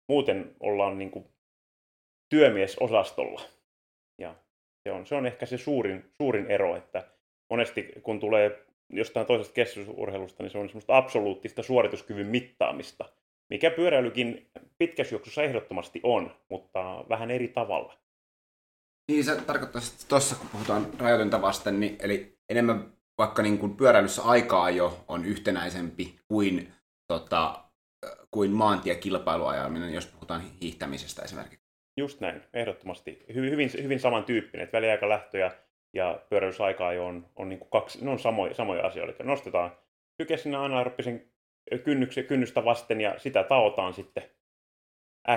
Muuten 0.09 0.57
ollaan 0.61 0.99
niin 0.99 1.11
kuin 1.11 1.25
työmiesosastolla. 2.29 3.43
Ja 4.19 4.35
se 4.89 4.93
on, 4.93 5.07
se 5.07 5.15
on 5.15 5.27
ehkä 5.27 5.47
se 5.47 5.59
suurin, 5.59 6.05
suurin 6.13 6.51
ero, 6.51 6.77
että 6.77 7.09
monesti 7.51 7.89
kun 8.03 8.21
tulee 8.21 8.67
jostain 8.91 9.27
toisesta 9.27 9.55
kestävyysurheilusta, 9.55 10.43
niin 10.43 10.51
se 10.51 10.59
on 10.59 10.69
semmoista 10.69 10.97
absoluuttista 10.97 11.63
suorituskyvyn 11.63 12.27
mittaamista, 12.27 13.05
mikä 13.51 13.71
pyöräilykin 13.71 14.51
pitkässä 14.79 15.15
juoksussa 15.15 15.43
ehdottomasti 15.43 16.01
on, 16.03 16.37
mutta 16.51 17.05
vähän 17.09 17.31
eri 17.31 17.49
tavalla. 17.49 17.99
Niin 19.09 19.25
se 19.25 19.41
tarkoittaa, 19.41 19.83
että 19.93 20.09
tuossa 20.09 20.37
kun 20.37 20.49
puhutaan 20.49 20.87
rajoitinta 20.99 21.43
vasten, 21.43 21.81
niin 21.81 21.97
eli 22.01 22.39
enemmän 22.49 22.93
vaikka 23.19 23.43
niin 23.43 23.59
kuin 23.59 23.77
pyöräilyssä 23.77 24.23
aikaa 24.23 24.71
jo 24.71 25.05
on 25.09 25.25
yhtenäisempi 25.25 26.19
kuin 26.29 26.73
tota, 27.09 27.65
kuin 28.31 28.51
maantiekilpailuajaminen, 28.51 29.95
jos 29.95 30.07
puhutaan 30.07 30.43
hiihtämisestä 30.63 31.23
esimerkiksi. 31.23 31.65
Just 31.97 32.21
näin, 32.21 32.43
ehdottomasti. 32.53 33.25
Hyvin, 33.35 33.51
hyvin, 33.51 33.71
hyvin 33.83 34.01
samantyyppinen, 34.01 34.65
että 34.65 34.77
väliaikalähtö 34.77 35.39
ja, 35.39 35.51
ja 35.95 36.21
pyöräilysaika 36.31 36.89
on, 36.89 37.27
on 37.37 37.49
niin 37.49 37.59
kuin 37.59 37.71
kaksi, 37.71 38.05
ne 38.05 38.11
on 38.11 38.19
samoja, 38.19 38.55
samoja 38.55 38.87
asioita. 38.87 39.23
Eli 39.23 39.29
nostetaan 39.29 39.77
syke 40.23 40.37
sinne 40.37 40.57
anaerobisen 40.57 41.31
kynnystä 42.29 42.65
vasten 42.65 43.01
ja 43.01 43.19
sitä 43.19 43.45
taotaan 43.45 43.95
sitten 43.95 44.23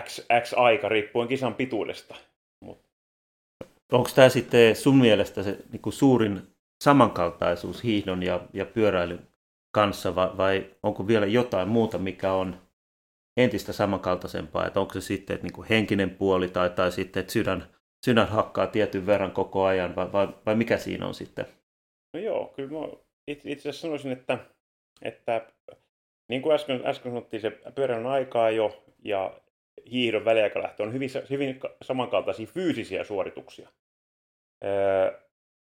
X, 0.04 0.20
X 0.42 0.54
aika 0.54 0.90
riippuen 0.90 1.28
kisan 1.28 1.56
pituudesta. 1.56 2.16
Mut. 2.66 2.86
Onko 3.92 4.10
tämä 4.16 4.30
sitten 4.30 4.76
sun 4.76 4.98
mielestä 4.98 5.44
se 5.44 5.58
niin 5.72 5.82
kuin 5.82 5.94
suurin 5.94 6.42
samankaltaisuus 6.84 7.84
hiihdon 7.84 8.24
ja, 8.24 8.42
ja 8.54 8.66
pyöräilyn 8.66 9.28
kanssa 9.78 10.16
vai, 10.16 10.38
vai 10.38 10.76
onko 10.84 11.08
vielä 11.08 11.26
jotain 11.26 11.68
muuta, 11.68 11.98
mikä 11.98 12.34
on 12.34 12.62
entistä 13.38 13.74
samankaltaisempaa, 13.74 14.68
että 14.68 14.80
onko 14.80 14.94
se 14.94 15.02
sitten 15.02 15.34
että 15.34 15.46
niin 15.46 15.54
kuin 15.54 15.68
henkinen 15.68 16.10
puoli 16.10 16.50
tai, 16.50 16.70
tai 16.70 16.92
sitten, 16.92 17.22
että 17.22 17.34
sydän, 17.34 17.64
sydän 18.06 18.28
hakkaa 18.28 18.68
tietyn 18.68 19.06
verran 19.06 19.32
koko 19.32 19.66
ajan 19.66 19.96
vai, 19.96 20.12
vai, 20.12 20.28
vai 20.46 20.56
mikä 20.56 20.78
siinä 20.78 21.08
on 21.08 21.14
sitten? 21.14 21.46
No 22.14 22.20
joo, 22.20 22.54
kyllä 22.56 22.72
mä 22.72 22.88
itse, 23.28 23.52
itse 23.52 23.70
asiassa 23.70 23.82
sanoisin, 23.82 24.12
että, 24.12 24.38
että 25.02 25.48
niin 26.30 26.42
kuin 26.42 26.56
äsken, 26.56 26.82
äsken 26.86 27.12
sanottiin, 27.12 27.42
se 27.42 27.52
pyöräilyn 27.76 28.08
aikaa 28.08 28.50
jo 28.50 28.84
ja 29.04 29.40
hiihdon 29.92 30.26
väliaikalähtö 30.26 30.84
on 30.84 30.94
hyvin, 30.94 31.10
hyvin 31.30 31.60
samankaltaisia 31.82 32.48
fyysisiä 32.48 33.04
suorituksia. 33.04 33.70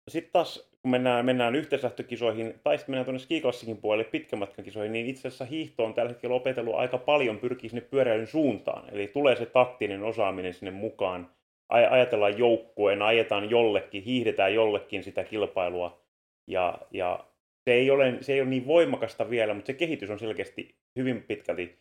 Sitten 0.09 0.33
taas 0.33 0.71
kun 0.87 0.91
mennään, 0.91 1.25
mennään 1.25 1.55
yhteislähtökisoihin 1.55 2.55
tai 2.65 2.79
sitten 2.79 2.93
mennään 2.93 3.05
tuonne 3.05 3.19
skiklassikin 3.19 3.77
puolelle 3.77 4.11
pitkän 4.11 4.47
kisoihin, 4.65 4.93
niin 4.93 5.07
itse 5.07 5.29
asiassa 5.29 5.45
hiihto 5.45 5.85
on 5.85 5.95
tällä 5.95 6.09
hetkellä 6.09 6.35
opetellut 6.37 6.75
aika 6.75 6.99
paljon 6.99 7.39
pyrkii 7.39 7.71
sinne 7.71 7.81
pyöräilyn 7.81 8.27
suuntaan. 8.27 8.89
Eli 8.93 9.09
tulee 9.09 9.37
se 9.37 9.47
taktinen 9.47 10.03
osaaminen 10.03 10.55
sinne 10.55 10.71
mukaan. 10.71 11.31
Ajatellaan 11.69 12.39
joukkueen, 12.39 13.03
ajetaan 13.03 13.51
jollekin, 13.51 14.03
hiihdetään 14.03 14.55
jollekin 14.55 15.03
sitä 15.03 15.25
kilpailua. 15.25 16.01
Ja, 16.47 16.79
ja 16.91 17.27
se, 17.65 17.73
ei 17.73 17.91
ole, 17.91 18.15
se 18.21 18.33
ei 18.33 18.41
ole 18.41 18.49
niin 18.49 18.67
voimakasta 18.67 19.31
vielä, 19.31 19.55
mutta 19.55 19.67
se 19.67 19.75
kehitys 19.75 20.11
on 20.11 20.19
selkeästi 20.19 20.75
hyvin 20.97 21.23
pitkälti, 21.23 21.79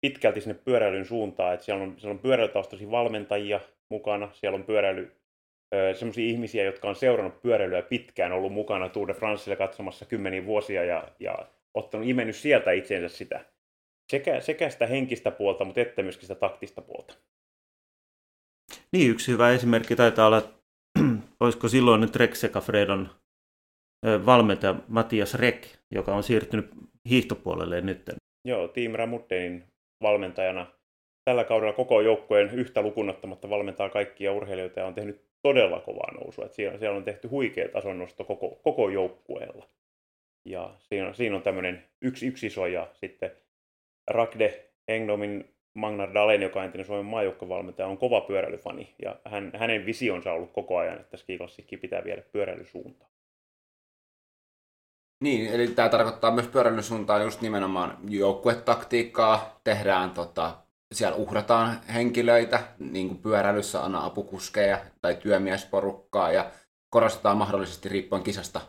pitkälti 0.00 0.40
sinne 0.40 0.58
pyöräilyn 0.64 1.06
suuntaan. 1.06 1.54
Että 1.54 1.66
siellä 1.66 1.82
on, 1.82 1.94
siellä 1.98 2.14
on 2.14 2.18
pyöräilytaustaisia 2.18 2.90
valmentajia 2.90 3.60
mukana, 3.88 4.30
siellä 4.32 4.56
on 4.56 4.64
pyöräily 4.64 5.12
sellaisia 5.94 6.26
ihmisiä, 6.26 6.64
jotka 6.64 6.88
on 6.88 6.96
seurannut 6.96 7.42
pyöräilyä 7.42 7.82
pitkään, 7.82 8.32
ollut 8.32 8.52
mukana 8.52 8.88
Tour 8.88 9.08
de 9.08 9.14
Francella 9.14 9.56
katsomassa 9.56 10.04
kymmeniä 10.04 10.46
vuosia 10.46 10.84
ja, 10.84 11.08
ja 11.20 11.38
ottanut 11.74 12.08
imennyt 12.08 12.36
sieltä 12.36 12.72
itseensä 12.72 13.16
sitä 13.16 13.44
sekä, 14.10 14.40
sekä 14.40 14.70
sitä 14.70 14.86
henkistä 14.86 15.30
puolta, 15.30 15.64
mutta 15.64 15.80
että 15.80 16.02
myöskin 16.02 16.26
sitä 16.26 16.34
taktista 16.34 16.82
puolta. 16.82 17.14
Niin, 18.92 19.10
yksi 19.10 19.32
hyvä 19.32 19.50
esimerkki 19.50 19.96
taitaa 19.96 20.26
olla, 20.26 20.42
olisiko 21.40 21.68
silloin 21.68 22.00
nyt 22.00 22.12
Trek 22.12 22.32
Fredon 22.62 23.08
valmentaja 24.26 24.74
Matias 24.88 25.34
Rek, 25.34 25.66
joka 25.90 26.14
on 26.14 26.22
siirtynyt 26.22 26.70
hiihtopuolelle 27.08 27.80
nyt. 27.80 28.10
Joo, 28.44 28.68
Team 28.68 28.92
Ramuttenin 28.92 29.64
valmentajana 30.02 30.66
tällä 31.24 31.44
kaudella 31.44 31.72
koko 31.72 32.00
joukkueen 32.00 32.50
yhtä 32.50 32.82
lukunottamatta 32.82 33.50
valmentaa 33.50 33.88
kaikkia 33.88 34.32
urheilijoita 34.32 34.80
ja 34.80 34.86
on 34.86 34.94
tehnyt 34.94 35.25
todella 35.42 35.80
kovaa 35.80 36.12
nousua. 36.12 36.44
Että 36.44 36.56
siellä, 36.56 36.78
siellä 36.78 36.96
on 36.96 37.04
tehty 37.04 37.28
huikea 37.28 37.68
tasonnosto 37.68 38.24
koko, 38.24 38.60
koko 38.64 38.88
joukkueella. 38.88 39.68
Ja 40.44 40.74
siinä, 40.78 41.12
siinä 41.12 41.36
on 41.36 41.42
tämmöinen 41.42 41.84
yksi, 42.02 42.26
yksi 42.26 42.46
iso 42.46 42.66
ja 42.66 42.88
sitten 42.92 43.30
Ragde 44.10 44.70
Engdomin 44.88 45.56
Magnar 45.74 46.14
Dalen, 46.14 46.42
joka 46.42 46.58
on 46.58 46.64
entinen 46.64 46.86
Suomen 46.86 47.04
maajoukkovalmentaja, 47.04 47.88
on 47.88 47.98
kova 47.98 48.20
pyöräilyfani. 48.20 48.94
Ja 49.02 49.20
hän, 49.24 49.52
hänen 49.54 49.86
visionsa 49.86 50.30
on 50.30 50.36
ollut 50.36 50.52
koko 50.52 50.76
ajan, 50.76 51.00
että 51.00 51.16
skiklassikki 51.16 51.76
pitää 51.76 52.04
viedä 52.04 52.22
pyöräilysuuntaan. 52.22 53.10
Niin, 55.20 55.54
eli 55.54 55.68
tämä 55.68 55.88
tarkoittaa 55.88 56.30
myös 56.30 56.48
pyöräilysuuntaan 56.48 57.22
just 57.22 57.40
nimenomaan 57.40 57.98
joukkuetaktiikkaa, 58.08 59.60
tehdään 59.64 60.10
tota, 60.10 60.65
siellä 60.94 61.16
uhrataan 61.16 61.80
henkilöitä, 61.94 62.60
niin 62.78 63.08
kuin 63.08 63.18
pyöräilyssä 63.18 63.80
on 63.80 63.94
apukuskeja 63.94 64.78
tai 65.02 65.14
työmiesporukkaa 65.14 66.32
ja 66.32 66.50
korostetaan 66.90 67.36
mahdollisesti 67.36 67.88
riippuen 67.88 68.22
kisasta 68.22 68.60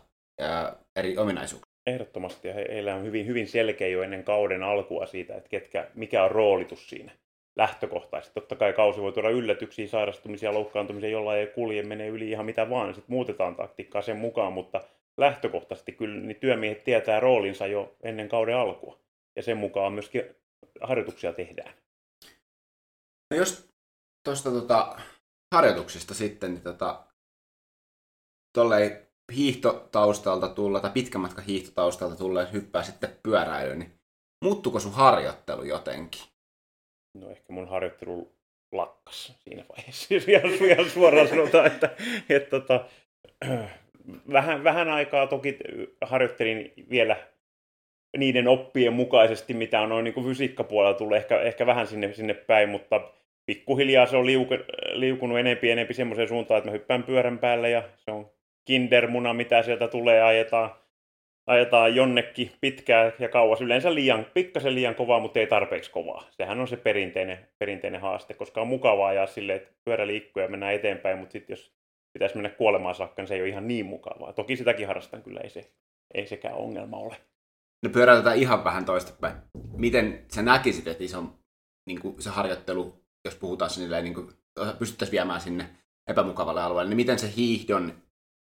ja 0.42 0.76
eri 0.96 1.18
ominaisuuksia. 1.18 1.72
Ehdottomasti 1.88 2.48
ja 2.48 2.54
he, 2.54 2.66
heillä 2.70 2.96
on 2.96 3.04
hyvin, 3.04 3.28
hyvin 3.28 3.48
selkeä 3.48 3.88
jo 3.88 4.04
ennen 4.04 4.24
kauden 4.24 4.64
alkua 4.64 5.06
siitä, 5.06 5.36
että 5.36 5.50
ketkä, 5.50 5.88
mikä 5.96 6.24
on 6.24 6.32
roolitus 6.32 6.90
siinä 6.90 7.12
lähtökohtaisesti. 7.58 8.34
Totta 8.34 8.56
kai 8.56 8.74
kausi 8.74 9.02
voi 9.02 9.12
tuoda 9.12 9.30
yllätyksiä, 9.30 9.88
sairastumisia, 9.88 10.54
loukkaantumisia, 10.54 11.10
jolla 11.10 11.36
ei 11.36 11.48
kulje, 11.48 11.84
menee 11.84 12.08
yli 12.08 12.30
ihan 12.30 12.46
mitä 12.46 12.70
vaan, 12.70 12.94
sitten 12.94 13.14
muutetaan 13.14 13.56
taktiikkaa 13.56 14.02
sen 14.02 14.18
mukaan, 14.18 14.54
mutta 14.54 14.82
lähtökohtaisesti 15.18 15.92
kyllä 15.92 16.20
niin 16.20 16.40
työmiehet 16.40 16.84
tietää 16.84 17.20
roolinsa 17.20 17.68
jo 17.68 17.96
ennen 18.04 18.30
kauden 18.30 18.56
alkua. 18.56 19.00
Ja 19.36 19.44
sen 19.44 19.58
mukaan 19.58 19.94
myöskin 19.94 20.24
harjoituksia 20.82 21.34
tehdään. 21.34 21.74
No 23.32 23.38
jos 23.38 23.70
tuosta 24.24 24.52
tota, 24.52 25.00
harjoituksista 25.56 26.14
sitten, 26.14 26.54
niin 26.54 26.64
tota, 26.64 27.04
tollei 28.54 29.08
hiihtotaustalta 29.36 30.50
tulla, 30.50 30.80
tai 30.80 30.92
pitkän 30.92 31.22
matkan 31.22 31.46
hiihtotaustalta 31.46 32.16
tulla, 32.16 32.46
hyppää 32.46 32.84
sitten 32.84 33.18
pyöräilyyn, 33.24 33.80
niin 33.80 33.92
muuttuko 34.44 34.80
sun 34.80 34.94
harjoittelu 34.94 35.64
jotenkin? 35.64 36.22
No 37.18 37.30
ehkä 37.30 37.54
mun 37.54 37.70
harjoittelu 37.70 38.32
lakkas 38.72 39.34
siinä 39.40 39.66
vaiheessa, 39.70 40.14
jos 40.14 40.28
ihan, 40.30 40.52
ihan 40.52 40.90
suoraan 40.90 41.28
sanotaan, 41.28 41.68
että, 41.68 41.96
että 42.30 42.50
tota, 42.50 42.86
vähän, 44.32 44.64
vähän 44.64 44.90
aikaa 44.90 45.28
toki 45.28 45.58
harjoittelin 46.02 46.74
vielä 46.90 47.28
niiden 48.18 48.48
oppien 48.48 48.94
mukaisesti, 48.94 49.54
mitä 49.54 49.82
on 49.82 49.90
noin 49.90 50.04
niin 50.04 50.26
fysiikkapuolella 50.26 50.98
tullut 50.98 51.18
ehkä, 51.18 51.42
ehkä 51.42 51.66
vähän 51.66 51.88
sinne, 51.88 52.14
sinne 52.14 52.34
päin, 52.34 52.70
mutta 52.70 53.14
pikkuhiljaa 53.48 54.06
se 54.06 54.18
on 54.18 54.26
liuku, 54.26 54.54
liukunut 54.92 55.40
enempi 55.40 55.72
enempi 55.72 55.94
semmoiseen 55.94 56.28
suuntaan, 56.28 56.58
että 56.58 56.70
mä 56.70 56.74
hyppään 56.74 57.04
pyörän 57.04 57.40
päälle 57.40 57.70
ja 57.70 57.84
se 57.98 58.12
on 58.12 58.32
kindermuna, 58.66 59.34
mitä 59.34 59.64
sieltä 59.64 59.88
tulee, 59.88 60.22
ajetaan, 60.22 60.76
ajetaan 61.48 61.96
jonnekin 61.96 62.52
pitkään 62.62 63.14
ja 63.20 63.30
kauas. 63.30 63.62
Yleensä 63.62 63.94
liian, 63.94 64.26
pikkasen 64.34 64.76
liian 64.76 64.96
kovaa, 64.96 65.20
mutta 65.20 65.40
ei 65.40 65.48
tarpeeksi 65.48 65.92
kovaa. 65.92 66.28
Sehän 66.32 66.60
on 66.60 66.68
se 66.68 66.78
perinteinen, 66.78 67.48
perinteinen 67.60 68.02
haaste, 68.02 68.34
koska 68.34 68.62
on 68.62 68.68
mukavaa 68.68 69.08
ajaa 69.08 69.28
silleen, 69.28 69.58
että 69.58 69.74
pyörä 69.86 70.08
liikkuu 70.08 70.44
ja 70.44 70.50
mennään 70.50 70.74
eteenpäin, 70.74 71.18
mutta 71.18 71.34
sitten 71.34 71.54
jos 71.54 71.74
pitäisi 72.14 72.36
mennä 72.36 72.50
kuolemaan 72.50 72.96
saakka, 72.96 73.22
niin 73.22 73.28
se 73.28 73.36
ei 73.36 73.42
ole 73.42 73.50
ihan 73.50 73.68
niin 73.68 73.86
mukavaa. 73.86 74.34
Toki 74.34 74.56
sitäkin 74.56 74.88
harrastan 74.88 75.24
kyllä, 75.24 75.40
ei, 75.40 75.50
se, 75.50 75.72
ei 76.14 76.28
sekään 76.28 76.56
ongelma 76.56 76.98
ole. 76.98 77.16
No 77.84 77.90
pyöräytetään 77.90 78.38
ihan 78.38 78.64
vähän 78.64 78.86
toistepäin. 78.86 79.36
Miten 79.78 80.26
sä 80.34 80.42
näkisit, 80.42 80.88
että 80.88 81.04
iso, 81.04 81.24
niin 81.86 82.02
kuin 82.02 82.22
se 82.22 82.30
harjoittelu 82.30 83.07
jos 83.28 83.36
puhutaan 83.36 83.72
sinne, 83.72 84.02
niin 84.02 84.14
kuin, 84.14 84.30
pystyttäisiin 84.80 85.12
viemään 85.12 85.42
sinne 85.42 85.70
epämukavalle 86.08 86.62
alueelle, 86.62 86.90
niin 86.90 86.98
miten 86.98 87.20
se 87.20 87.34
hiihdon, 87.38 87.94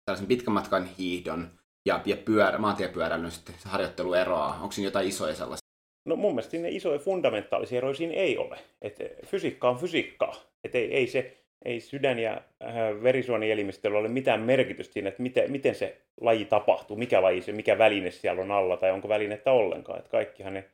tällaisen 0.05 0.29
pitkän 0.29 0.55
matkan 0.55 0.85
hiihdon 0.85 1.51
ja, 1.87 2.01
ja 2.05 2.17
pyörä, 2.17 2.59
maantiepyöräilyn 2.59 3.31
sitten 3.31 3.55
se 3.59 3.69
harjoittelu 3.69 4.15
eroaa? 4.15 4.55
Onko 4.55 4.73
siinä 4.73 4.87
jotain 4.87 5.09
isoja 5.09 5.35
sellaisia? 5.35 5.67
No 6.07 6.17
mun 6.17 6.33
mielestä 6.35 6.57
ne 6.57 6.71
isoja 6.71 6.99
fundamentaalisia 6.99 7.79
eroja 7.79 7.95
siinä 7.95 8.15
ei 8.15 8.39
ole. 8.39 8.59
Et 8.83 8.99
fysiikka 9.27 9.71
on 9.71 9.79
fysiikkaa. 9.79 10.35
Et 10.65 10.75
ei, 10.75 10.95
ei, 10.95 11.07
se, 11.07 11.37
ei 11.65 11.81
sydän- 11.81 12.19
ja 12.19 12.33
äh, 12.65 13.03
verisuonielimistöllä 13.03 13.99
ole 13.99 14.09
mitään 14.09 14.41
merkitystä 14.41 14.93
siinä, 14.93 15.09
että 15.09 15.23
miten, 15.23 15.51
miten 15.51 15.75
se 15.75 16.01
laji 16.21 16.45
tapahtuu, 16.45 16.97
mikä 16.97 17.23
laji 17.23 17.43
se, 17.43 17.53
mikä 17.53 17.79
väline 17.79 18.11
siellä 18.11 18.43
on 18.43 18.51
alla 18.51 18.77
tai 18.77 18.91
onko 18.91 19.09
välinettä 19.09 19.53
ollenkaan. 19.53 19.99
Et 19.99 20.09
kaikkihan 20.09 20.55
ne 20.55 20.65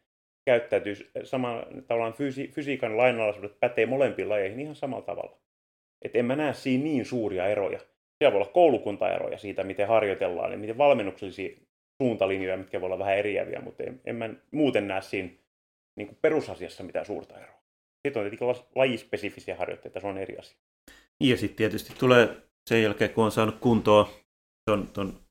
käyttäytyy 0.47 0.95
sama 1.25 1.63
tavallaan 1.87 2.13
fysi, 2.13 2.49
fysiikan 2.49 2.97
lainalaisuudet 2.97 3.61
pätee 3.61 3.87
molempiin 3.87 4.29
lajeihin 4.29 4.61
ihan 4.61 4.75
samalla 4.75 5.05
tavalla. 5.05 5.39
Et 6.03 6.17
en 6.17 6.25
mä 6.25 6.37
näe 6.37 6.55
siinä 6.55 6.85
niin 6.85 7.05
suuria 7.05 7.47
eroja. 7.47 7.79
Siellä 7.79 8.33
voi 8.33 8.41
olla 8.41 8.53
koulukuntaeroja 8.53 9.39
siitä, 9.39 9.65
miten 9.65 9.89
harjoitellaan 9.89 10.53
ja 10.53 10.59
miten 10.59 10.79
valmennuksellisia 10.79 11.57
suuntalinjoja, 12.03 12.57
mitkä 12.57 12.81
voi 12.81 12.87
olla 12.87 12.99
vähän 12.99 13.17
eriäviä, 13.17 13.61
mutta 13.61 13.83
en, 13.83 14.01
en 14.05 14.17
mä 14.17 14.31
muuten 14.51 14.89
näe 14.89 15.03
siinä 15.03 15.29
niin 15.97 16.09
kuin 16.09 16.19
perusasiassa 16.23 16.85
mitään 16.85 17.07
suurta 17.07 17.41
eroa. 17.41 17.63
Sitten 18.07 18.23
on 18.23 18.31
tietenkin 18.31 18.65
lajispesifisiä 18.75 19.57
harjoitteita, 19.57 20.01
se 20.01 20.07
on 20.07 20.19
eri 20.19 20.39
asia. 20.39 20.57
Ja 21.21 21.37
sitten 21.37 21.57
tietysti 21.57 21.93
tulee 21.99 22.29
sen 22.69 22.83
jälkeen, 22.83 23.11
kun 23.11 23.25
on 23.25 23.33
saanut 23.33 23.59
kuntoa 23.61 24.11
ton, 24.71 24.89
ton 24.93 25.26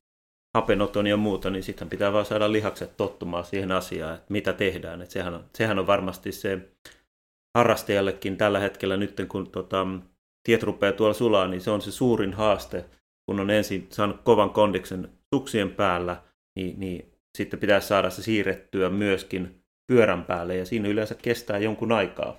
hapenoton 0.56 1.06
ja 1.06 1.16
muuta, 1.16 1.50
niin 1.50 1.62
sitten 1.62 1.88
pitää 1.88 2.12
vaan 2.12 2.24
saada 2.24 2.52
lihakset 2.52 2.96
tottumaan 2.96 3.44
siihen 3.44 3.72
asiaan, 3.72 4.14
että 4.14 4.26
mitä 4.28 4.52
tehdään. 4.52 5.02
Että 5.02 5.12
sehän, 5.12 5.34
on, 5.34 5.44
sehän 5.54 5.78
on 5.78 5.86
varmasti 5.86 6.32
se 6.32 6.58
harrastajallekin 7.56 8.36
tällä 8.36 8.58
hetkellä 8.58 8.96
nyt, 8.96 9.20
kun 9.28 9.50
tota, 9.50 9.86
tiet 10.46 10.62
rupeaa 10.62 10.92
tuolla 10.92 11.14
sulaa, 11.14 11.48
niin 11.48 11.60
se 11.60 11.70
on 11.70 11.82
se 11.82 11.92
suurin 11.92 12.32
haaste, 12.32 12.84
kun 13.26 13.40
on 13.40 13.50
ensin 13.50 13.86
saanut 13.90 14.20
kovan 14.24 14.50
kondiksen 14.50 15.08
suksien 15.34 15.70
päällä, 15.70 16.22
niin, 16.56 16.80
niin 16.80 17.12
sitten 17.38 17.60
pitää 17.60 17.80
saada 17.80 18.10
se 18.10 18.22
siirrettyä 18.22 18.90
myöskin 18.90 19.62
pyörän 19.92 20.24
päälle, 20.24 20.56
ja 20.56 20.64
siinä 20.64 20.88
yleensä 20.88 21.14
kestää 21.14 21.58
jonkun 21.58 21.92
aikaa. 21.92 22.38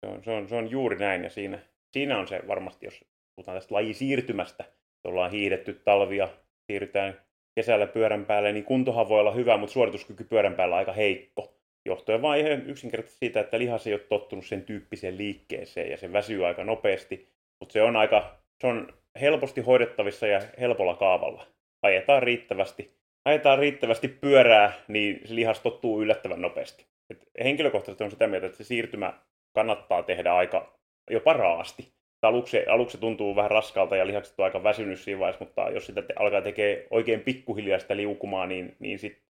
Se 0.00 0.12
on, 0.12 0.24
se 0.24 0.30
on, 0.30 0.48
se 0.48 0.54
on 0.54 0.70
juuri 0.70 0.96
näin, 0.96 1.24
ja 1.24 1.30
siinä, 1.30 1.58
siinä 1.92 2.18
on 2.18 2.28
se 2.28 2.42
varmasti, 2.48 2.86
jos 2.86 3.04
puhutaan 3.36 3.56
tästä 3.56 3.74
lajisiirtymästä, 3.74 4.64
ollaan 5.04 5.30
hiihdetty 5.30 5.74
talvia, 5.84 6.28
siirrytään 6.66 7.14
kesällä 7.54 7.86
pyörän 7.86 8.26
päälle, 8.26 8.52
niin 8.52 8.64
kuntohan 8.64 9.08
voi 9.08 9.20
olla 9.20 9.30
hyvä, 9.30 9.56
mutta 9.56 9.72
suorituskyky 9.72 10.24
pyörän 10.24 10.54
päällä 10.54 10.76
aika 10.76 10.92
heikko. 10.92 11.54
Johtuen 11.86 12.22
vain 12.22 12.46
ihan 12.46 12.66
yksinkertaisesti 12.66 13.18
siitä, 13.18 13.40
että 13.40 13.58
lihas 13.58 13.86
ei 13.86 13.92
ole 13.92 14.00
tottunut 14.00 14.46
sen 14.46 14.62
tyyppiseen 14.62 15.18
liikkeeseen 15.18 15.90
ja 15.90 15.96
se 15.96 16.12
väsyy 16.12 16.46
aika 16.46 16.64
nopeasti. 16.64 17.28
Mutta 17.60 17.72
se 17.72 17.82
on 17.82 17.96
aika, 17.96 18.38
se 18.60 18.66
on 18.66 18.92
helposti 19.20 19.60
hoidettavissa 19.60 20.26
ja 20.26 20.40
helpolla 20.60 20.94
kaavalla. 20.94 21.46
Ajetaan 21.82 22.22
riittävästi, 22.22 22.96
ajetaan 23.24 23.58
riittävästi 23.58 24.08
pyörää, 24.08 24.72
niin 24.88 25.20
se 25.24 25.34
lihas 25.34 25.60
tottuu 25.60 26.02
yllättävän 26.02 26.40
nopeasti. 26.40 26.86
Et 27.10 27.30
henkilökohtaisesti 27.44 28.04
on 28.04 28.10
sitä 28.10 28.26
mieltä, 28.26 28.46
että 28.46 28.58
se 28.58 28.64
siirtymä 28.64 29.12
kannattaa 29.54 30.02
tehdä 30.02 30.34
aika 30.34 30.78
jopa 31.10 31.32
raasti 31.32 31.92
aluksi, 32.28 32.66
aluksi 32.66 32.98
tuntuu 32.98 33.36
vähän 33.36 33.50
raskalta 33.50 33.96
ja 33.96 34.06
lihakset 34.06 34.34
on 34.38 34.44
aika 34.44 34.62
väsynyt 34.62 35.00
siinä 35.00 35.20
vaiheessa, 35.20 35.44
mutta 35.44 35.70
jos 35.70 35.86
sitä 35.86 36.02
te, 36.02 36.14
alkaa 36.18 36.42
tekee 36.42 36.86
oikein 36.90 37.20
pikkuhiljaa 37.20 37.78
sitä 37.78 37.96
liukumaa, 37.96 38.46
niin, 38.46 38.76
niin 38.78 38.98
sitten 38.98 39.22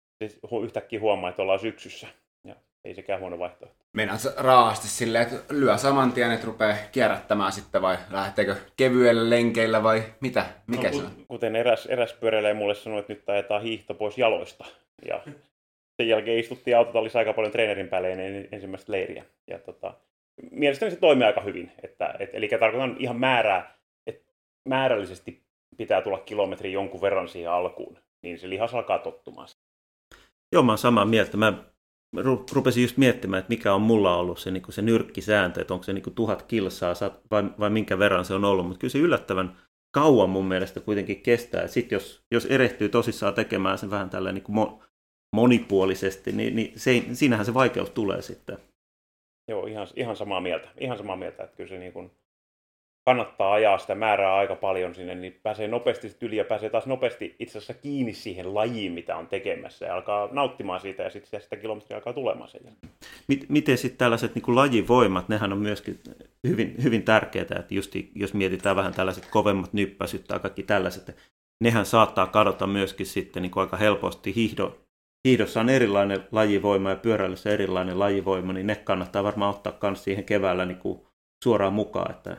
yhtäkkiä 0.63 0.99
huomaa, 0.99 1.29
että 1.29 1.41
ollaan 1.41 1.59
syksyssä. 1.59 2.07
Ja 2.43 2.55
ei 2.83 2.95
sekään 2.95 3.19
huono 3.19 3.39
vaihtoehto. 3.39 3.81
Meinaat 3.93 4.21
raasti 4.37 4.87
silleen, 4.87 5.23
että 5.23 5.53
lyö 5.53 5.77
saman 5.77 6.11
tien, 6.11 6.31
että 6.31 6.47
rupeaa 6.47 6.77
kierrättämään 6.91 7.51
sitten 7.51 7.81
vai 7.81 7.97
lähteekö 8.11 8.55
kevyellä 8.77 9.29
lenkeillä 9.29 9.83
vai 9.83 10.03
mitä? 10.21 10.45
Mikä 10.67 10.87
no, 10.87 10.97
se 10.97 11.03
on? 11.03 11.11
Kuten 11.27 11.55
eräs, 11.55 11.85
eräs 11.85 12.13
pyöräilijä 12.13 12.53
mulle 12.53 12.75
sanoi, 12.75 12.99
että 12.99 13.13
nyt 13.13 13.29
ajetaan 13.29 13.61
hiihto 13.61 13.93
pois 13.93 14.17
jaloista. 14.17 14.65
Ja 15.07 15.23
sen 15.97 16.07
jälkeen 16.07 16.39
istuttiin 16.39 16.77
autotallissa 16.77 17.19
aika 17.19 17.33
paljon 17.33 17.51
treenerin 17.51 17.87
päälle 17.87 18.11
ennen 18.11 18.47
ensimmäistä 18.51 18.91
leiriä. 18.91 19.25
Ja 19.47 19.59
tota, 19.59 19.93
mielestäni 20.51 20.91
se 20.91 20.97
toimii 20.97 21.27
aika 21.27 21.41
hyvin. 21.41 21.71
Että, 21.83 22.15
et, 22.19 22.29
eli 22.33 22.47
tarkoitan 22.47 22.95
ihan 22.99 23.19
määrää, 23.19 23.77
että 24.07 24.31
määrällisesti 24.69 25.43
pitää 25.77 26.01
tulla 26.01 26.19
kilometri 26.19 26.71
jonkun 26.71 27.01
verran 27.01 27.27
siihen 27.27 27.51
alkuun, 27.51 27.97
niin 28.23 28.39
se 28.39 28.49
lihas 28.49 28.73
alkaa 28.73 28.99
tottumaan. 28.99 29.47
Joo, 30.51 30.63
mä 30.63 30.71
oon 30.71 30.77
samaa 30.77 31.05
mieltä. 31.05 31.37
Mä 31.37 31.53
rupesin 32.51 32.83
just 32.83 32.97
miettimään, 32.97 33.39
että 33.39 33.49
mikä 33.49 33.73
on 33.73 33.81
mulla 33.81 34.17
ollut 34.17 34.39
se, 34.39 34.51
niin 34.51 34.63
se 34.69 34.81
nyrkkisääntö, 34.81 35.61
että 35.61 35.73
onko 35.73 35.83
se 35.83 35.93
niin 35.93 36.15
tuhat 36.15 36.41
kilsaa 36.41 36.93
vai, 37.31 37.43
vai 37.59 37.69
minkä 37.69 37.99
verran 37.99 38.25
se 38.25 38.33
on 38.33 38.45
ollut, 38.45 38.67
mutta 38.67 38.79
kyllä 38.79 38.91
se 38.91 38.99
yllättävän 38.99 39.57
kauan 39.95 40.29
mun 40.29 40.45
mielestä 40.45 40.79
kuitenkin 40.79 41.21
kestää. 41.21 41.67
Sitten 41.67 41.95
jos, 41.95 42.23
jos 42.31 42.45
erehtyy 42.45 42.89
tosissaan 42.89 43.33
tekemään 43.33 43.77
sen 43.77 43.91
vähän 43.91 44.09
tällä 44.09 44.31
niin 44.31 44.43
monipuolisesti, 45.35 46.31
niin, 46.31 46.55
niin 46.55 46.79
se, 46.79 47.03
siinähän 47.13 47.45
se 47.45 47.53
vaikeus 47.53 47.89
tulee 47.89 48.21
sitten. 48.21 48.57
Joo, 49.51 49.65
ihan, 49.65 49.87
ihan 49.95 50.15
samaa 50.15 50.41
mieltä. 50.41 50.69
Ihan 50.79 50.97
samaa 50.97 51.15
mieltä, 51.15 51.43
että 51.43 51.57
kyllä 51.57 51.69
se 51.69 51.77
niin 51.77 51.93
kuin 51.93 52.11
kannattaa 53.05 53.53
ajaa 53.53 53.77
sitä 53.77 53.95
määrää 53.95 54.35
aika 54.35 54.55
paljon 54.55 54.95
sinne, 54.95 55.15
niin 55.15 55.39
pääsee 55.43 55.67
nopeasti 55.67 56.07
yli 56.21 56.37
ja 56.37 56.45
pääsee 56.45 56.69
taas 56.69 56.85
nopeasti 56.85 57.35
itse 57.39 57.57
asiassa 57.57 57.73
kiinni 57.73 58.13
siihen 58.13 58.55
lajiin, 58.55 58.91
mitä 58.91 59.17
on 59.17 59.27
tekemässä 59.27 59.85
ja 59.85 59.95
alkaa 59.95 60.29
nauttimaan 60.31 60.79
siitä 60.79 61.03
ja 61.03 61.09
sitten 61.09 61.41
sitä 61.41 61.55
kilometriä 61.55 61.97
alkaa 61.97 62.13
tulemaan 62.13 62.49
sen. 62.49 62.61
Miten 63.49 63.77
sitten 63.77 63.97
tällaiset 63.97 64.35
niin 64.35 64.55
lajivoimat, 64.55 65.29
nehän 65.29 65.53
on 65.53 65.59
myöskin 65.59 65.99
hyvin, 66.47 66.75
hyvin 66.83 67.03
tärkeitä, 67.03 67.55
että 67.59 67.73
just 67.73 67.95
jos 68.15 68.33
mietitään 68.33 68.75
vähän 68.75 68.93
tällaiset 68.93 69.25
kovemmat 69.31 69.73
nyppäsyt 69.73 70.23
tai 70.27 70.39
kaikki 70.39 70.63
tällaiset, 70.63 71.15
nehän 71.63 71.85
saattaa 71.85 72.27
kadota 72.27 72.67
myöskin 72.67 73.05
sitten 73.05 73.41
niin 73.41 73.51
kuin 73.51 73.61
aika 73.61 73.77
helposti 73.77 74.35
hiihdo, 74.35 74.79
hiihdossa 75.27 75.59
on 75.59 75.69
erilainen 75.69 76.23
lajivoima 76.31 76.89
ja 76.89 76.95
pyöräilyssä 76.95 77.49
erilainen 77.49 77.99
lajivoima, 77.99 78.53
niin 78.53 78.67
ne 78.67 78.75
kannattaa 78.75 79.23
varmaan 79.23 79.55
ottaa 79.55 79.77
myös 79.81 80.03
siihen 80.03 80.23
keväällä 80.23 80.65
niin 80.65 80.79
kuin 80.79 81.01
suoraan 81.43 81.73
mukaan, 81.73 82.11
että 82.11 82.37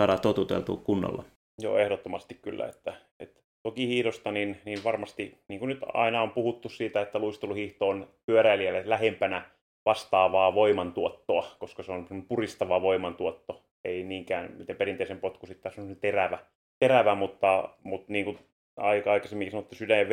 saadaan 0.00 0.20
totuteltua 0.20 0.76
kunnolla. 0.76 1.24
Joo, 1.62 1.78
ehdottomasti 1.78 2.34
kyllä. 2.34 2.66
Että, 2.66 2.94
että 3.20 3.40
toki 3.62 3.88
hiidosta, 3.88 4.32
niin, 4.32 4.60
niin 4.64 4.84
varmasti, 4.84 5.38
niin 5.48 5.58
kuin 5.58 5.68
nyt 5.68 5.80
aina 5.94 6.22
on 6.22 6.30
puhuttu 6.30 6.68
siitä, 6.68 7.00
että 7.00 7.18
luisteluhiihto 7.18 7.88
on 7.88 8.08
pyöräilijälle 8.26 8.82
lähempänä 8.86 9.50
vastaavaa 9.86 10.54
voimantuottoa, 10.54 11.46
koska 11.58 11.82
se 11.82 11.92
on 11.92 12.06
puristava 12.28 12.82
voimantuotto, 12.82 13.62
ei 13.84 14.02
niinkään 14.02 14.52
miten 14.58 14.76
perinteisen 14.76 15.20
potku 15.20 15.46
sitten 15.46 15.62
tässä 15.62 15.82
on 15.82 15.96
terävä, 15.96 16.38
terävä 16.78 17.14
mutta, 17.14 17.68
mutta 17.82 18.12
niin 18.12 18.24
kuin 18.24 18.38
aika 18.76 19.12
aikaisemmin 19.12 19.50
sanottu, 19.50 19.74
sydän- 19.74 19.98
ja 19.98 20.08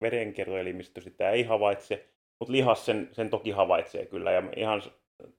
verenkiertoelimistö 0.00 1.00
sitä 1.00 1.30
ei 1.30 1.42
havaitse, 1.42 2.06
mutta 2.40 2.52
lihas 2.52 2.86
sen, 2.86 3.08
sen 3.12 3.30
toki 3.30 3.50
havaitsee 3.50 4.06
kyllä. 4.06 4.32
Ja 4.32 4.42
ihan 4.56 4.82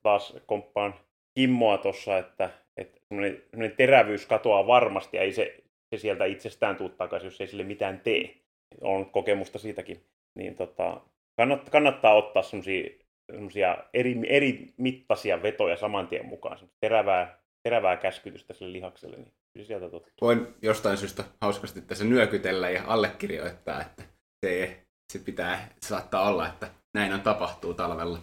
taas 0.03 0.37
komppaan 0.45 0.95
Kimmoa 1.35 1.77
tuossa, 1.77 2.17
että, 2.17 2.49
että 2.77 2.99
semmoinen, 3.07 3.75
terävyys 3.77 4.25
katoaa 4.25 4.67
varmasti 4.67 5.17
ja 5.17 5.23
ei 5.23 5.31
se, 5.31 5.57
se 5.89 5.97
sieltä 5.97 6.25
itsestään 6.25 6.75
tule 6.75 6.89
takaisin, 6.89 7.27
jos 7.27 7.41
ei 7.41 7.47
sille 7.47 7.63
mitään 7.63 7.99
tee. 7.99 8.35
On 8.81 9.05
kokemusta 9.05 9.59
siitäkin. 9.59 10.03
Niin 10.35 10.55
tota, 10.55 11.01
kannattaa, 11.37 11.71
kannattaa 11.71 12.13
ottaa 12.13 12.43
semmoisia 12.43 13.77
eri, 13.93 14.15
eri 14.27 14.73
mittaisia 14.77 15.43
vetoja 15.43 15.77
saman 15.77 16.07
tien 16.07 16.25
mukaan, 16.25 16.57
terävää, 16.79 17.39
terävää 17.63 17.97
käskytystä 17.97 18.53
sille 18.53 18.73
lihakselle, 18.73 19.17
niin 19.17 19.33
sieltä 19.65 19.89
totta. 19.89 20.11
Voin 20.21 20.47
jostain 20.61 20.97
syystä 20.97 21.23
hauskasti 21.41 21.81
tässä 21.81 22.03
nyökytellä 22.03 22.69
ja 22.69 22.83
allekirjoittaa, 22.87 23.81
että 23.81 24.03
se, 24.45 24.83
se 25.13 25.19
pitää, 25.19 25.69
se 25.81 25.87
saattaa 25.87 26.29
olla, 26.29 26.47
että 26.47 26.69
näin 26.93 27.13
on 27.13 27.21
tapahtuu 27.21 27.73
talvella. 27.73 28.19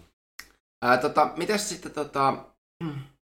Ää, 0.85 0.97
tota, 0.97 1.33
mitäs 1.37 1.69
sitten, 1.69 1.93
tota, 1.93 2.45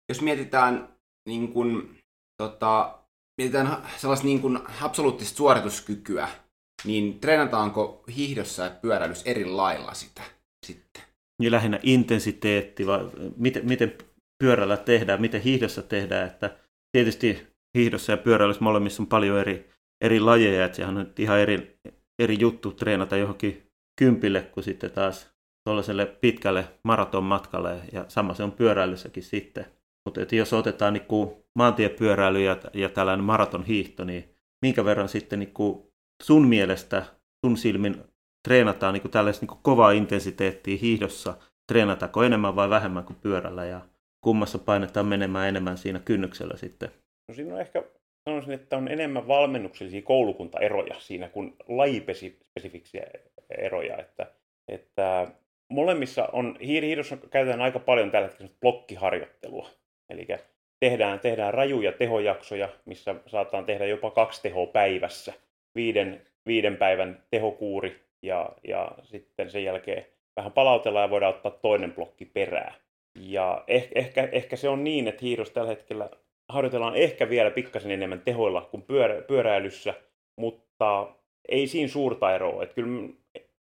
jos 0.09 0.21
mietitään 0.21 0.95
niin 1.27 1.53
kun, 1.53 1.95
tota, 2.37 2.99
mietitään 3.37 3.77
sellaista 3.97 4.25
niin 4.25 4.41
kun 4.41 4.67
absoluuttista 4.81 5.37
suorituskykyä, 5.37 6.27
niin 6.85 7.19
treenataanko 7.19 8.03
hiihdossa 8.15 8.63
ja 8.63 8.69
pyöräilyssä 8.69 9.29
eri 9.29 9.45
lailla 9.45 9.93
sitä 9.93 10.21
sitten? 10.65 11.03
Niin 11.41 11.51
lähinnä 11.51 11.79
intensiteetti, 11.83 12.87
vai 12.87 12.99
miten, 13.37 13.65
miten 13.65 13.97
pyörällä 14.43 14.77
tehdään, 14.77 15.21
miten 15.21 15.41
hiihdossa 15.41 15.81
tehdään, 15.81 16.27
että 16.27 16.57
tietysti 16.91 17.47
hiihdossa 17.75 18.11
ja 18.11 18.17
pyöräilyssä 18.17 18.63
molemmissa 18.63 19.03
on 19.03 19.07
paljon 19.07 19.39
eri, 19.39 19.69
eri 20.01 20.19
lajeja, 20.19 20.65
että 20.65 20.75
sehän 20.75 20.97
on 20.97 21.13
ihan 21.19 21.39
eri, 21.39 21.79
eri 22.19 22.37
juttu 22.39 22.71
treenata 22.71 23.17
johonkin 23.17 23.71
kympille 23.99 24.41
kuin 24.41 24.63
sitten 24.63 24.91
taas 24.91 25.35
tuollaiselle 25.67 26.05
pitkälle 26.05 26.67
maratonmatkalle 26.83 27.79
ja 27.91 28.05
sama 28.07 28.33
se 28.33 28.43
on 28.43 28.51
pyöräilyssäkin 28.51 29.23
sitten. 29.23 29.65
Mutta 30.05 30.35
jos 30.35 30.53
otetaan 30.53 30.93
niin 30.93 31.05
kuin 31.05 31.29
maantiepyöräily 31.55 32.43
ja, 32.43 32.57
ja 32.73 32.89
tällainen 32.89 33.25
maratonhiihto, 33.25 34.03
niin 34.03 34.35
minkä 34.61 34.85
verran 34.85 35.09
sitten 35.09 35.39
niin 35.39 35.53
kuin 35.53 35.83
sun 36.23 36.47
mielestä, 36.47 37.05
sun 37.45 37.57
silmin 37.57 38.03
treenataan 38.47 38.93
niin 38.93 39.01
kuin 39.01 39.11
tällaista 39.11 39.43
niin 39.43 39.47
kuin 39.47 39.59
kovaa 39.63 39.91
intensiteettiä 39.91 40.77
hiihdossa, 40.81 41.37
treenataanko 41.67 42.23
enemmän 42.23 42.55
vai 42.55 42.69
vähemmän 42.69 43.03
kuin 43.03 43.17
pyörällä 43.21 43.65
ja 43.65 43.81
kummassa 44.21 44.59
painetaan 44.59 45.05
menemään 45.05 45.49
enemmän 45.49 45.77
siinä 45.77 45.99
kynnyksellä 45.99 46.57
sitten? 46.57 46.91
No 47.27 47.33
siinä 47.33 47.53
on 47.53 47.61
ehkä, 47.61 47.83
sanoisin, 48.29 48.53
että 48.53 48.77
on 48.77 48.87
enemmän 48.87 49.27
valmennuksellisia 49.27 50.01
koulukuntaeroja 50.01 50.95
siinä 50.99 51.29
kuin 51.29 51.55
lajispesifiksiä 51.67 53.05
eroja, 53.57 53.97
että, 53.97 54.31
että 54.67 55.27
molemmissa 55.69 56.29
on, 56.31 56.57
hiirihiidossa 56.61 57.17
käytetään 57.17 57.61
aika 57.61 57.79
paljon 57.79 58.11
tällä 58.11 58.27
hetkellä 58.27 58.51
blokkiharjoittelua, 58.61 59.69
eli 60.09 60.27
tehdään, 60.79 61.19
tehdään 61.19 61.53
rajuja 61.53 61.91
tehojaksoja, 61.91 62.69
missä 62.85 63.15
saataan 63.27 63.65
tehdä 63.65 63.85
jopa 63.85 64.11
kaksi 64.11 64.41
tehoa 64.41 64.67
päivässä, 64.67 65.33
viiden, 65.75 66.27
viiden 66.45 66.77
päivän 66.77 67.23
tehokuuri 67.31 68.05
ja, 68.21 68.49
ja 68.67 68.91
sitten 69.03 69.49
sen 69.49 69.63
jälkeen 69.63 70.05
vähän 70.35 70.51
palautellaan 70.51 71.03
ja 71.03 71.09
voidaan 71.09 71.35
ottaa 71.35 71.51
toinen 71.51 71.93
blokki 71.93 72.25
perää. 72.25 72.73
Ja 73.19 73.63
ehkä, 73.67 73.99
ehkä, 73.99 74.29
ehkä 74.31 74.55
se 74.55 74.69
on 74.69 74.83
niin, 74.83 75.07
että 75.07 75.21
hiiros 75.21 75.51
tällä 75.51 75.69
hetkellä 75.69 76.09
harjoitellaan 76.49 76.95
ehkä 76.95 77.29
vielä 77.29 77.51
pikkasen 77.51 77.91
enemmän 77.91 78.21
tehoilla 78.21 78.61
kuin 78.61 78.83
pyörä, 78.83 79.21
pyöräilyssä, 79.21 79.93
mutta 80.37 81.15
ei 81.49 81.67
siinä 81.67 81.87
suurta 81.87 82.35
eroa. 82.35 82.63
Että 82.63 82.75
kyllä 82.75 83.09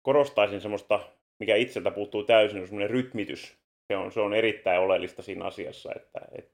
korostaisin 0.02 0.62
semmoista, 0.62 1.00
mikä 1.40 1.56
itseltä 1.56 1.92
puuttuu 1.92 2.24
täysin, 2.24 2.62
on 2.62 2.68
semmoinen 2.68 2.90
rytmitys. 2.90 3.58
Se 3.88 3.98
on, 3.98 4.12
se 4.12 4.20
on 4.20 4.34
erittäin 4.34 4.80
oleellista 4.80 5.22
siinä 5.22 5.46
asiassa, 5.46 5.92
että, 5.96 6.20
että 6.38 6.54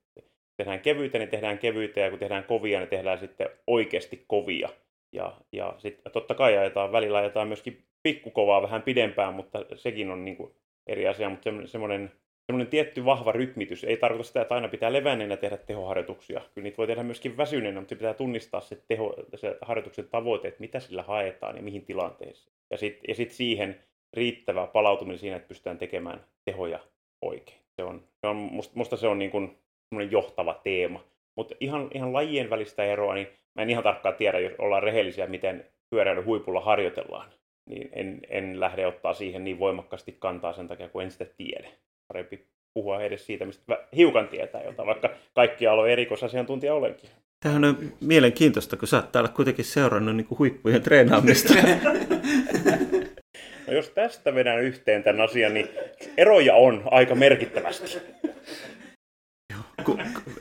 tehdään 0.57 0.79
kevyitä, 0.79 1.17
niin 1.17 1.29
tehdään 1.29 1.59
kevyitä, 1.59 1.99
ja 1.99 2.09
kun 2.09 2.19
tehdään 2.19 2.43
kovia, 2.43 2.79
niin 2.79 2.89
tehdään 2.89 3.19
sitten 3.19 3.49
oikeasti 3.67 4.23
kovia. 4.27 4.69
Ja, 5.11 5.33
ja 5.51 5.75
sitten 5.77 6.11
totta 6.11 6.35
kai 6.35 6.57
ajetaan, 6.57 6.91
välillä 6.91 7.17
ajetaan 7.17 7.47
myöskin 7.47 7.83
pikkukovaa 8.03 8.61
vähän 8.61 8.81
pidempään, 8.81 9.33
mutta 9.33 9.65
sekin 9.75 10.11
on 10.11 10.25
niin 10.25 10.37
kuin 10.37 10.55
eri 10.87 11.07
asia, 11.07 11.29
mutta 11.29 11.49
semmoinen 11.65 12.11
semmoinen 12.49 12.67
tietty 12.67 13.05
vahva 13.05 13.31
rytmitys 13.31 13.83
ei 13.83 13.97
tarkoita 13.97 14.27
sitä, 14.27 14.41
että 14.41 14.55
aina 14.55 14.67
pitää 14.67 14.93
levänneenä 14.93 15.37
tehdä 15.37 15.57
tehoharjoituksia. 15.57 16.41
Kyllä 16.55 16.63
niitä 16.63 16.77
voi 16.77 16.87
tehdä 16.87 17.03
myöskin 17.03 17.37
väsyneenä, 17.37 17.79
mutta 17.79 17.95
pitää 17.95 18.13
tunnistaa 18.13 18.61
se, 18.61 18.83
teho, 18.87 19.15
se 19.35 19.57
harjoituksen 19.61 20.07
tavoite, 20.07 20.47
että 20.47 20.59
mitä 20.59 20.79
sillä 20.79 21.03
haetaan 21.03 21.55
ja 21.55 21.61
mihin 21.61 21.85
tilanteeseen. 21.85 22.55
Ja 22.71 22.77
sitten 22.77 23.15
sit 23.15 23.31
siihen 23.31 23.79
riittävä 24.13 24.67
palautuminen 24.67 25.19
siinä, 25.19 25.35
että 25.35 25.47
pystytään 25.47 25.77
tekemään 25.77 26.25
tehoja 26.45 26.79
oikein. 27.21 27.59
Se 27.75 27.83
on, 27.83 28.03
se 28.21 28.27
on, 28.27 28.35
musta, 28.35 28.73
musta 28.75 28.97
se 28.97 29.07
on 29.07 29.19
niin 29.19 29.31
kuin 29.31 29.57
johtava 30.11 30.61
teema. 30.63 31.03
Mutta 31.37 31.55
ihan, 31.59 31.87
ihan 31.93 32.13
lajien 32.13 32.49
välistä 32.49 32.83
eroa, 32.83 33.13
niin 33.13 33.27
mä 33.55 33.61
en 33.61 33.69
ihan 33.69 33.83
tarkkaan 33.83 34.15
tiedä, 34.15 34.39
jos 34.39 34.53
ollaan 34.57 34.83
rehellisiä, 34.83 35.27
miten 35.27 35.65
pyöräilyn 35.89 36.25
huipulla 36.25 36.61
harjoitellaan. 36.61 37.29
Niin 37.69 37.89
en, 37.93 38.19
en 38.29 38.59
lähde 38.59 38.87
ottaa 38.87 39.13
siihen 39.13 39.43
niin 39.43 39.59
voimakkaasti 39.59 40.15
kantaa 40.19 40.53
sen 40.53 40.67
takia, 40.67 40.89
kun 40.89 41.03
en 41.03 41.11
sitä 41.11 41.25
tiedä 41.25 41.69
parempi 42.13 42.45
puhua 42.73 43.01
edes 43.01 43.25
siitä, 43.25 43.45
mistä 43.45 43.79
hiukan 43.95 44.27
tietää 44.27 44.63
jotain, 44.63 44.87
vaikka 44.87 45.09
kaikki 45.33 45.67
alojen 45.67 45.91
erikoisasiantuntija 45.91 46.73
olenkin. 46.73 47.09
Tämähän 47.43 47.65
on 47.65 47.77
mielenkiintoista, 48.01 48.77
kun 48.77 48.87
sä 48.87 48.97
oot 48.97 49.11
täällä 49.11 49.29
kuitenkin 49.29 49.65
seurannut 49.65 50.15
niin 50.15 50.27
kuin 50.27 50.39
huippujen 50.39 50.81
treenaamista. 50.81 51.53
No 53.67 53.75
jos 53.75 53.89
tästä 53.89 54.35
vedän 54.35 54.61
yhteen 54.61 55.03
tämän 55.03 55.21
asian, 55.21 55.53
niin 55.53 55.69
eroja 56.17 56.55
on 56.55 56.83
aika 56.91 57.15
merkittävästi. 57.15 58.01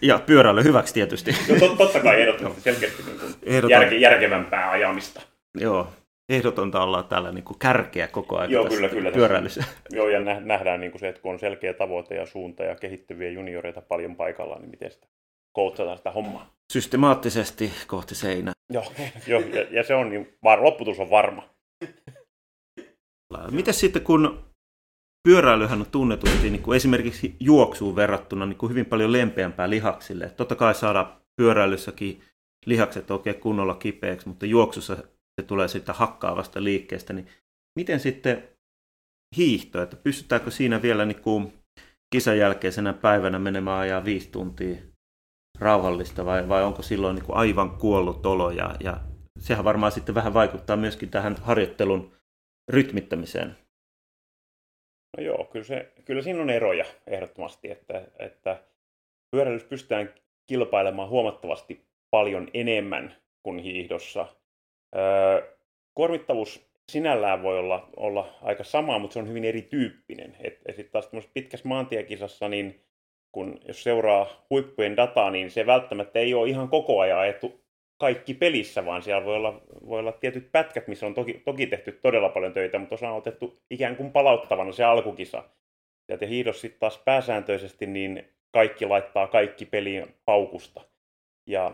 Ja 0.02 0.20
pyörällä 0.26 0.62
hyväksi 0.62 0.94
tietysti. 0.94 1.30
No 1.48 1.58
tot, 1.58 1.78
totta 1.78 2.00
kai 2.00 2.20
ehdottomasti 2.20 2.60
selkeästi 2.60 3.02
niin 3.46 3.68
järke, 3.68 3.96
järkevämpää 3.96 4.70
ajamista. 4.70 5.20
Joo. 5.60 5.92
Ehdotonta 6.28 6.82
olla 6.82 7.02
täällä 7.02 7.32
niin 7.32 7.44
kuin 7.44 7.58
kärkeä 7.58 8.08
koko 8.08 8.38
ajan 8.38 8.50
Joo, 8.50 8.64
kyllä, 8.64 8.88
kyllä. 8.88 9.10
pyöräilyssä. 9.10 9.64
Joo, 9.90 10.08
ja 10.08 10.20
nä- 10.20 10.40
nähdään 10.40 10.80
niin 10.80 10.90
kuin 10.92 11.00
se, 11.00 11.08
että 11.08 11.22
kun 11.22 11.32
on 11.32 11.38
selkeä 11.38 11.74
tavoite 11.74 12.14
ja 12.14 12.26
suunta 12.26 12.62
ja 12.62 12.74
kehittyviä 12.74 13.30
junioreita 13.30 13.80
paljon 13.82 14.16
paikalla, 14.16 14.58
niin 14.58 14.70
miten 14.70 14.90
sitä 14.90 15.06
koutsataan 15.52 15.96
sitä 15.98 16.10
hommaa. 16.10 16.54
Systemaattisesti 16.72 17.72
kohti 17.86 18.14
seinää. 18.14 18.52
Joo, 18.72 18.92
jo, 19.26 19.40
ja, 19.40 19.66
ja, 19.70 19.82
se 19.82 19.94
on, 19.94 20.10
niin 20.10 20.36
var, 20.44 20.64
lopputus 20.64 21.00
on 21.00 21.10
varma. 21.10 21.48
Miten 23.50 23.74
sitten 23.74 24.02
kun 24.02 24.44
pyöräilyhän 25.28 25.80
on 25.80 25.86
tunnetusti 25.90 26.50
niin 26.50 26.62
kuin 26.62 26.76
esimerkiksi 26.76 27.36
juoksuun 27.40 27.96
verrattuna 27.96 28.46
niin 28.46 28.56
kuin 28.56 28.70
hyvin 28.70 28.86
paljon 28.86 29.12
lempeämpää 29.12 29.70
lihaksille. 29.70 30.30
Totta 30.36 30.54
kai 30.54 30.74
saada 30.74 31.20
pyöräilyssäkin 31.36 32.22
lihakset 32.66 33.10
oikein 33.10 33.40
kunnolla 33.40 33.74
kipeäksi, 33.74 34.28
mutta 34.28 34.46
juoksussa 34.46 34.96
se 35.38 35.42
tulee 35.42 35.68
siitä 35.68 35.92
hakkaavasta 35.92 36.64
liikkeestä. 36.64 37.12
Niin 37.12 37.28
miten 37.78 38.00
sitten 38.00 38.48
hiihto, 39.36 39.82
että 39.82 39.96
pystytäänkö 39.96 40.50
siinä 40.50 40.82
vielä 40.82 41.04
niin 41.04 41.22
kuin 41.22 41.52
kisan 42.12 42.38
jälkeisenä 42.38 42.92
päivänä 42.92 43.38
menemään 43.38 43.80
ajaa 43.80 44.04
viisi 44.04 44.30
tuntia 44.30 44.76
rauhallista 45.58 46.24
vai, 46.24 46.48
vai 46.48 46.64
onko 46.64 46.82
silloin 46.82 47.14
niin 47.14 47.24
kuin 47.24 47.36
aivan 47.36 47.70
kuollut 47.70 48.26
olo 48.26 48.50
ja, 48.50 48.74
ja 48.80 49.00
sehän 49.38 49.64
varmaan 49.64 49.92
sitten 49.92 50.14
vähän 50.14 50.34
vaikuttaa 50.34 50.76
myöskin 50.76 51.10
tähän 51.10 51.36
harjoittelun 51.42 52.12
rytmittämiseen. 52.68 53.56
No 55.16 55.24
joo, 55.24 55.44
kyllä, 55.44 55.64
se, 55.64 55.92
kyllä 56.04 56.22
siinä 56.22 56.42
on 56.42 56.50
eroja 56.50 56.84
ehdottomasti, 57.06 57.70
että, 57.70 58.04
että 58.18 58.62
pyöräilys 59.30 59.64
pystytään 59.64 60.14
kilpailemaan 60.46 61.08
huomattavasti 61.08 61.86
paljon 62.10 62.48
enemmän 62.54 63.16
kuin 63.42 63.58
hiihdossa. 63.58 64.37
Kuormittavuus 65.94 66.68
sinällään 66.92 67.42
voi 67.42 67.58
olla, 67.58 67.88
olla 67.96 68.34
aika 68.42 68.64
sama, 68.64 68.98
mutta 68.98 69.14
se 69.14 69.18
on 69.18 69.28
hyvin 69.28 69.44
erityyppinen. 69.44 70.36
Et, 70.40 70.58
et 70.66 70.76
sitten 70.76 70.92
taas 70.92 71.28
pitkässä 71.34 71.68
maantiekisassa, 71.68 72.48
niin 72.48 72.80
kun 73.32 73.60
jos 73.68 73.82
seuraa 73.82 74.46
huippujen 74.50 74.96
dataa, 74.96 75.30
niin 75.30 75.50
se 75.50 75.66
välttämättä 75.66 76.18
ei 76.18 76.34
ole 76.34 76.48
ihan 76.48 76.68
koko 76.68 77.00
ajan 77.00 77.18
ajettu 77.18 77.60
kaikki 77.98 78.34
pelissä, 78.34 78.86
vaan 78.86 79.02
siellä 79.02 79.24
voi 79.24 79.36
olla, 79.36 79.62
voi 79.88 79.98
olla 79.98 80.12
tietyt 80.12 80.52
pätkät, 80.52 80.88
missä 80.88 81.06
on 81.06 81.14
toki, 81.14 81.42
toki 81.44 81.66
tehty 81.66 81.92
todella 81.92 82.28
paljon 82.28 82.52
töitä, 82.52 82.78
mutta 82.78 82.94
osa 82.94 83.10
on 83.10 83.16
otettu 83.16 83.62
ikään 83.70 83.96
kuin 83.96 84.12
palauttavana 84.12 84.72
se 84.72 84.84
alkukisa. 84.84 85.44
Ja 86.08 86.26
hiidos 86.26 86.60
sitten 86.60 86.80
taas 86.80 86.98
pääsääntöisesti, 86.98 87.86
niin 87.86 88.28
kaikki 88.52 88.86
laittaa 88.86 89.26
kaikki 89.26 89.66
peliin 89.66 90.14
paukusta. 90.24 90.80
Ja 91.46 91.72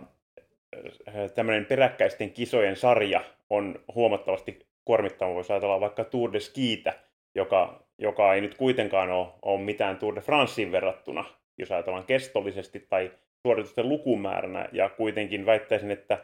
tämmöinen 1.34 1.66
peräkkäisten 1.66 2.30
kisojen 2.30 2.76
sarja 2.76 3.24
on 3.50 3.80
huomattavasti 3.94 4.66
kuormittava. 4.84 5.34
Voisi 5.34 5.52
ajatella 5.52 5.80
vaikka 5.80 6.04
Tour 6.04 6.32
de 6.32 6.40
Skiitä, 6.40 6.92
joka, 7.34 7.82
joka 7.98 8.34
ei 8.34 8.40
nyt 8.40 8.54
kuitenkaan 8.54 9.10
ole, 9.10 9.28
ole 9.42 9.60
mitään 9.60 9.96
Tour 9.96 10.14
de 10.14 10.20
Franceen 10.20 10.72
verrattuna, 10.72 11.24
jos 11.58 11.72
ajatellaan 11.72 12.06
kestollisesti 12.06 12.86
tai 12.88 13.12
suoritusten 13.46 13.88
lukumääränä, 13.88 14.68
ja 14.72 14.88
kuitenkin 14.88 15.46
väittäisin, 15.46 15.90
että 15.90 16.18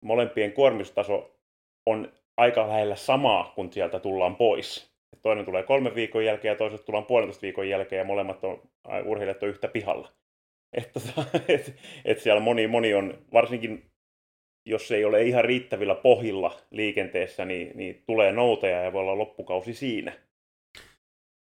molempien 0.00 0.52
kuormistustaso 0.52 1.36
on 1.86 2.12
aika 2.36 2.68
lähellä 2.68 2.96
samaa, 2.96 3.52
kun 3.54 3.72
sieltä 3.72 4.00
tullaan 4.00 4.36
pois. 4.36 4.94
Toinen 5.22 5.44
tulee 5.44 5.62
kolmen 5.62 5.94
viikon 5.94 6.24
jälkeen 6.24 6.52
ja 6.52 6.58
toiset 6.58 6.84
tullaan 6.84 7.06
puolentoista 7.06 7.42
viikon 7.42 7.68
jälkeen 7.68 7.98
ja 7.98 8.04
molemmat 8.04 8.44
on, 8.44 8.62
urheilijat 9.04 9.42
on 9.42 9.48
yhtä 9.48 9.68
pihalla. 9.68 10.08
Että 10.74 11.00
et, 11.48 11.76
et 12.04 12.20
siellä 12.20 12.40
moni, 12.40 12.66
moni 12.66 12.94
on, 12.94 13.18
varsinkin 13.32 13.90
jos 14.66 14.90
ei 14.90 15.04
ole 15.04 15.22
ihan 15.22 15.44
riittävillä 15.44 15.94
pohjilla 15.94 16.60
liikenteessä, 16.70 17.44
niin, 17.44 17.76
niin 17.76 18.02
tulee 18.06 18.32
nouteja 18.32 18.82
ja 18.82 18.92
voi 18.92 19.00
olla 19.00 19.18
loppukausi 19.18 19.74
siinä. 19.74 20.12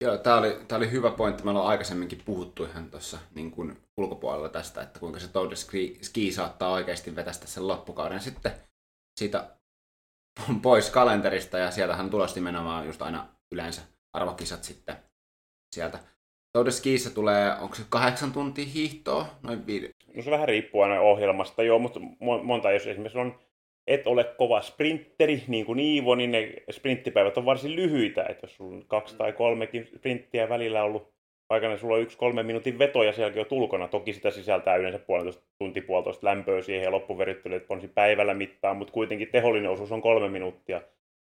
Joo, 0.03 0.17
tämä 0.17 0.37
oli, 0.37 0.57
oli 0.75 0.91
hyvä 0.91 1.11
pointti. 1.11 1.43
Me 1.43 1.49
ollaan 1.49 1.67
aikaisemminkin 1.67 2.21
puhuttu 2.25 2.65
ihan 2.65 2.91
tuossa 2.91 3.19
niin 3.35 3.51
kuin 3.51 3.77
ulkopuolella 3.97 4.49
tästä, 4.49 4.81
että 4.81 4.99
kuinka 4.99 5.19
se 5.19 5.31
Tour 5.31 5.55
Ski, 5.55 5.97
Ski 6.01 6.31
saattaa 6.31 6.71
oikeasti 6.71 7.15
vetästä 7.15 7.47
sen 7.47 7.67
loppukauden 7.67 8.19
sitten 8.19 8.51
siitä 9.19 9.57
pois 10.61 10.89
kalenterista, 10.89 11.57
ja 11.57 11.71
sieltähän 11.71 12.09
tulosti 12.09 12.39
nimenomaan 12.39 12.85
just 12.85 13.01
aina 13.01 13.27
yleensä 13.51 13.81
arvokisat 14.13 14.63
sitten 14.63 14.95
sieltä. 15.75 15.99
Tour 16.53 16.65
de 16.65 16.71
Skiissa 16.71 17.15
tulee, 17.15 17.51
onko 17.61 17.75
se 17.75 17.83
kahdeksan 17.89 18.31
tuntia 18.31 18.65
hiihtoa? 18.65 19.25
Noin 19.43 19.67
viide... 19.67 19.89
No 20.15 20.21
se 20.21 20.31
vähän 20.31 20.47
riippuu 20.47 20.81
aina 20.81 21.01
ohjelmasta, 21.01 21.63
joo, 21.63 21.79
mutta 21.79 21.99
monta, 22.43 22.71
jos 22.71 22.87
esimerkiksi 22.87 23.17
on 23.17 23.39
et 23.89 24.07
ole 24.07 24.23
kova 24.23 24.61
sprinteri, 24.61 25.43
niin 25.47 25.65
kuin 25.65 25.79
Iivo, 25.79 26.15
niin 26.15 26.31
ne 26.31 26.53
sprinttipäivät 26.71 27.37
on 27.37 27.45
varsin 27.45 27.75
lyhyitä. 27.75 28.23
Että 28.29 28.45
jos 28.45 28.55
sulla 28.55 28.75
on 28.75 28.85
kaksi 28.87 29.15
tai 29.17 29.33
kolmekin 29.33 29.87
sprinttiä 29.95 30.49
välillä 30.49 30.83
ollut 30.83 31.13
aikana, 31.49 31.77
sulla 31.77 31.95
on 31.95 32.01
yksi 32.01 32.17
kolmen 32.17 32.45
minuutin 32.45 32.79
veto 32.79 33.03
ja 33.03 33.13
sielläkin 33.13 33.41
on 33.41 33.57
ulkona. 33.57 33.87
Toki 33.87 34.13
sitä 34.13 34.31
sisältää 34.31 34.75
yleensä 34.75 34.99
puolentoista 34.99 35.43
tunti 35.57 35.81
puolitoista 35.81 36.27
lämpöä 36.27 36.61
siihen 36.61 36.83
ja 36.83 36.91
loppuveryttely, 36.91 37.55
että 37.55 37.73
on 37.73 37.89
päivällä 37.95 38.33
mittaan, 38.33 38.77
mutta 38.77 38.93
kuitenkin 38.93 39.29
tehollinen 39.31 39.71
osuus 39.71 39.91
on 39.91 40.01
kolme 40.01 40.29
minuuttia 40.29 40.81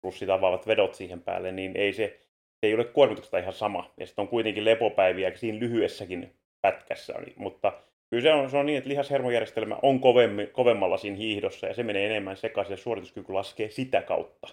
plus 0.00 0.18
sitä 0.18 0.34
avaavat 0.34 0.66
vedot 0.66 0.94
siihen 0.94 1.22
päälle, 1.22 1.52
niin 1.52 1.76
ei 1.76 1.92
se 1.92 2.20
ei 2.66 2.74
ole 2.74 2.84
kuormituksesta 2.84 3.38
ihan 3.38 3.52
sama. 3.52 3.90
Ja 3.96 4.06
sitten 4.06 4.22
on 4.22 4.28
kuitenkin 4.28 4.64
lepopäiviä 4.64 5.36
siinä 5.36 5.58
lyhyessäkin 5.58 6.34
pätkässä, 6.60 7.14
mutta 7.36 7.72
Kyllä 8.14 8.22
se 8.22 8.32
on, 8.32 8.50
se 8.50 8.56
on 8.56 8.66
niin, 8.66 8.78
että 8.78 8.90
lihashermojärjestelmä 8.90 9.78
on 9.82 10.00
kovemmi, 10.00 10.46
kovemmalla 10.46 10.96
siinä 10.96 11.16
hiihdossa 11.16 11.66
ja 11.66 11.74
se 11.74 11.82
menee 11.82 12.06
enemmän 12.06 12.36
sekaisin 12.36 12.72
ja 12.72 12.76
suorituskyky 12.76 13.32
laskee 13.32 13.70
sitä 13.70 14.02
kautta. 14.02 14.48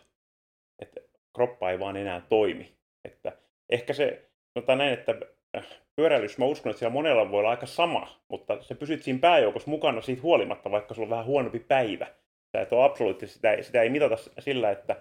Että 0.80 1.02
kroppa 1.36 1.72
ei 1.72 1.80
vaan 1.80 1.98
enää 1.98 2.22
toimi. 2.30 2.72
Että 3.06 3.32
ehkä 3.70 3.94
se, 3.94 4.30
sanotaan 4.54 4.78
näin, 4.78 4.94
että 4.94 5.16
äh, 5.58 5.66
pyöräilys, 5.96 6.38
mä 6.38 6.46
uskon, 6.46 6.70
että 6.70 6.80
siellä 6.80 6.94
monella 6.94 7.32
voi 7.32 7.40
olla 7.40 7.50
aika 7.50 7.66
sama, 7.66 8.22
mutta 8.28 8.62
se 8.62 8.76
pysyt 8.76 9.04
siinä 9.04 9.20
pääjoukossa 9.20 9.70
mukana 9.70 10.02
siitä 10.02 10.22
huolimatta, 10.22 10.72
vaikka 10.72 10.94
sulla 10.94 11.06
on 11.06 11.10
vähän 11.10 11.26
huonompi 11.26 11.60
päivä. 11.60 12.08
Sä 12.52 12.62
et 12.62 12.74
ole 12.74 12.86
absoluuttisesti, 12.86 13.36
sitä, 13.36 13.62
sitä 13.62 13.82
ei 13.82 13.90
mitata 13.90 14.18
sillä, 14.40 14.72
että 14.72 14.96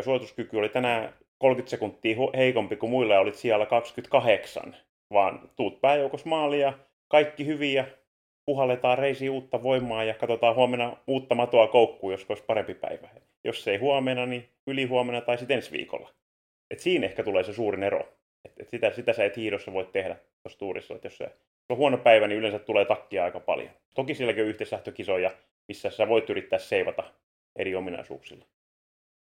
suorituskyky 0.00 0.56
oli 0.56 0.68
tänään 0.68 1.14
30 1.38 1.70
sekuntia 1.70 2.16
heikompi 2.36 2.76
kuin 2.76 2.90
muilla 2.90 3.14
ja 3.14 3.20
olit 3.20 3.34
siellä 3.34 3.66
28, 3.66 4.76
vaan 5.12 5.50
tuut 5.56 5.80
pääjoukossa 5.80 6.28
maaliin 6.28 6.62
ja 6.62 6.72
kaikki 7.08 7.46
hyvin 7.46 7.74
ja 7.74 7.84
puhalletaan 8.46 8.98
reisi 8.98 9.30
uutta 9.30 9.62
voimaa 9.62 10.04
ja 10.04 10.14
katsotaan 10.14 10.54
huomenna 10.54 10.96
uutta 11.06 11.34
matoa 11.34 11.68
koukkuun, 11.68 12.12
jos 12.12 12.26
olisi 12.28 12.44
parempi 12.44 12.74
päivä. 12.74 13.08
Jos 13.44 13.68
ei 13.68 13.76
huomenna, 13.76 14.26
niin 14.26 14.48
ylihuomenna 14.66 15.20
tai 15.20 15.38
sitten 15.38 15.54
ensi 15.54 15.72
viikolla. 15.72 16.10
Et 16.70 16.78
siinä 16.78 17.06
ehkä 17.06 17.24
tulee 17.24 17.44
se 17.44 17.52
suurin 17.52 17.82
ero. 17.82 18.08
Et, 18.44 18.52
et 18.60 18.68
sitä, 18.68 18.90
sitä 18.90 19.12
sä 19.12 19.24
et 19.24 19.36
hiidossa 19.36 19.72
voi 19.72 19.88
tehdä 19.92 20.16
tuossa 20.42 20.58
tuurissa. 20.58 20.94
Et 20.94 21.04
jos 21.04 21.18
se 21.18 21.30
on 21.68 21.76
huono 21.76 21.98
päivä, 21.98 22.26
niin 22.26 22.38
yleensä 22.38 22.58
tulee 22.58 22.84
takkia 22.84 23.24
aika 23.24 23.40
paljon. 23.40 23.70
Toki 23.94 24.14
sielläkin 24.14 24.42
on 24.42 24.48
yhteislähtökisoja, 24.48 25.30
missä 25.68 25.90
sä 25.90 26.08
voit 26.08 26.30
yrittää 26.30 26.58
seivata 26.58 27.04
eri 27.56 27.74
ominaisuuksilla. 27.74 28.44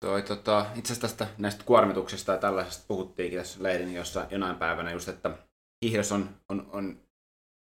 Toi, 0.01 0.23
tota, 0.23 0.67
itse 0.75 0.93
asiassa 0.93 1.09
tästä 1.09 1.35
näistä 1.39 1.65
kuormituksista 1.65 2.33
ja 2.33 2.39
tällaisesta 2.39 2.85
puhuttiinkin 2.89 3.39
tässä 3.39 3.63
leirin 3.63 3.95
jossa 3.95 4.27
jonain 4.31 4.57
päivänä 4.57 4.93
just, 4.93 5.09
että 5.09 5.31
hiihdos 5.85 6.13
on, 6.13 6.41
on, 6.49 6.69
on 6.73 7.01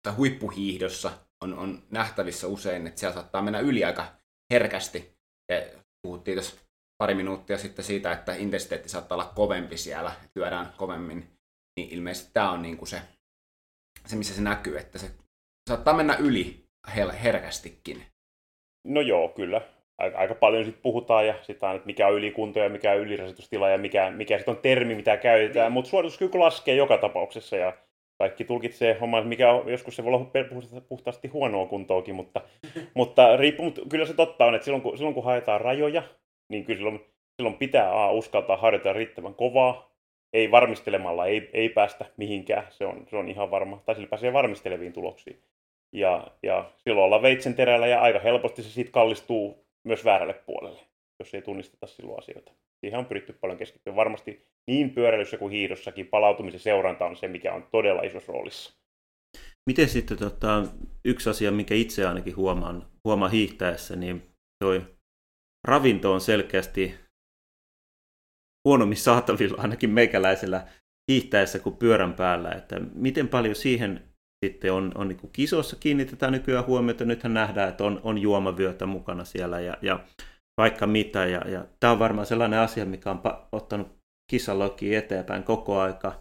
tai 0.03 0.13
huippuhiihdossa 0.13 1.13
on, 1.41 1.59
on 1.59 1.83
nähtävissä 1.91 2.47
usein, 2.47 2.87
että 2.87 3.01
siellä 3.01 3.15
saattaa 3.15 3.43
mennä 3.43 3.61
yli 3.61 3.85
aika 3.85 4.07
herkästi. 4.53 5.17
Ja 5.53 5.83
puhuttiin 6.03 6.35
tuossa 6.35 6.57
pari 6.99 7.15
minuuttia 7.15 7.59
sitten 7.59 7.85
siitä, 7.85 8.13
että 8.13 8.35
intensiteetti 8.35 8.89
saattaa 8.89 9.17
olla 9.17 9.33
kovempi 9.35 9.77
siellä, 9.77 10.13
lyödään 10.35 10.73
kovemmin. 10.77 11.39
Niin 11.77 11.91
ilmeisesti 11.91 12.31
tämä 12.33 12.51
on 12.51 12.63
niin 12.63 12.77
kuin 12.77 12.89
se, 12.89 13.03
se, 14.07 14.17
missä 14.17 14.35
se 14.35 14.43
näkyy, 14.43 14.79
että 14.79 14.99
se 14.99 15.11
saattaa 15.69 15.95
mennä 15.95 16.15
yli 16.15 16.69
herkästikin. 17.23 18.07
No 18.87 19.01
joo, 19.01 19.29
kyllä. 19.29 19.61
Aika, 19.99 20.19
aika 20.19 20.35
paljon 20.35 20.65
sitten 20.65 20.83
puhutaan 20.83 21.27
ja 21.27 21.35
sitä 21.43 21.73
että 21.73 21.87
mikä 21.87 22.07
on 22.07 22.15
ylikunto 22.15 22.59
ja 22.59 22.69
mikä 22.69 22.93
on 22.93 22.99
ylirasitustila 22.99 23.69
ja 23.69 23.79
mikä, 23.79 24.11
mikä 24.11 24.39
sitten 24.39 24.55
on 24.55 24.63
termi, 24.63 24.95
mitä 24.95 25.17
käytetään, 25.17 25.67
niin. 25.67 25.73
mutta 25.73 25.91
suorituskyky 25.91 26.39
laskee 26.39 26.75
joka 26.75 26.99
tapauksessa 26.99 27.57
ja 27.57 27.73
kaikki 28.19 28.45
tulkitsee 28.45 28.97
hommaa, 29.01 29.23
mikä 29.23 29.53
on, 29.53 29.71
joskus 29.71 29.97
se 29.97 30.05
voi 30.05 30.15
olla 30.15 30.81
puhtaasti 30.89 31.29
huonoa 31.29 31.67
kuntoakin, 31.67 32.15
mutta, 32.15 32.41
mutta, 32.95 33.37
riippuu, 33.37 33.65
mutta 33.65 33.81
kyllä 33.89 34.07
se 34.07 34.15
totta 34.15 34.45
on, 34.45 34.55
että 34.55 34.65
silloin 34.65 34.83
kun, 34.83 34.97
silloin 34.97 35.15
kun 35.15 35.25
haetaan 35.25 35.61
rajoja, 35.61 36.03
niin 36.49 36.65
kyllä 36.65 36.79
silloin, 36.79 37.01
silloin 37.37 37.57
pitää 37.57 38.03
a, 38.03 38.13
uskaltaa 38.13 38.57
harjoitella 38.57 38.97
riittävän 38.97 39.35
kovaa, 39.35 39.93
ei 40.33 40.51
varmistelemalla 40.51 41.27
ei, 41.27 41.51
ei 41.53 41.69
päästä 41.69 42.05
mihinkään, 42.17 42.67
se 42.71 42.87
on, 42.87 43.07
se 43.11 43.17
on 43.17 43.29
ihan 43.29 43.51
varma, 43.51 43.83
tai 43.87 43.95
sillä 43.95 44.09
pääsee 44.09 44.33
varmisteleviin 44.33 44.93
tuloksiin. 44.93 45.43
Ja, 45.93 46.27
ja 46.43 46.71
silloin 46.79 47.05
ollaan 47.05 47.23
veitsen 47.23 47.55
terällä 47.55 47.87
ja 47.87 48.01
aika 48.01 48.19
helposti 48.19 48.63
se 48.63 48.71
siitä 48.71 48.91
kallistuu 48.91 49.62
myös 49.85 50.05
väärälle 50.05 50.35
puolelle, 50.35 50.81
jos 51.19 51.35
ei 51.35 51.43
tunnisteta 51.43 51.87
silloin 51.87 52.19
asioita. 52.19 52.53
Siihen 52.81 52.99
on 52.99 53.07
pyritty 53.07 53.33
paljon 53.33 53.59
keskittyä. 53.59 53.97
Varmasti 53.97 54.47
niin 54.67 54.91
pyöräilyssä 54.91 55.37
kuin 55.37 55.53
hiidossakin 55.53 56.07
palautumisen 56.07 56.61
seuranta 56.61 57.07
on 57.07 57.17
se, 57.17 57.29
mikä 57.29 57.53
on 57.53 57.69
todella 57.71 58.03
isossa 58.03 58.33
roolissa. 58.33 58.75
Miten 59.71 59.89
sitten 59.89 60.19
tota, 60.19 60.65
yksi 61.05 61.31
asia, 61.31 61.51
mikä 61.51 61.75
itse 61.75 62.07
ainakin 62.07 62.37
huomaan, 62.37 62.91
huomaan 63.05 63.31
hiihtäessä, 63.31 63.97
niin 63.97 64.23
toi 64.65 64.83
ravinto 65.69 66.13
on 66.13 66.21
selkeästi 66.21 66.95
huonommin 68.69 68.97
saatavilla 68.97 69.63
ainakin 69.63 69.91
meikäläisellä 69.91 70.67
hiihtäessä 71.11 71.59
kuin 71.59 71.77
pyörän 71.77 72.15
päällä, 72.15 72.51
että 72.51 72.81
miten 72.95 73.29
paljon 73.29 73.55
siihen 73.55 74.12
sitten 74.47 74.73
on, 74.73 74.93
on 74.95 75.09
niin 75.09 75.31
kisossa 75.33 75.77
kiinnitetään 75.81 76.33
nykyään 76.33 76.67
huomiota. 76.67 77.05
Nythän 77.05 77.35
nähdään, 77.35 77.69
että 77.69 77.85
on, 77.85 78.01
on 78.05 78.19
juomavyötä 78.19 78.87
mukana 78.87 79.25
siellä 79.25 79.61
ja, 79.61 79.77
ja 79.83 80.01
vaikka 80.57 80.87
mitä. 80.87 81.27
Ja, 81.27 81.49
ja 81.49 81.65
tämä 81.81 81.93
on 81.93 81.99
varmaan 81.99 82.27
sellainen 82.27 82.59
asia, 82.59 82.85
mikä 82.85 83.11
on 83.11 83.21
ottanut 83.53 83.89
kisalogia 84.31 84.99
eteenpäin 84.99 85.43
koko 85.43 85.79
aika 85.79 86.13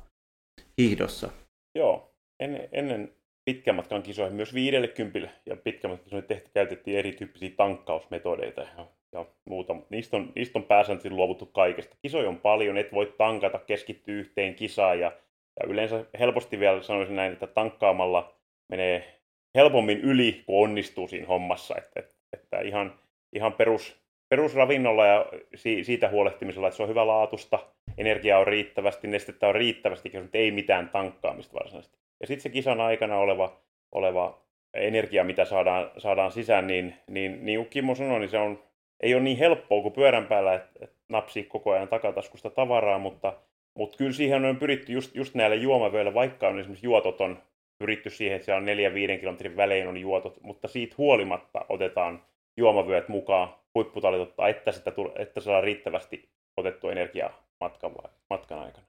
hiihdossa. 0.78 1.30
Joo, 1.76 2.14
en, 2.40 2.70
ennen 2.72 3.14
pitkän 3.46 3.76
matkan 3.76 4.04
kisoihin 4.04 4.36
myös 4.36 4.54
50 4.54 5.30
ja 5.46 5.56
pitkän 5.56 5.92
matkan 5.92 6.04
kisoihin 6.04 6.28
tehty, 6.28 6.50
käytettiin 6.54 6.98
erityyppisiä 6.98 7.52
tankkausmetodeita 7.58 8.62
ja, 8.62 8.88
ja 9.14 9.26
muuta. 9.50 9.76
Niistä 9.90 10.18
on, 10.18 10.32
niistä 10.36 10.60
on 10.60 10.66
pääsääntöisesti 10.66 11.16
luovuttu 11.16 11.46
kaikesta. 11.46 11.96
Kisoja 12.02 12.30
on 12.30 12.40
paljon, 12.40 12.78
et 12.78 12.94
voi 12.94 13.14
tankata, 13.18 13.60
keskittyä 13.60 14.16
yhteen 14.16 14.56
kisaan 14.56 15.00
ja, 15.00 15.12
ja 15.60 15.68
yleensä 15.68 16.06
helposti 16.20 16.60
vielä 16.60 16.82
sanoisin 16.82 17.16
näin, 17.16 17.34
että 17.34 17.48
tankkaamalla 17.48 18.34
menee 18.70 19.22
helpommin 19.56 20.02
yli, 20.02 20.44
kun 20.46 20.64
onnistuu 20.64 21.08
siinä 21.08 21.28
hommassa. 21.28 21.76
Että, 21.78 22.04
että, 22.34 22.60
ihan, 22.60 23.00
ihan 23.34 23.54
perus, 23.54 24.02
perusravinnolla 24.30 25.06
ja 25.06 25.26
siitä 25.56 26.10
huolehtimisella, 26.10 26.68
että 26.68 26.78
se 26.78 26.84
on 26.84 26.90
hyvä 26.90 27.08
laatusta, 27.08 27.60
energiaa 27.98 28.40
on 28.40 28.48
riittävästi, 28.48 29.08
nestettä 29.08 29.48
on 29.48 29.56
riittävästi, 29.56 30.12
mutta 30.22 30.38
ei 30.38 30.52
mitään 30.52 30.90
tankkaamista 30.90 31.54
varsinaisesti. 31.54 31.98
Ja 32.20 32.28
sitten 32.28 32.42
se 32.42 32.50
kisan 32.50 32.82
aikana 32.82 33.18
oleva, 33.18 33.62
oleva 33.92 34.42
energia, 34.74 35.24
mitä 35.24 35.46
saadaan, 35.46 35.92
saadaan 35.98 36.32
sisään, 36.32 36.68
niin, 36.68 36.94
niin, 37.08 37.46
niin 37.46 37.60
kuin 37.60 37.70
Kimmo 37.70 37.96
sanoi, 37.96 38.20
niin 38.20 38.30
se 38.30 38.38
on, 38.38 38.64
ei 39.00 39.14
ole 39.14 39.24
niin 39.24 39.38
helppoa 39.38 39.82
kuin 39.82 39.94
pyörän 39.94 40.28
päällä, 40.28 40.54
että, 40.54 40.72
että 40.82 40.98
napsii 41.10 41.44
koko 41.44 41.72
ajan 41.72 41.88
takataskusta 41.88 42.50
tavaraa, 42.50 43.00
mutta, 43.00 43.34
mutta 43.78 43.98
kyllä 43.98 44.12
siihen 44.12 44.46
on 44.46 44.58
pyritty 44.58 44.92
just, 44.92 45.16
just 45.16 45.36
näillä 45.36 45.56
juomavöillä, 45.56 46.14
vaikka 46.14 46.48
on 46.48 46.60
esimerkiksi 46.60 46.88
juotot 46.88 47.22
on 47.22 47.44
pyritty 47.80 48.10
siihen, 48.10 48.36
että 48.36 48.46
siellä 48.46 48.60
on 48.60 49.18
4-5 49.18 49.20
kilometrin 49.20 49.58
välein 49.58 49.88
on 49.88 49.98
juotot, 49.98 50.42
mutta 50.42 50.68
siitä 50.68 50.96
huolimatta 50.98 51.66
otetaan 51.70 52.24
juomavyöt 52.58 53.10
mukaan, 53.10 53.56
huipputalit 53.76 54.22
ottaa, 54.22 54.48
että, 54.48 54.72
sitä, 54.72 54.92
että 55.16 55.42
saadaan 55.42 55.64
riittävästi 55.64 56.30
otettua 56.58 56.92
energiaa 56.92 57.44
matkan, 57.60 57.92
matkan 58.30 58.60
aikana. 58.60 58.86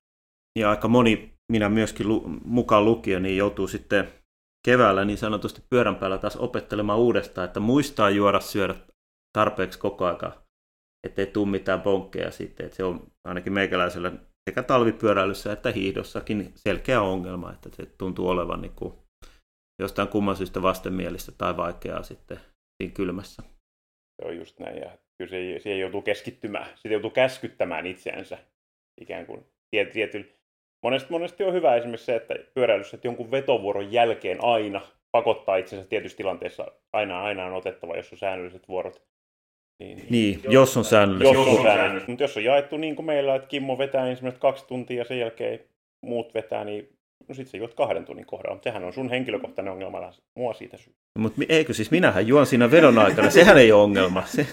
Ja 0.59 0.71
aika 0.71 0.89
moni, 0.89 1.31
minä 1.53 1.69
myöskin 1.69 2.09
lu, 2.09 2.23
mukaan 2.45 2.85
lukien, 2.85 3.23
niin 3.23 3.37
joutuu 3.37 3.69
sitten 3.69 4.09
keväällä 4.67 5.05
niin 5.05 5.19
sanotusti 5.19 5.63
pyörän 5.71 5.97
päällä 5.97 6.19
taas 6.19 6.37
opettelemaan 6.37 6.99
uudestaan, 6.99 7.45
että 7.45 7.61
muistaa 7.61 8.11
juoda 8.11 8.41
syödä 8.41 8.75
tarpeeksi 9.33 9.79
koko 9.79 10.07
aika, 10.07 10.33
ettei 11.07 11.27
tule 11.27 11.49
mitään 11.49 11.83
bonkkeja 11.83 12.31
sitten. 12.31 12.67
Että 12.67 12.77
se 12.77 12.85
on 12.85 13.07
ainakin 13.25 13.53
meikäläisellä 13.53 14.13
sekä 14.51 14.63
talvipyöräilyssä 14.63 15.53
että 15.53 15.71
hiihdossakin 15.71 16.53
selkeä 16.55 17.03
ongelma, 17.03 17.53
että 17.53 17.69
se 17.73 17.87
tuntuu 17.99 18.29
olevan 18.29 18.63
niin 18.63 18.77
kuin 18.77 18.95
jostain 19.83 20.09
kumman 20.09 20.37
syystä 20.37 20.63
vastenmielistä 20.63 21.33
tai 21.39 21.57
vaikeaa 21.57 22.03
sitten 22.03 22.41
siinä 22.83 22.95
kylmässä. 22.95 23.43
Se 24.23 24.29
on 24.29 24.37
just 24.37 24.59
näin, 24.59 24.77
ja 24.77 24.99
kyllä 25.19 25.31
se, 25.31 25.59
siihen 25.59 25.81
joutuu 25.81 26.03
keskittymään, 26.03 26.67
sitä 26.77 26.95
joutuu 26.95 27.11
käskyttämään 27.11 27.87
itseänsä 27.87 28.39
ikään 29.01 29.27
kuin 29.27 29.47
tietyllä. 29.93 30.27
Monesti, 30.83 31.11
monesti 31.11 31.45
on 31.45 31.53
hyvä 31.53 31.77
esimerkiksi 31.77 32.07
se, 32.07 32.17
että 32.17 32.35
pyöräilyssä 32.55 32.97
että 32.97 33.09
jonkun 33.09 33.31
vetovuoron 33.31 33.93
jälkeen 33.93 34.45
aina 34.45 34.81
pakottaa 35.13 35.57
itsensä 35.57 35.89
tietyissä 35.89 36.17
tilanteissa, 36.17 36.67
aina, 36.93 37.23
aina 37.23 37.47
on 37.47 37.53
otettava, 37.53 37.97
jos 37.97 38.13
on 38.13 38.19
säännölliset 38.19 38.69
vuorot. 38.69 39.12
Niin, 39.79 39.99
niin, 39.99 40.09
niin 40.11 40.41
jos 40.49 40.77
on 40.77 40.85
säännölliset. 40.85 41.35
Jos 41.35 41.47
on 41.47 41.63
säännölliset. 41.63 42.09
Mutta 42.09 42.25
jos 42.25 42.37
on 42.37 42.45
jaettu 42.45 42.77
niin 42.77 42.97
kuin 42.97 43.07
meillä, 43.07 43.35
että 43.35 43.49
Kimmo 43.49 43.79
vetää 43.79 44.07
ensimmäiset 44.07 44.41
kaksi 44.41 44.67
tuntia 44.67 44.99
ja 44.99 45.05
sen 45.05 45.19
jälkeen 45.19 45.61
muut 46.03 46.35
vetää, 46.35 46.65
niin 46.65 46.89
no 47.29 47.35
sit 47.35 47.49
sä 47.49 47.57
juot 47.57 47.75
kahden 47.75 48.05
tunnin 48.05 48.27
kohdalla. 48.27 48.55
Mutta 48.55 48.71
sehän 48.71 48.85
on 48.85 48.93
sun 48.93 49.11
henkilökohtainen 49.11 49.73
ongelma, 49.73 50.13
mua 50.35 50.55
siitä 50.55 50.77
syy. 50.77 50.95
Mutta 51.19 51.43
eikö 51.49 51.75
siis 51.75 51.91
minähän 51.91 52.27
juon 52.27 52.47
siinä 52.47 52.71
vedon 52.71 52.99
aikana, 52.99 53.31
sehän 53.31 53.59
ei 53.59 53.73
ole 53.73 53.83
ongelma. 53.83 54.23
Se, 54.27 54.47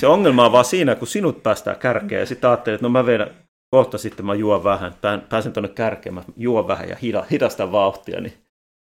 se 0.00 0.06
ongelma 0.06 0.46
on 0.46 0.52
vaan 0.52 0.64
siinä, 0.64 0.94
kun 0.94 1.08
sinut 1.08 1.42
päästään 1.42 1.78
kärkeen 1.78 2.20
ja 2.20 2.26
sitten 2.26 2.50
ajattelet, 2.50 2.74
että 2.74 2.84
no 2.84 2.88
mä 2.88 3.06
vedän, 3.06 3.30
kohta 3.70 3.98
sitten 3.98 4.26
mä 4.26 4.34
juon 4.34 4.64
vähän, 4.64 4.94
pääsen 5.28 5.52
tuonne 5.52 5.68
kärkeen, 5.68 6.14
mä 6.14 6.22
juon 6.36 6.68
vähän 6.68 6.88
ja 6.88 6.96
hidastan 7.30 7.72
vauhtia, 7.72 8.20
niin 8.20 8.32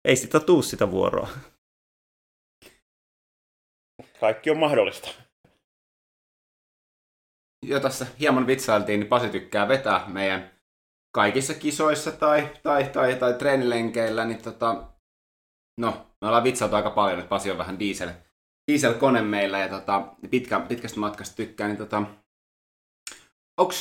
ei 0.05 0.17
sitä 0.17 0.41
tuu 0.41 0.63
sitä 0.63 0.91
vuoroa. 0.91 1.29
Kaikki 4.21 4.51
on 4.51 4.59
mahdollista. 4.59 5.26
Jo 7.67 7.81
tässä 7.81 8.07
hieman 8.21 8.47
vitsailtiin, 8.47 9.01
niin 9.01 9.09
Pasi 9.09 9.29
tykkää 9.29 9.69
vetää 9.69 10.05
meidän 10.09 10.51
kaikissa 11.15 11.55
kisoissa 11.55 12.13
tai, 12.13 12.51
tai, 12.63 12.85
tai, 12.85 13.15
tai 13.17 13.35
treenilenkeillä, 13.35 14.25
niin 14.25 14.43
tota, 14.43 14.89
no, 15.81 16.07
me 16.21 16.29
ollaan 16.29 16.45
vitsailtu 16.45 16.77
aika 16.77 16.91
paljon, 16.91 17.19
että 17.19 17.29
Pasi 17.29 17.51
on 17.51 17.59
vähän 17.59 17.79
diesel, 17.79 18.11
diesel-kone 18.71 19.23
meillä 19.23 19.59
ja 19.59 19.69
tota, 19.69 20.15
pitkä, 20.31 20.61
pitkästä 20.61 21.01
matkasta 21.01 21.37
tykkää, 21.37 21.69
niin 21.69 21.77
tota, 21.77 22.03
onko 23.61 23.73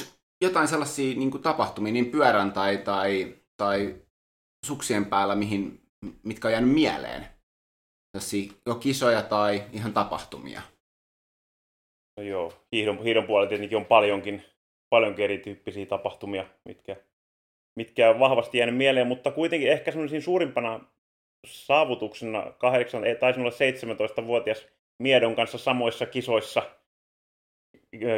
jotain 0.43 0.67
sellaisia 0.67 1.15
niin 1.15 1.41
tapahtumia 1.41 1.93
niin 1.93 2.11
pyörän 2.11 2.51
tai, 2.51 2.77
tai, 2.77 3.35
tai 3.57 4.01
suksien 4.65 5.05
päällä, 5.05 5.35
mihin, 5.35 5.89
mitkä 6.23 6.47
on 6.47 6.51
jäänyt 6.51 6.73
mieleen? 6.73 7.27
Sellaisia 8.11 8.53
jo 8.65 8.75
kisoja 8.75 9.21
tai 9.21 9.63
ihan 9.71 9.93
tapahtumia? 9.93 10.61
No 12.17 12.23
joo, 12.23 12.53
hiihdon, 12.71 13.03
hiihdon 13.03 13.27
puolella 13.27 13.49
tietenkin 13.49 13.77
on 13.77 13.85
paljonkin, 13.85 14.43
paljonkin 14.89 15.25
erityyppisiä 15.25 15.85
tapahtumia, 15.85 16.45
mitkä, 16.65 16.95
mitkä 17.75 18.09
on 18.09 18.19
vahvasti 18.19 18.57
jäänyt 18.57 18.77
mieleen, 18.77 19.07
mutta 19.07 19.31
kuitenkin 19.31 19.71
ehkä 19.71 19.91
semmoisiin 19.91 20.21
suurimpana 20.21 20.79
saavutuksena 21.47 22.51
8, 22.57 23.03
taisin 23.19 23.41
olla 23.41 23.51
17-vuotias 24.21 24.67
Miedon 24.99 25.35
kanssa 25.35 25.57
samoissa 25.57 26.05
kisoissa– 26.05 26.63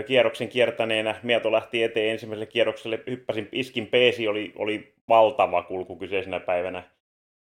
kierroksen 0.08 0.50
kiertäneenä 0.50 1.20
Mieto 1.24 1.52
lähti 1.52 1.84
eteen 1.84 2.12
ensimmäiselle 2.12 2.46
kierrokselle, 2.46 3.04
hyppäsin, 3.08 3.50
iskin 3.52 3.88
peesi, 3.88 4.28
oli, 4.28 4.54
oli 4.56 4.94
valtava 5.10 5.64
kulku 5.64 5.96
kyseisenä 5.96 6.40
päivänä. 6.40 6.84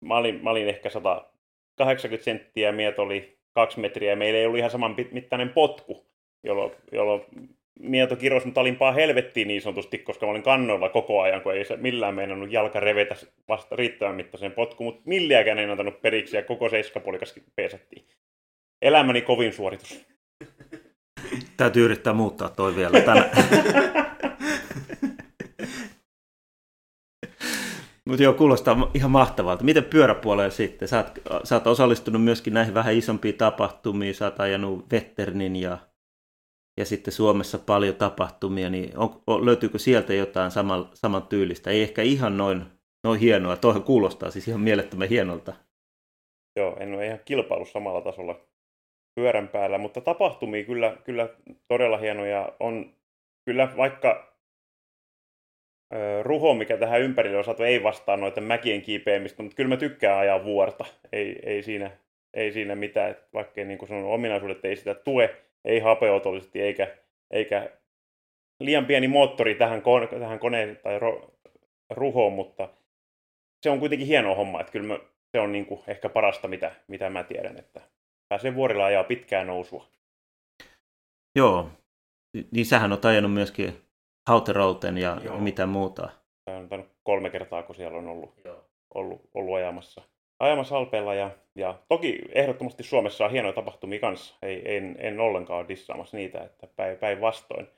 Mä 0.00 0.16
olin, 0.16 0.44
mä 0.44 0.50
olin 0.50 0.68
ehkä 0.68 0.90
180 0.90 2.24
senttiä, 2.24 2.72
Mieto 2.72 3.02
oli 3.02 3.38
kaksi 3.52 3.80
metriä, 3.80 4.16
meillä 4.16 4.38
ei 4.38 4.46
ollut 4.46 4.58
ihan 4.58 4.70
saman 4.70 4.96
mittainen 5.10 5.48
potku, 5.48 6.06
jolloin, 6.44 6.72
jolloin 6.92 7.22
Mieto 7.80 8.16
kirosi 8.16 8.46
mut 8.46 8.58
alimpaa 8.58 8.92
helvettiin 8.92 9.48
niin 9.48 9.62
sanotusti, 9.62 9.98
koska 9.98 10.26
mä 10.26 10.30
olin 10.30 10.42
kannoilla 10.42 10.88
koko 10.88 11.20
ajan, 11.20 11.42
kun 11.42 11.54
ei 11.54 11.64
se 11.64 11.76
millään 11.76 12.14
meinannut 12.14 12.52
jalka 12.52 12.80
revetä 12.80 13.16
vasta 13.48 13.76
riittävän 13.76 14.14
mittaisen 14.14 14.52
potku, 14.52 14.84
mutta 14.84 15.02
milliäkään 15.04 15.58
ei 15.58 15.70
antanut 15.70 16.02
periksi 16.02 16.36
ja 16.36 16.42
koko 16.42 16.68
seiskapuolikas 16.68 17.34
peesattiin. 17.56 18.04
Elämäni 18.82 19.22
kovin 19.22 19.52
suoritus. 19.52 20.06
Täytyy 21.56 21.84
yrittää 21.84 22.12
muuttaa 22.12 22.48
toi 22.48 22.76
vielä 22.76 23.00
tänään. 23.00 23.30
Mutta 28.04 28.22
joo, 28.22 28.32
kuulostaa 28.32 28.90
ihan 28.94 29.10
mahtavalta. 29.10 29.64
Miten 29.64 29.84
pyöräpuolella 29.84 30.50
sitten? 30.50 30.88
Sä 30.88 30.96
oot, 30.96 31.44
sä 31.44 31.54
oot 31.54 31.66
osallistunut 31.66 32.24
myöskin 32.24 32.54
näihin 32.54 32.74
vähän 32.74 32.94
isompiin 32.94 33.34
tapahtumiin. 33.34 34.14
Sä 34.14 34.24
oot 34.24 34.40
ajanut 34.40 34.90
Vetternin 34.92 35.56
ja, 35.56 35.78
ja 36.80 36.84
sitten 36.86 37.12
Suomessa 37.12 37.58
paljon 37.58 37.94
tapahtumia. 37.94 38.70
Niin 38.70 38.98
on, 38.98 39.22
on, 39.26 39.46
löytyykö 39.46 39.78
sieltä 39.78 40.14
jotain 40.14 40.50
saman, 40.50 40.88
saman 40.94 41.22
tyylistä? 41.22 41.70
Ei 41.70 41.82
ehkä 41.82 42.02
ihan 42.02 42.36
noin, 42.36 42.64
noin 43.04 43.20
hienoa. 43.20 43.56
Tuohon 43.56 43.82
kuulostaa 43.82 44.30
siis 44.30 44.48
ihan 44.48 44.60
mielettömän 44.60 45.08
hienolta. 45.08 45.52
Joo, 46.56 46.76
en 46.80 46.94
ole 46.94 47.06
ihan 47.06 47.20
kilpailu 47.24 47.64
samalla 47.64 48.00
tasolla 48.00 48.40
pyörän 49.14 49.48
päällä, 49.48 49.78
mutta 49.78 50.00
tapahtumia 50.00 50.64
kyllä, 50.64 50.96
kyllä 51.04 51.28
todella 51.68 51.96
hienoja 51.96 52.52
on. 52.60 52.92
Kyllä 53.44 53.68
vaikka 53.76 54.36
ö, 55.94 56.22
ruho, 56.22 56.54
mikä 56.54 56.76
tähän 56.76 57.00
ympärille 57.00 57.38
on 57.38 57.44
saatu, 57.44 57.62
ei 57.62 57.82
vastaa 57.82 58.16
noita 58.16 58.40
mäkien 58.40 58.82
kiipeämistä, 58.82 59.42
mutta 59.42 59.56
kyllä 59.56 59.68
mä 59.68 59.76
tykkään 59.76 60.18
ajaa 60.18 60.44
vuorta. 60.44 60.84
Ei, 61.12 61.38
ei, 61.42 61.62
siinä, 61.62 61.90
ei 62.34 62.52
siinä 62.52 62.74
mitään, 62.74 63.16
vaikka 63.34 63.64
niin 63.64 63.78
kuin 63.78 63.88
sanon, 63.88 64.04
ominaisuudet 64.04 64.64
ei 64.64 64.76
sitä 64.76 64.94
tue, 64.94 65.49
ei 65.64 65.80
hapeotollisesti 65.80 66.60
eikä, 66.60 66.96
eikä 67.30 67.70
liian 68.60 68.86
pieni 68.86 69.08
moottori 69.08 69.54
tähän, 69.54 69.82
kone, 69.82 70.06
tähän 70.06 70.38
koneen 70.38 70.80
tai 70.82 70.98
ro, 70.98 71.34
ruhoon, 71.90 72.32
mutta 72.32 72.68
se 73.62 73.70
on 73.70 73.80
kuitenkin 73.80 74.06
hieno 74.08 74.34
homma, 74.34 74.60
että 74.60 74.72
kyllä 74.72 74.86
mä, 74.86 74.98
se 75.32 75.40
on 75.40 75.52
niin 75.52 75.66
kuin 75.66 75.82
ehkä 75.86 76.08
parasta, 76.08 76.48
mitä, 76.48 76.74
mitä 76.88 77.10
mä 77.10 77.24
tiedän, 77.24 77.56
että 77.58 77.80
pääsee 78.28 78.54
vuorilla 78.54 78.84
ajaa 78.84 79.04
pitkää 79.04 79.44
nousua. 79.44 79.86
Joo, 81.36 81.70
niin 82.50 82.66
sähän 82.66 82.92
on 82.92 82.98
ajanut 83.02 83.32
myöskin 83.32 83.82
Hauterouten 84.28 84.98
ja 84.98 85.20
Joo. 85.24 85.38
mitä 85.38 85.66
muuta. 85.66 86.08
Tämä 86.44 86.58
on 86.70 86.90
kolme 87.02 87.30
kertaa, 87.30 87.62
kun 87.62 87.74
siellä 87.74 87.98
on 87.98 88.08
ollut, 88.08 88.34
Joo. 88.44 88.64
ollut, 88.94 89.30
ollut 89.34 89.56
ajamassa, 89.56 90.02
ajamassa 90.40 90.76
alpeella. 90.76 91.14
Ja, 91.14 91.30
ja 91.54 91.74
toki 91.88 92.18
ehdottomasti 92.32 92.82
Suomessa 92.82 93.24
on 93.24 93.30
hienoja 93.30 93.52
tapahtumia 93.52 94.00
kanssa. 94.00 94.34
Ei, 94.42 94.76
en, 94.76 94.96
en 94.98 95.20
ollenkaan 95.20 95.68
dissaamassa 95.68 96.16
niitä, 96.16 96.40
että 96.44 96.68
päinvastoin. 97.00 97.68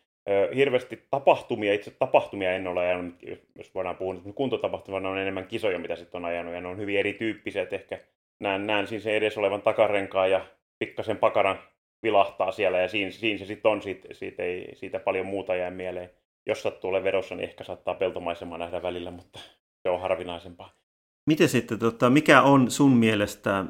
hirveästi 0.54 1.02
tapahtumia, 1.10 1.74
itse 1.74 1.90
tapahtumia 1.90 2.52
en 2.52 2.66
ole 2.66 2.80
ajanut, 2.80 3.14
jos 3.58 3.74
voidaan 3.74 3.96
puhua, 3.96 4.14
mutta 4.14 4.32
kuntotapahtumia 4.32 5.10
on 5.10 5.18
enemmän 5.18 5.46
kisoja, 5.46 5.78
mitä 5.78 5.96
sitten 5.96 6.18
on 6.18 6.24
ajanut, 6.24 6.54
ja 6.54 6.60
ne 6.60 6.68
on 6.68 6.78
hyvin 6.78 6.98
erityyppiset. 6.98 7.72
Ehkä 7.72 7.98
näen, 8.40 8.66
näen 8.66 8.86
siinä 8.86 9.02
sen 9.02 9.14
edes 9.14 9.38
olevan 9.38 9.62
takarenkaan 9.62 10.30
ja 10.30 10.46
pikkasen 10.78 11.16
pakaran 11.16 11.58
vilahtaa 12.02 12.52
siellä, 12.52 12.78
ja 12.78 12.88
siinä, 12.88 13.10
siinä 13.10 13.38
se 13.38 13.46
sitten 13.46 13.70
on, 13.70 13.82
siitä, 13.82 14.14
siitä, 14.14 14.42
ei, 14.42 14.76
siitä 14.76 15.00
paljon 15.00 15.26
muuta 15.26 15.54
jää 15.54 15.70
mieleen. 15.70 16.10
Jos 16.46 16.62
sattuu 16.62 16.90
ole 16.90 17.04
vedossa, 17.04 17.34
niin 17.34 17.48
ehkä 17.48 17.64
saattaa 17.64 17.94
peltomaisemaa 17.94 18.58
nähdä 18.58 18.82
välillä, 18.82 19.10
mutta 19.10 19.38
se 19.82 19.90
on 19.90 20.00
harvinaisempaa. 20.00 20.81
Miten 21.26 21.48
sitten, 21.48 21.78
tota, 21.78 22.10
mikä 22.10 22.42
on 22.42 22.70
sun 22.70 22.92
mielestä 22.96 23.64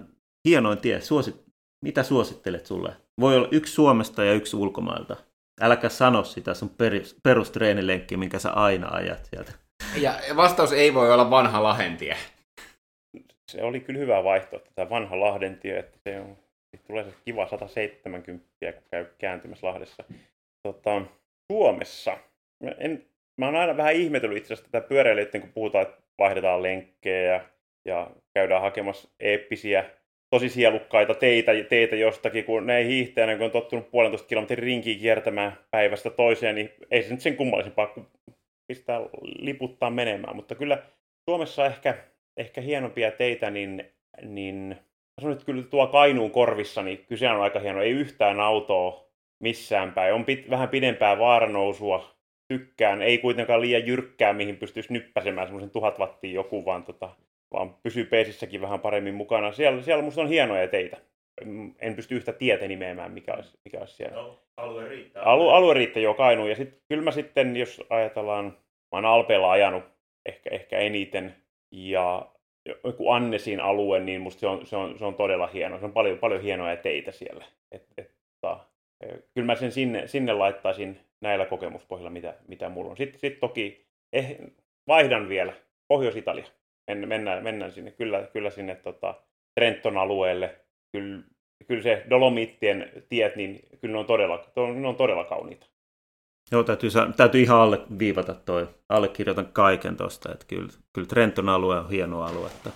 hienoin 0.49 0.79
tie? 0.79 1.01
Suosit, 1.01 1.43
mitä 1.85 2.03
suosittelet 2.03 2.67
sulle? 2.67 2.97
Voi 3.21 3.37
olla 3.37 3.49
yksi 3.51 3.73
Suomesta 3.73 4.25
ja 4.25 4.33
yksi 4.33 4.57
ulkomailta. 4.57 5.17
Äläkä 5.61 5.89
sano 5.89 6.25
sitä 6.25 6.55
sun 6.55 6.71
perustreenilenkki, 7.23 8.17
minkä 8.17 8.39
sä 8.39 8.51
aina 8.51 8.89
ajat 8.89 9.25
sieltä. 9.25 9.53
Ja 9.97 10.15
vastaus 10.37 10.73
ei 10.73 10.95
voi 10.95 11.13
olla 11.13 11.31
vanha 11.31 11.63
Lahentie. 11.63 12.17
Se 13.51 13.63
oli 13.63 13.81
kyllä 13.81 13.99
hyvä 13.99 14.25
vaihtoehto, 14.25 14.71
tämä 14.75 14.91
vanha 14.91 15.21
Lahdentie, 15.21 15.79
että 15.79 15.99
se 16.05 16.21
on, 16.21 16.37
tulee 16.87 17.05
se 17.05 17.15
kiva 17.25 17.49
170, 17.49 18.23
kun 18.73 18.83
käy 18.91 19.05
kääntymässä 19.19 19.67
Lahdessa. 19.67 20.05
Tota, 20.63 21.03
Suomessa, 21.53 22.19
en, 22.79 23.07
mä 23.39 23.47
oon 23.47 23.57
aina 23.57 23.77
vähän 23.77 23.95
ihmetellyt 23.95 24.37
itse 24.37 24.55
asiassa 24.55 24.71
tätä 24.73 24.89
pyöräilijöiden, 24.89 25.41
kun 25.41 25.53
puhutaan, 25.53 25.83
että 25.83 26.02
vaihdetaan 26.19 26.63
lenkkejä 26.63 27.33
ja, 27.33 27.41
ja 27.85 28.11
käydään 28.35 28.63
hakemassa 28.63 29.09
eeppisiä 29.21 29.85
tosi 30.31 30.49
sielukkaita 30.49 31.15
teitä, 31.15 31.53
teitä 31.69 31.97
jostakin, 31.97 32.45
kun 32.45 32.71
ei 32.71 32.87
hiihtäjänä, 32.87 33.37
kun 33.37 33.45
on 33.45 33.51
tottunut 33.51 33.91
puolentoista 33.91 34.29
kilometrin 34.29 34.59
rinkiä 34.59 34.99
kiertämään 34.99 35.59
päivästä 35.71 36.11
toiseen, 36.11 36.55
niin 36.55 36.73
ei 36.91 37.03
se 37.03 37.11
nyt 37.11 37.21
sen 37.21 37.37
kummallisempaa 37.37 37.87
kuin 37.87 38.07
pistää 38.67 39.01
liputtaa 39.23 39.91
menemään. 39.91 40.37
Mutta 40.37 40.55
kyllä 40.55 40.83
Suomessa 41.31 41.67
ehkä, 41.67 41.95
ehkä 42.37 42.61
hienompia 42.61 43.11
teitä, 43.11 43.51
niin, 43.51 43.85
niin 44.23 44.77
sanon, 45.21 45.33
että 45.33 45.47
kyllä 45.47 45.63
tuo 45.63 45.87
Kainuun 45.87 46.31
korvissa, 46.31 46.83
niin 46.83 47.05
kyse 47.09 47.29
on 47.29 47.43
aika 47.43 47.61
hieno. 47.61 47.83
Ei 47.83 47.91
yhtään 47.91 48.41
autoa 48.41 49.07
missään 49.43 49.93
päin. 49.93 50.15
On 50.15 50.25
pit, 50.25 50.51
vähän 50.51 50.69
pidempää 50.69 51.19
vaaranousua, 51.19 52.15
tykkään. 52.59 53.03
Ei 53.03 53.19
kuitenkaan 53.19 53.61
liian 53.61 53.87
jyrkkää, 53.87 54.33
mihin 54.33 54.57
pystyisi 54.57 54.93
nyppäsemään 54.93 55.47
semmoisen 55.47 55.71
tuhat 55.71 55.99
wattia 55.99 56.33
joku, 56.33 56.65
vaan 56.65 56.85
tota, 56.85 57.11
vaan 57.53 57.75
pysyy 57.83 58.05
peesissäkin 58.05 58.61
vähän 58.61 58.81
paremmin 58.81 59.15
mukana. 59.15 59.53
Siellä, 59.53 59.83
siellä 59.83 60.05
musta 60.05 60.21
on 60.21 60.29
hienoja 60.29 60.69
teitä. 60.69 60.97
En 61.79 61.97
pysty 61.97 62.17
yhtä 62.17 62.33
tietä 62.33 62.69
nimeämään, 62.69 63.13
mikä 63.13 63.35
olisi, 63.35 63.59
mikä 63.65 63.79
olisi 63.79 63.95
siellä. 63.95 64.17
No, 64.17 64.39
alue 64.57 64.89
riittää. 64.89 65.23
Alu, 65.23 65.49
alue 65.49 65.75
riittää 65.75 66.03
jo 66.03 66.15
Kainuun. 66.15 66.51
Ja 66.51 66.57
sitten 66.57 66.81
kyllä 66.89 67.03
mä 67.03 67.11
sitten, 67.11 67.57
jos 67.57 67.83
ajatellaan, 67.91 68.45
mä 68.45 68.53
oon 68.93 69.05
Alpeella 69.05 69.51
ajanut 69.51 69.85
ehkä, 70.27 70.51
ehkä 70.53 70.79
eniten. 70.79 71.37
Ja 71.71 72.27
joku 72.85 73.11
Annesin 73.11 73.61
alue, 73.61 74.01
niin 74.01 74.21
musta 74.21 74.41
se 74.41 74.47
on, 74.47 74.67
se 74.67 74.77
on, 74.77 74.99
se 74.99 75.05
on 75.05 75.15
todella 75.15 75.47
hieno. 75.47 75.79
Se 75.79 75.85
on 75.85 75.93
paljon, 75.93 76.19
paljon 76.19 76.43
hienoja 76.43 76.77
teitä 76.77 77.13
siellä. 77.13 77.45
Et, 77.73 77.87
et, 77.99 78.11
ta, 78.41 78.67
e, 79.01 79.07
kyllä 79.35 79.47
mä 79.47 79.55
sen 79.55 79.73
sinne, 79.73 80.07
sinne 80.07 80.33
laittaisin 80.33 81.01
näillä 81.23 81.47
kokemuspohjilla, 81.47 82.11
mitä, 82.11 82.35
mitä 82.49 82.69
mulla 82.69 82.91
on. 82.91 82.97
Sitten 82.97 83.21
sit 83.21 83.41
toki 83.41 83.87
eh, 84.13 84.39
vaihdan 84.89 85.29
vielä 85.29 85.53
Pohjois-Italia 85.89 86.47
men, 86.89 87.09
mennään, 87.09 87.45
mennään 87.45 87.73
sinne, 87.73 87.91
kyllä, 87.91 88.29
kyllä 88.33 88.51
sinne 88.51 88.75
tota, 88.75 89.15
Trenton 89.55 89.99
alueelle. 89.99 90.61
Kyllä, 90.93 91.23
kyllä 91.69 91.83
se 91.83 92.07
Dolomittien 92.11 92.91
tiet, 93.09 93.37
niin 93.37 93.61
kyllä 93.81 93.93
ne 93.93 93.99
on 93.99 94.07
todella, 94.07 94.45
ne 94.81 94.89
on 94.89 94.97
todella 94.97 95.25
kauniita. 95.25 95.67
Joo, 96.51 96.63
täytyy, 96.63 96.91
täytyy 97.17 97.41
ihan 97.41 97.61
alle 97.61 97.81
viivata 97.99 98.35
toi. 98.35 98.69
Allekirjoitan 98.89 99.47
kaiken 99.47 99.97
tuosta, 99.97 100.33
että 100.33 100.47
kyllä, 100.49 100.69
kyllä 100.93 101.09
Trenton 101.09 101.49
alue 101.49 101.79
on 101.79 101.91
hieno 101.91 102.23
alue. 102.23 102.47
Että 102.47 102.71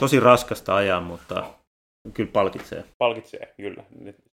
tosi 0.00 0.20
raskasta 0.20 0.76
ajaa, 0.76 1.00
mutta 1.00 1.44
kyllä 2.14 2.30
palkitsee. 2.32 2.84
Palkitsee, 2.98 3.54
kyllä. 3.56 3.84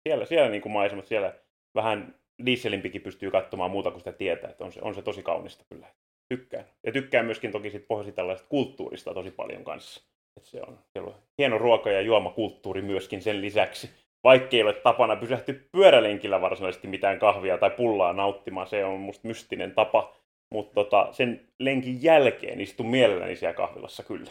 Siellä, 0.02 0.26
siellä 0.26 0.48
niin 0.48 0.62
kuin 0.62 0.72
maisemat, 0.72 1.06
siellä 1.06 1.34
vähän 1.74 2.14
dieselimpikin 2.46 3.02
pystyy 3.02 3.30
katsomaan 3.30 3.70
muuta 3.70 3.90
kuin 3.90 4.00
sitä 4.00 4.12
tietää, 4.12 4.50
että 4.50 4.64
on 4.64 4.72
se, 4.72 4.80
on 4.82 4.94
se 4.94 5.02
tosi 5.02 5.22
kaunista 5.22 5.64
kyllä 5.68 5.86
tykkään. 6.28 6.64
Ja 6.86 6.92
tykkään 6.92 7.24
myöskin 7.24 7.52
toki 7.52 7.70
sit 7.70 7.88
pohjoisitalaisesta 7.88 8.48
kulttuurista 8.48 9.14
tosi 9.14 9.30
paljon 9.30 9.64
kanssa. 9.64 10.02
Et 10.36 10.44
se 10.44 10.60
on, 10.66 10.78
siellä 10.92 11.08
on 11.08 11.14
hieno 11.38 11.58
ruoka- 11.58 11.90
ja 11.90 12.00
juomakulttuuri 12.00 12.82
myöskin 12.82 13.22
sen 13.22 13.40
lisäksi. 13.40 13.90
Vaikka 14.24 14.56
ei 14.56 14.62
ole 14.62 14.72
tapana 14.72 15.16
pysähty 15.16 15.68
pyörälenkillä 15.72 16.40
varsinaisesti 16.40 16.88
mitään 16.88 17.18
kahvia 17.18 17.58
tai 17.58 17.70
pullaa 17.70 18.12
nauttimaan, 18.12 18.66
se 18.66 18.84
on 18.84 19.00
musta 19.00 19.28
mystinen 19.28 19.72
tapa. 19.72 20.16
Mutta 20.54 20.74
tota, 20.74 21.08
sen 21.12 21.48
lenkin 21.60 22.02
jälkeen 22.02 22.60
istun 22.60 22.90
mielelläni 22.90 23.36
siellä 23.36 23.54
kahvilassa 23.54 24.02
kyllä. 24.02 24.30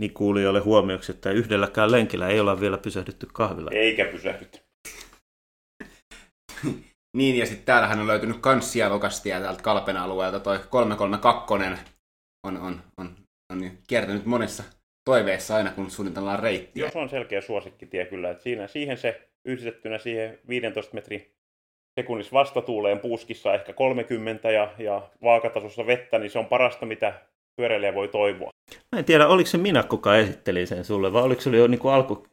Niin 0.00 0.14
kuulijoille 0.14 0.60
huomioksi, 0.60 1.12
että 1.12 1.30
yhdelläkään 1.30 1.92
lenkillä 1.92 2.28
ei 2.28 2.40
olla 2.40 2.60
vielä 2.60 2.78
pysähdytty 2.78 3.26
kahvilla. 3.32 3.70
Eikä 3.74 4.04
pysähdytty. 4.04 4.58
Niin, 7.14 7.38
ja 7.38 7.46
sitten 7.46 7.66
täällähän 7.66 8.00
on 8.00 8.06
löytynyt 8.06 8.36
kans 8.40 8.72
sielukastia 8.72 9.40
täältä 9.40 9.62
Kalpen 9.62 9.96
alueelta. 9.96 10.40
Toi 10.40 10.58
332 10.70 11.54
on, 12.44 12.56
on, 12.56 12.80
on, 12.96 13.10
on 13.52 13.70
kiertänyt 13.88 14.26
monessa 14.26 14.64
toiveessa 15.04 15.56
aina, 15.56 15.70
kun 15.70 15.90
suunnitellaan 15.90 16.38
reittiä. 16.38 16.84
Joo, 16.84 16.90
se 16.90 16.98
on 16.98 17.08
selkeä 17.08 17.40
suosikkitie 17.40 18.06
kyllä. 18.06 18.30
Että 18.30 18.42
siinä, 18.42 18.66
siihen 18.66 18.96
se 18.96 19.28
yhdistettynä 19.44 19.98
siihen 19.98 20.38
15 20.48 20.94
metrin 20.94 21.34
sekunnissa 22.00 22.32
vastatuuleen 22.32 22.98
puuskissa 22.98 23.54
ehkä 23.54 23.72
30 23.72 24.50
ja, 24.50 24.74
ja 24.78 25.10
vaakatasossa 25.22 25.86
vettä, 25.86 26.18
niin 26.18 26.30
se 26.30 26.38
on 26.38 26.46
parasta, 26.46 26.86
mitä 26.86 27.20
pyöräilijä 27.56 27.94
voi 27.94 28.08
toivoa. 28.08 28.50
Mä 28.92 28.98
en 28.98 29.04
tiedä, 29.04 29.26
oliko 29.26 29.46
se 29.46 29.58
minä, 29.58 29.82
kuka 29.82 30.16
esitteli 30.16 30.66
sen 30.66 30.84
sulle, 30.84 31.12
vai 31.12 31.22
oliko 31.22 31.40
se 31.40 31.50
jo 31.50 31.66
niin 31.66 31.78
kuin 31.78 31.94
alku, 31.94 32.26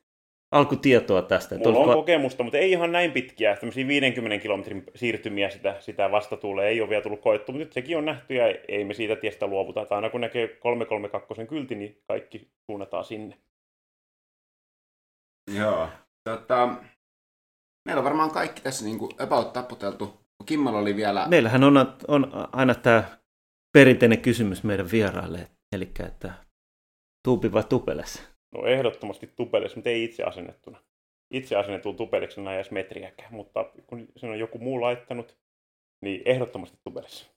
alkutietoa 0.52 1.22
tästä. 1.22 1.58
Mulla 1.58 1.80
on 1.80 1.94
kokemusta, 1.94 2.44
mutta 2.44 2.58
ei 2.58 2.72
ihan 2.72 2.92
näin 2.92 3.12
pitkiä. 3.12 3.56
Tämmöisiä 3.56 3.88
50 3.88 4.38
kilometrin 4.42 4.84
siirtymiä 4.96 5.50
sitä, 5.50 5.76
sitä 5.80 6.12
vastatuulee 6.12 6.68
ei 6.70 6.82
ole 6.82 6.90
vielä 6.90 7.04
tullut 7.04 7.22
koettu, 7.22 7.52
mutta 7.52 7.64
nyt 7.64 7.74
sekin 7.74 7.98
on 7.98 8.06
nähty 8.06 8.34
ja 8.34 8.46
ei 8.68 8.86
me 8.86 8.94
siitä 8.94 9.16
tiestä 9.16 9.48
luovuta. 9.48 9.86
Tai 9.86 9.96
aina 9.96 10.10
kun 10.10 10.22
näkee 10.22 10.48
332 10.48 11.46
kylti, 11.46 11.76
niin 11.76 12.02
kaikki 12.08 12.52
suunnataan 12.66 13.06
sinne. 13.06 13.38
Joo. 15.56 15.90
Tota, 16.30 16.76
meillä 17.86 18.00
on 18.00 18.06
varmaan 18.06 18.32
kaikki 18.32 18.62
tässä 18.62 18.86
niin 18.86 19.00
kuin 19.00 19.12
about 19.20 19.54
taputeltu. 19.54 20.22
Kimmalla 20.46 20.80
oli 20.80 20.96
vielä... 20.96 21.28
Meillähän 21.28 21.64
on, 21.64 21.78
on 22.08 22.32
aina 22.52 22.76
tämä 22.76 23.04
perinteinen 23.74 24.22
kysymys 24.22 24.64
meidän 24.64 24.92
vieraille, 24.92 25.48
eli 25.76 25.92
että 26.06 26.34
tuupi 27.24 27.54
vai 27.54 27.64
tupeles? 27.64 28.31
No 28.52 28.66
ehdottomasti 28.66 29.30
tupeles, 29.36 29.76
mutta 29.76 29.90
ei 29.90 30.04
itse 30.04 30.24
asennettuna. 30.24 30.80
Itse 31.34 31.56
asennetun 31.56 31.96
tupeleksen 31.96 32.48
ei 32.48 32.56
edes 32.56 32.72
metriäkään, 32.72 33.34
mutta 33.34 33.66
kun 33.88 34.08
sen 34.16 34.30
on 34.30 34.40
joku 34.40 34.58
muu 34.58 34.82
laittanut, 34.82 35.38
niin 36.02 36.22
ehdottomasti 36.26 36.78
tupeles. 36.84 37.30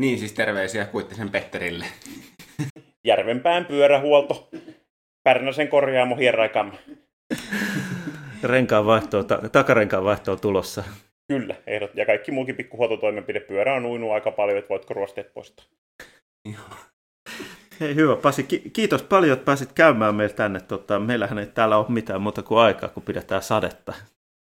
Niin, 0.00 0.18
siis 0.18 0.32
terveisiä 0.32 0.86
Kuittisen 0.86 1.30
Petterille. 1.30 1.86
Järvenpään 3.06 3.64
pyörähuolto. 3.66 4.48
Pärnäsen 5.28 5.68
korjaamo 5.68 6.16
hierraikam. 6.16 6.72
Renkaan 8.42 8.86
vaihtoa, 8.86 9.24
ta- 9.24 9.48
takarenkaan 9.52 10.04
vaihtoa 10.04 10.36
tulossa. 10.36 10.84
Kyllä, 11.28 11.54
ehdot. 11.66 11.90
Ja 11.94 12.06
kaikki 12.06 12.32
muukin 12.32 12.56
pikkuhuoltotoimenpide. 12.56 13.40
Pyörä 13.40 13.74
on 13.74 13.86
uinut 13.86 14.10
aika 14.10 14.30
paljon, 14.30 14.58
että 14.58 14.68
voitko 14.68 14.94
ruosteet 14.94 15.34
poistaa. 15.34 15.66
Joo. 16.52 16.78
Hei 17.80 17.94
hyvä 17.94 18.16
Pasi, 18.16 18.42
kiitos 18.72 19.02
paljon, 19.02 19.32
että 19.32 19.44
pääsit 19.44 19.72
käymään 19.72 20.14
meillä 20.14 20.34
tänne. 20.34 20.60
Tota, 20.60 20.98
meillähän 21.00 21.38
ei 21.38 21.46
täällä 21.46 21.76
ole 21.76 21.86
mitään 21.88 22.22
muuta 22.22 22.42
kuin 22.42 22.58
aikaa, 22.58 22.88
kun 22.88 23.02
pidetään 23.02 23.42
sadetta. 23.42 23.94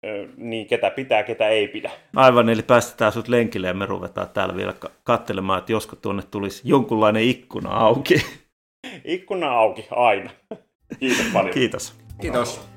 Öö, 0.05 0.27
niin, 0.37 0.67
ketä 0.67 0.89
pitää, 0.89 1.23
ketä 1.23 1.47
ei 1.47 1.67
pidä. 1.67 1.91
Aivan, 2.15 2.49
eli 2.49 2.61
päästetään 2.61 3.11
sut 3.11 3.27
lenkille 3.27 3.67
ja 3.67 3.73
me 3.73 3.85
ruvetaan 3.85 4.29
täällä 4.29 4.55
vielä 4.55 4.73
katselemaan, 5.03 5.59
että 5.59 5.71
josko 5.71 5.95
tuonne 5.95 6.23
tulisi 6.31 6.61
jonkunlainen 6.65 7.23
ikkuna 7.23 7.69
auki. 7.69 8.15
ikkuna 9.05 9.51
auki, 9.51 9.87
aina. 9.91 10.29
Kiitos 10.99 11.25
paljon. 11.33 11.53
Kiitos. 11.53 11.95
Kiitos. 12.21 12.74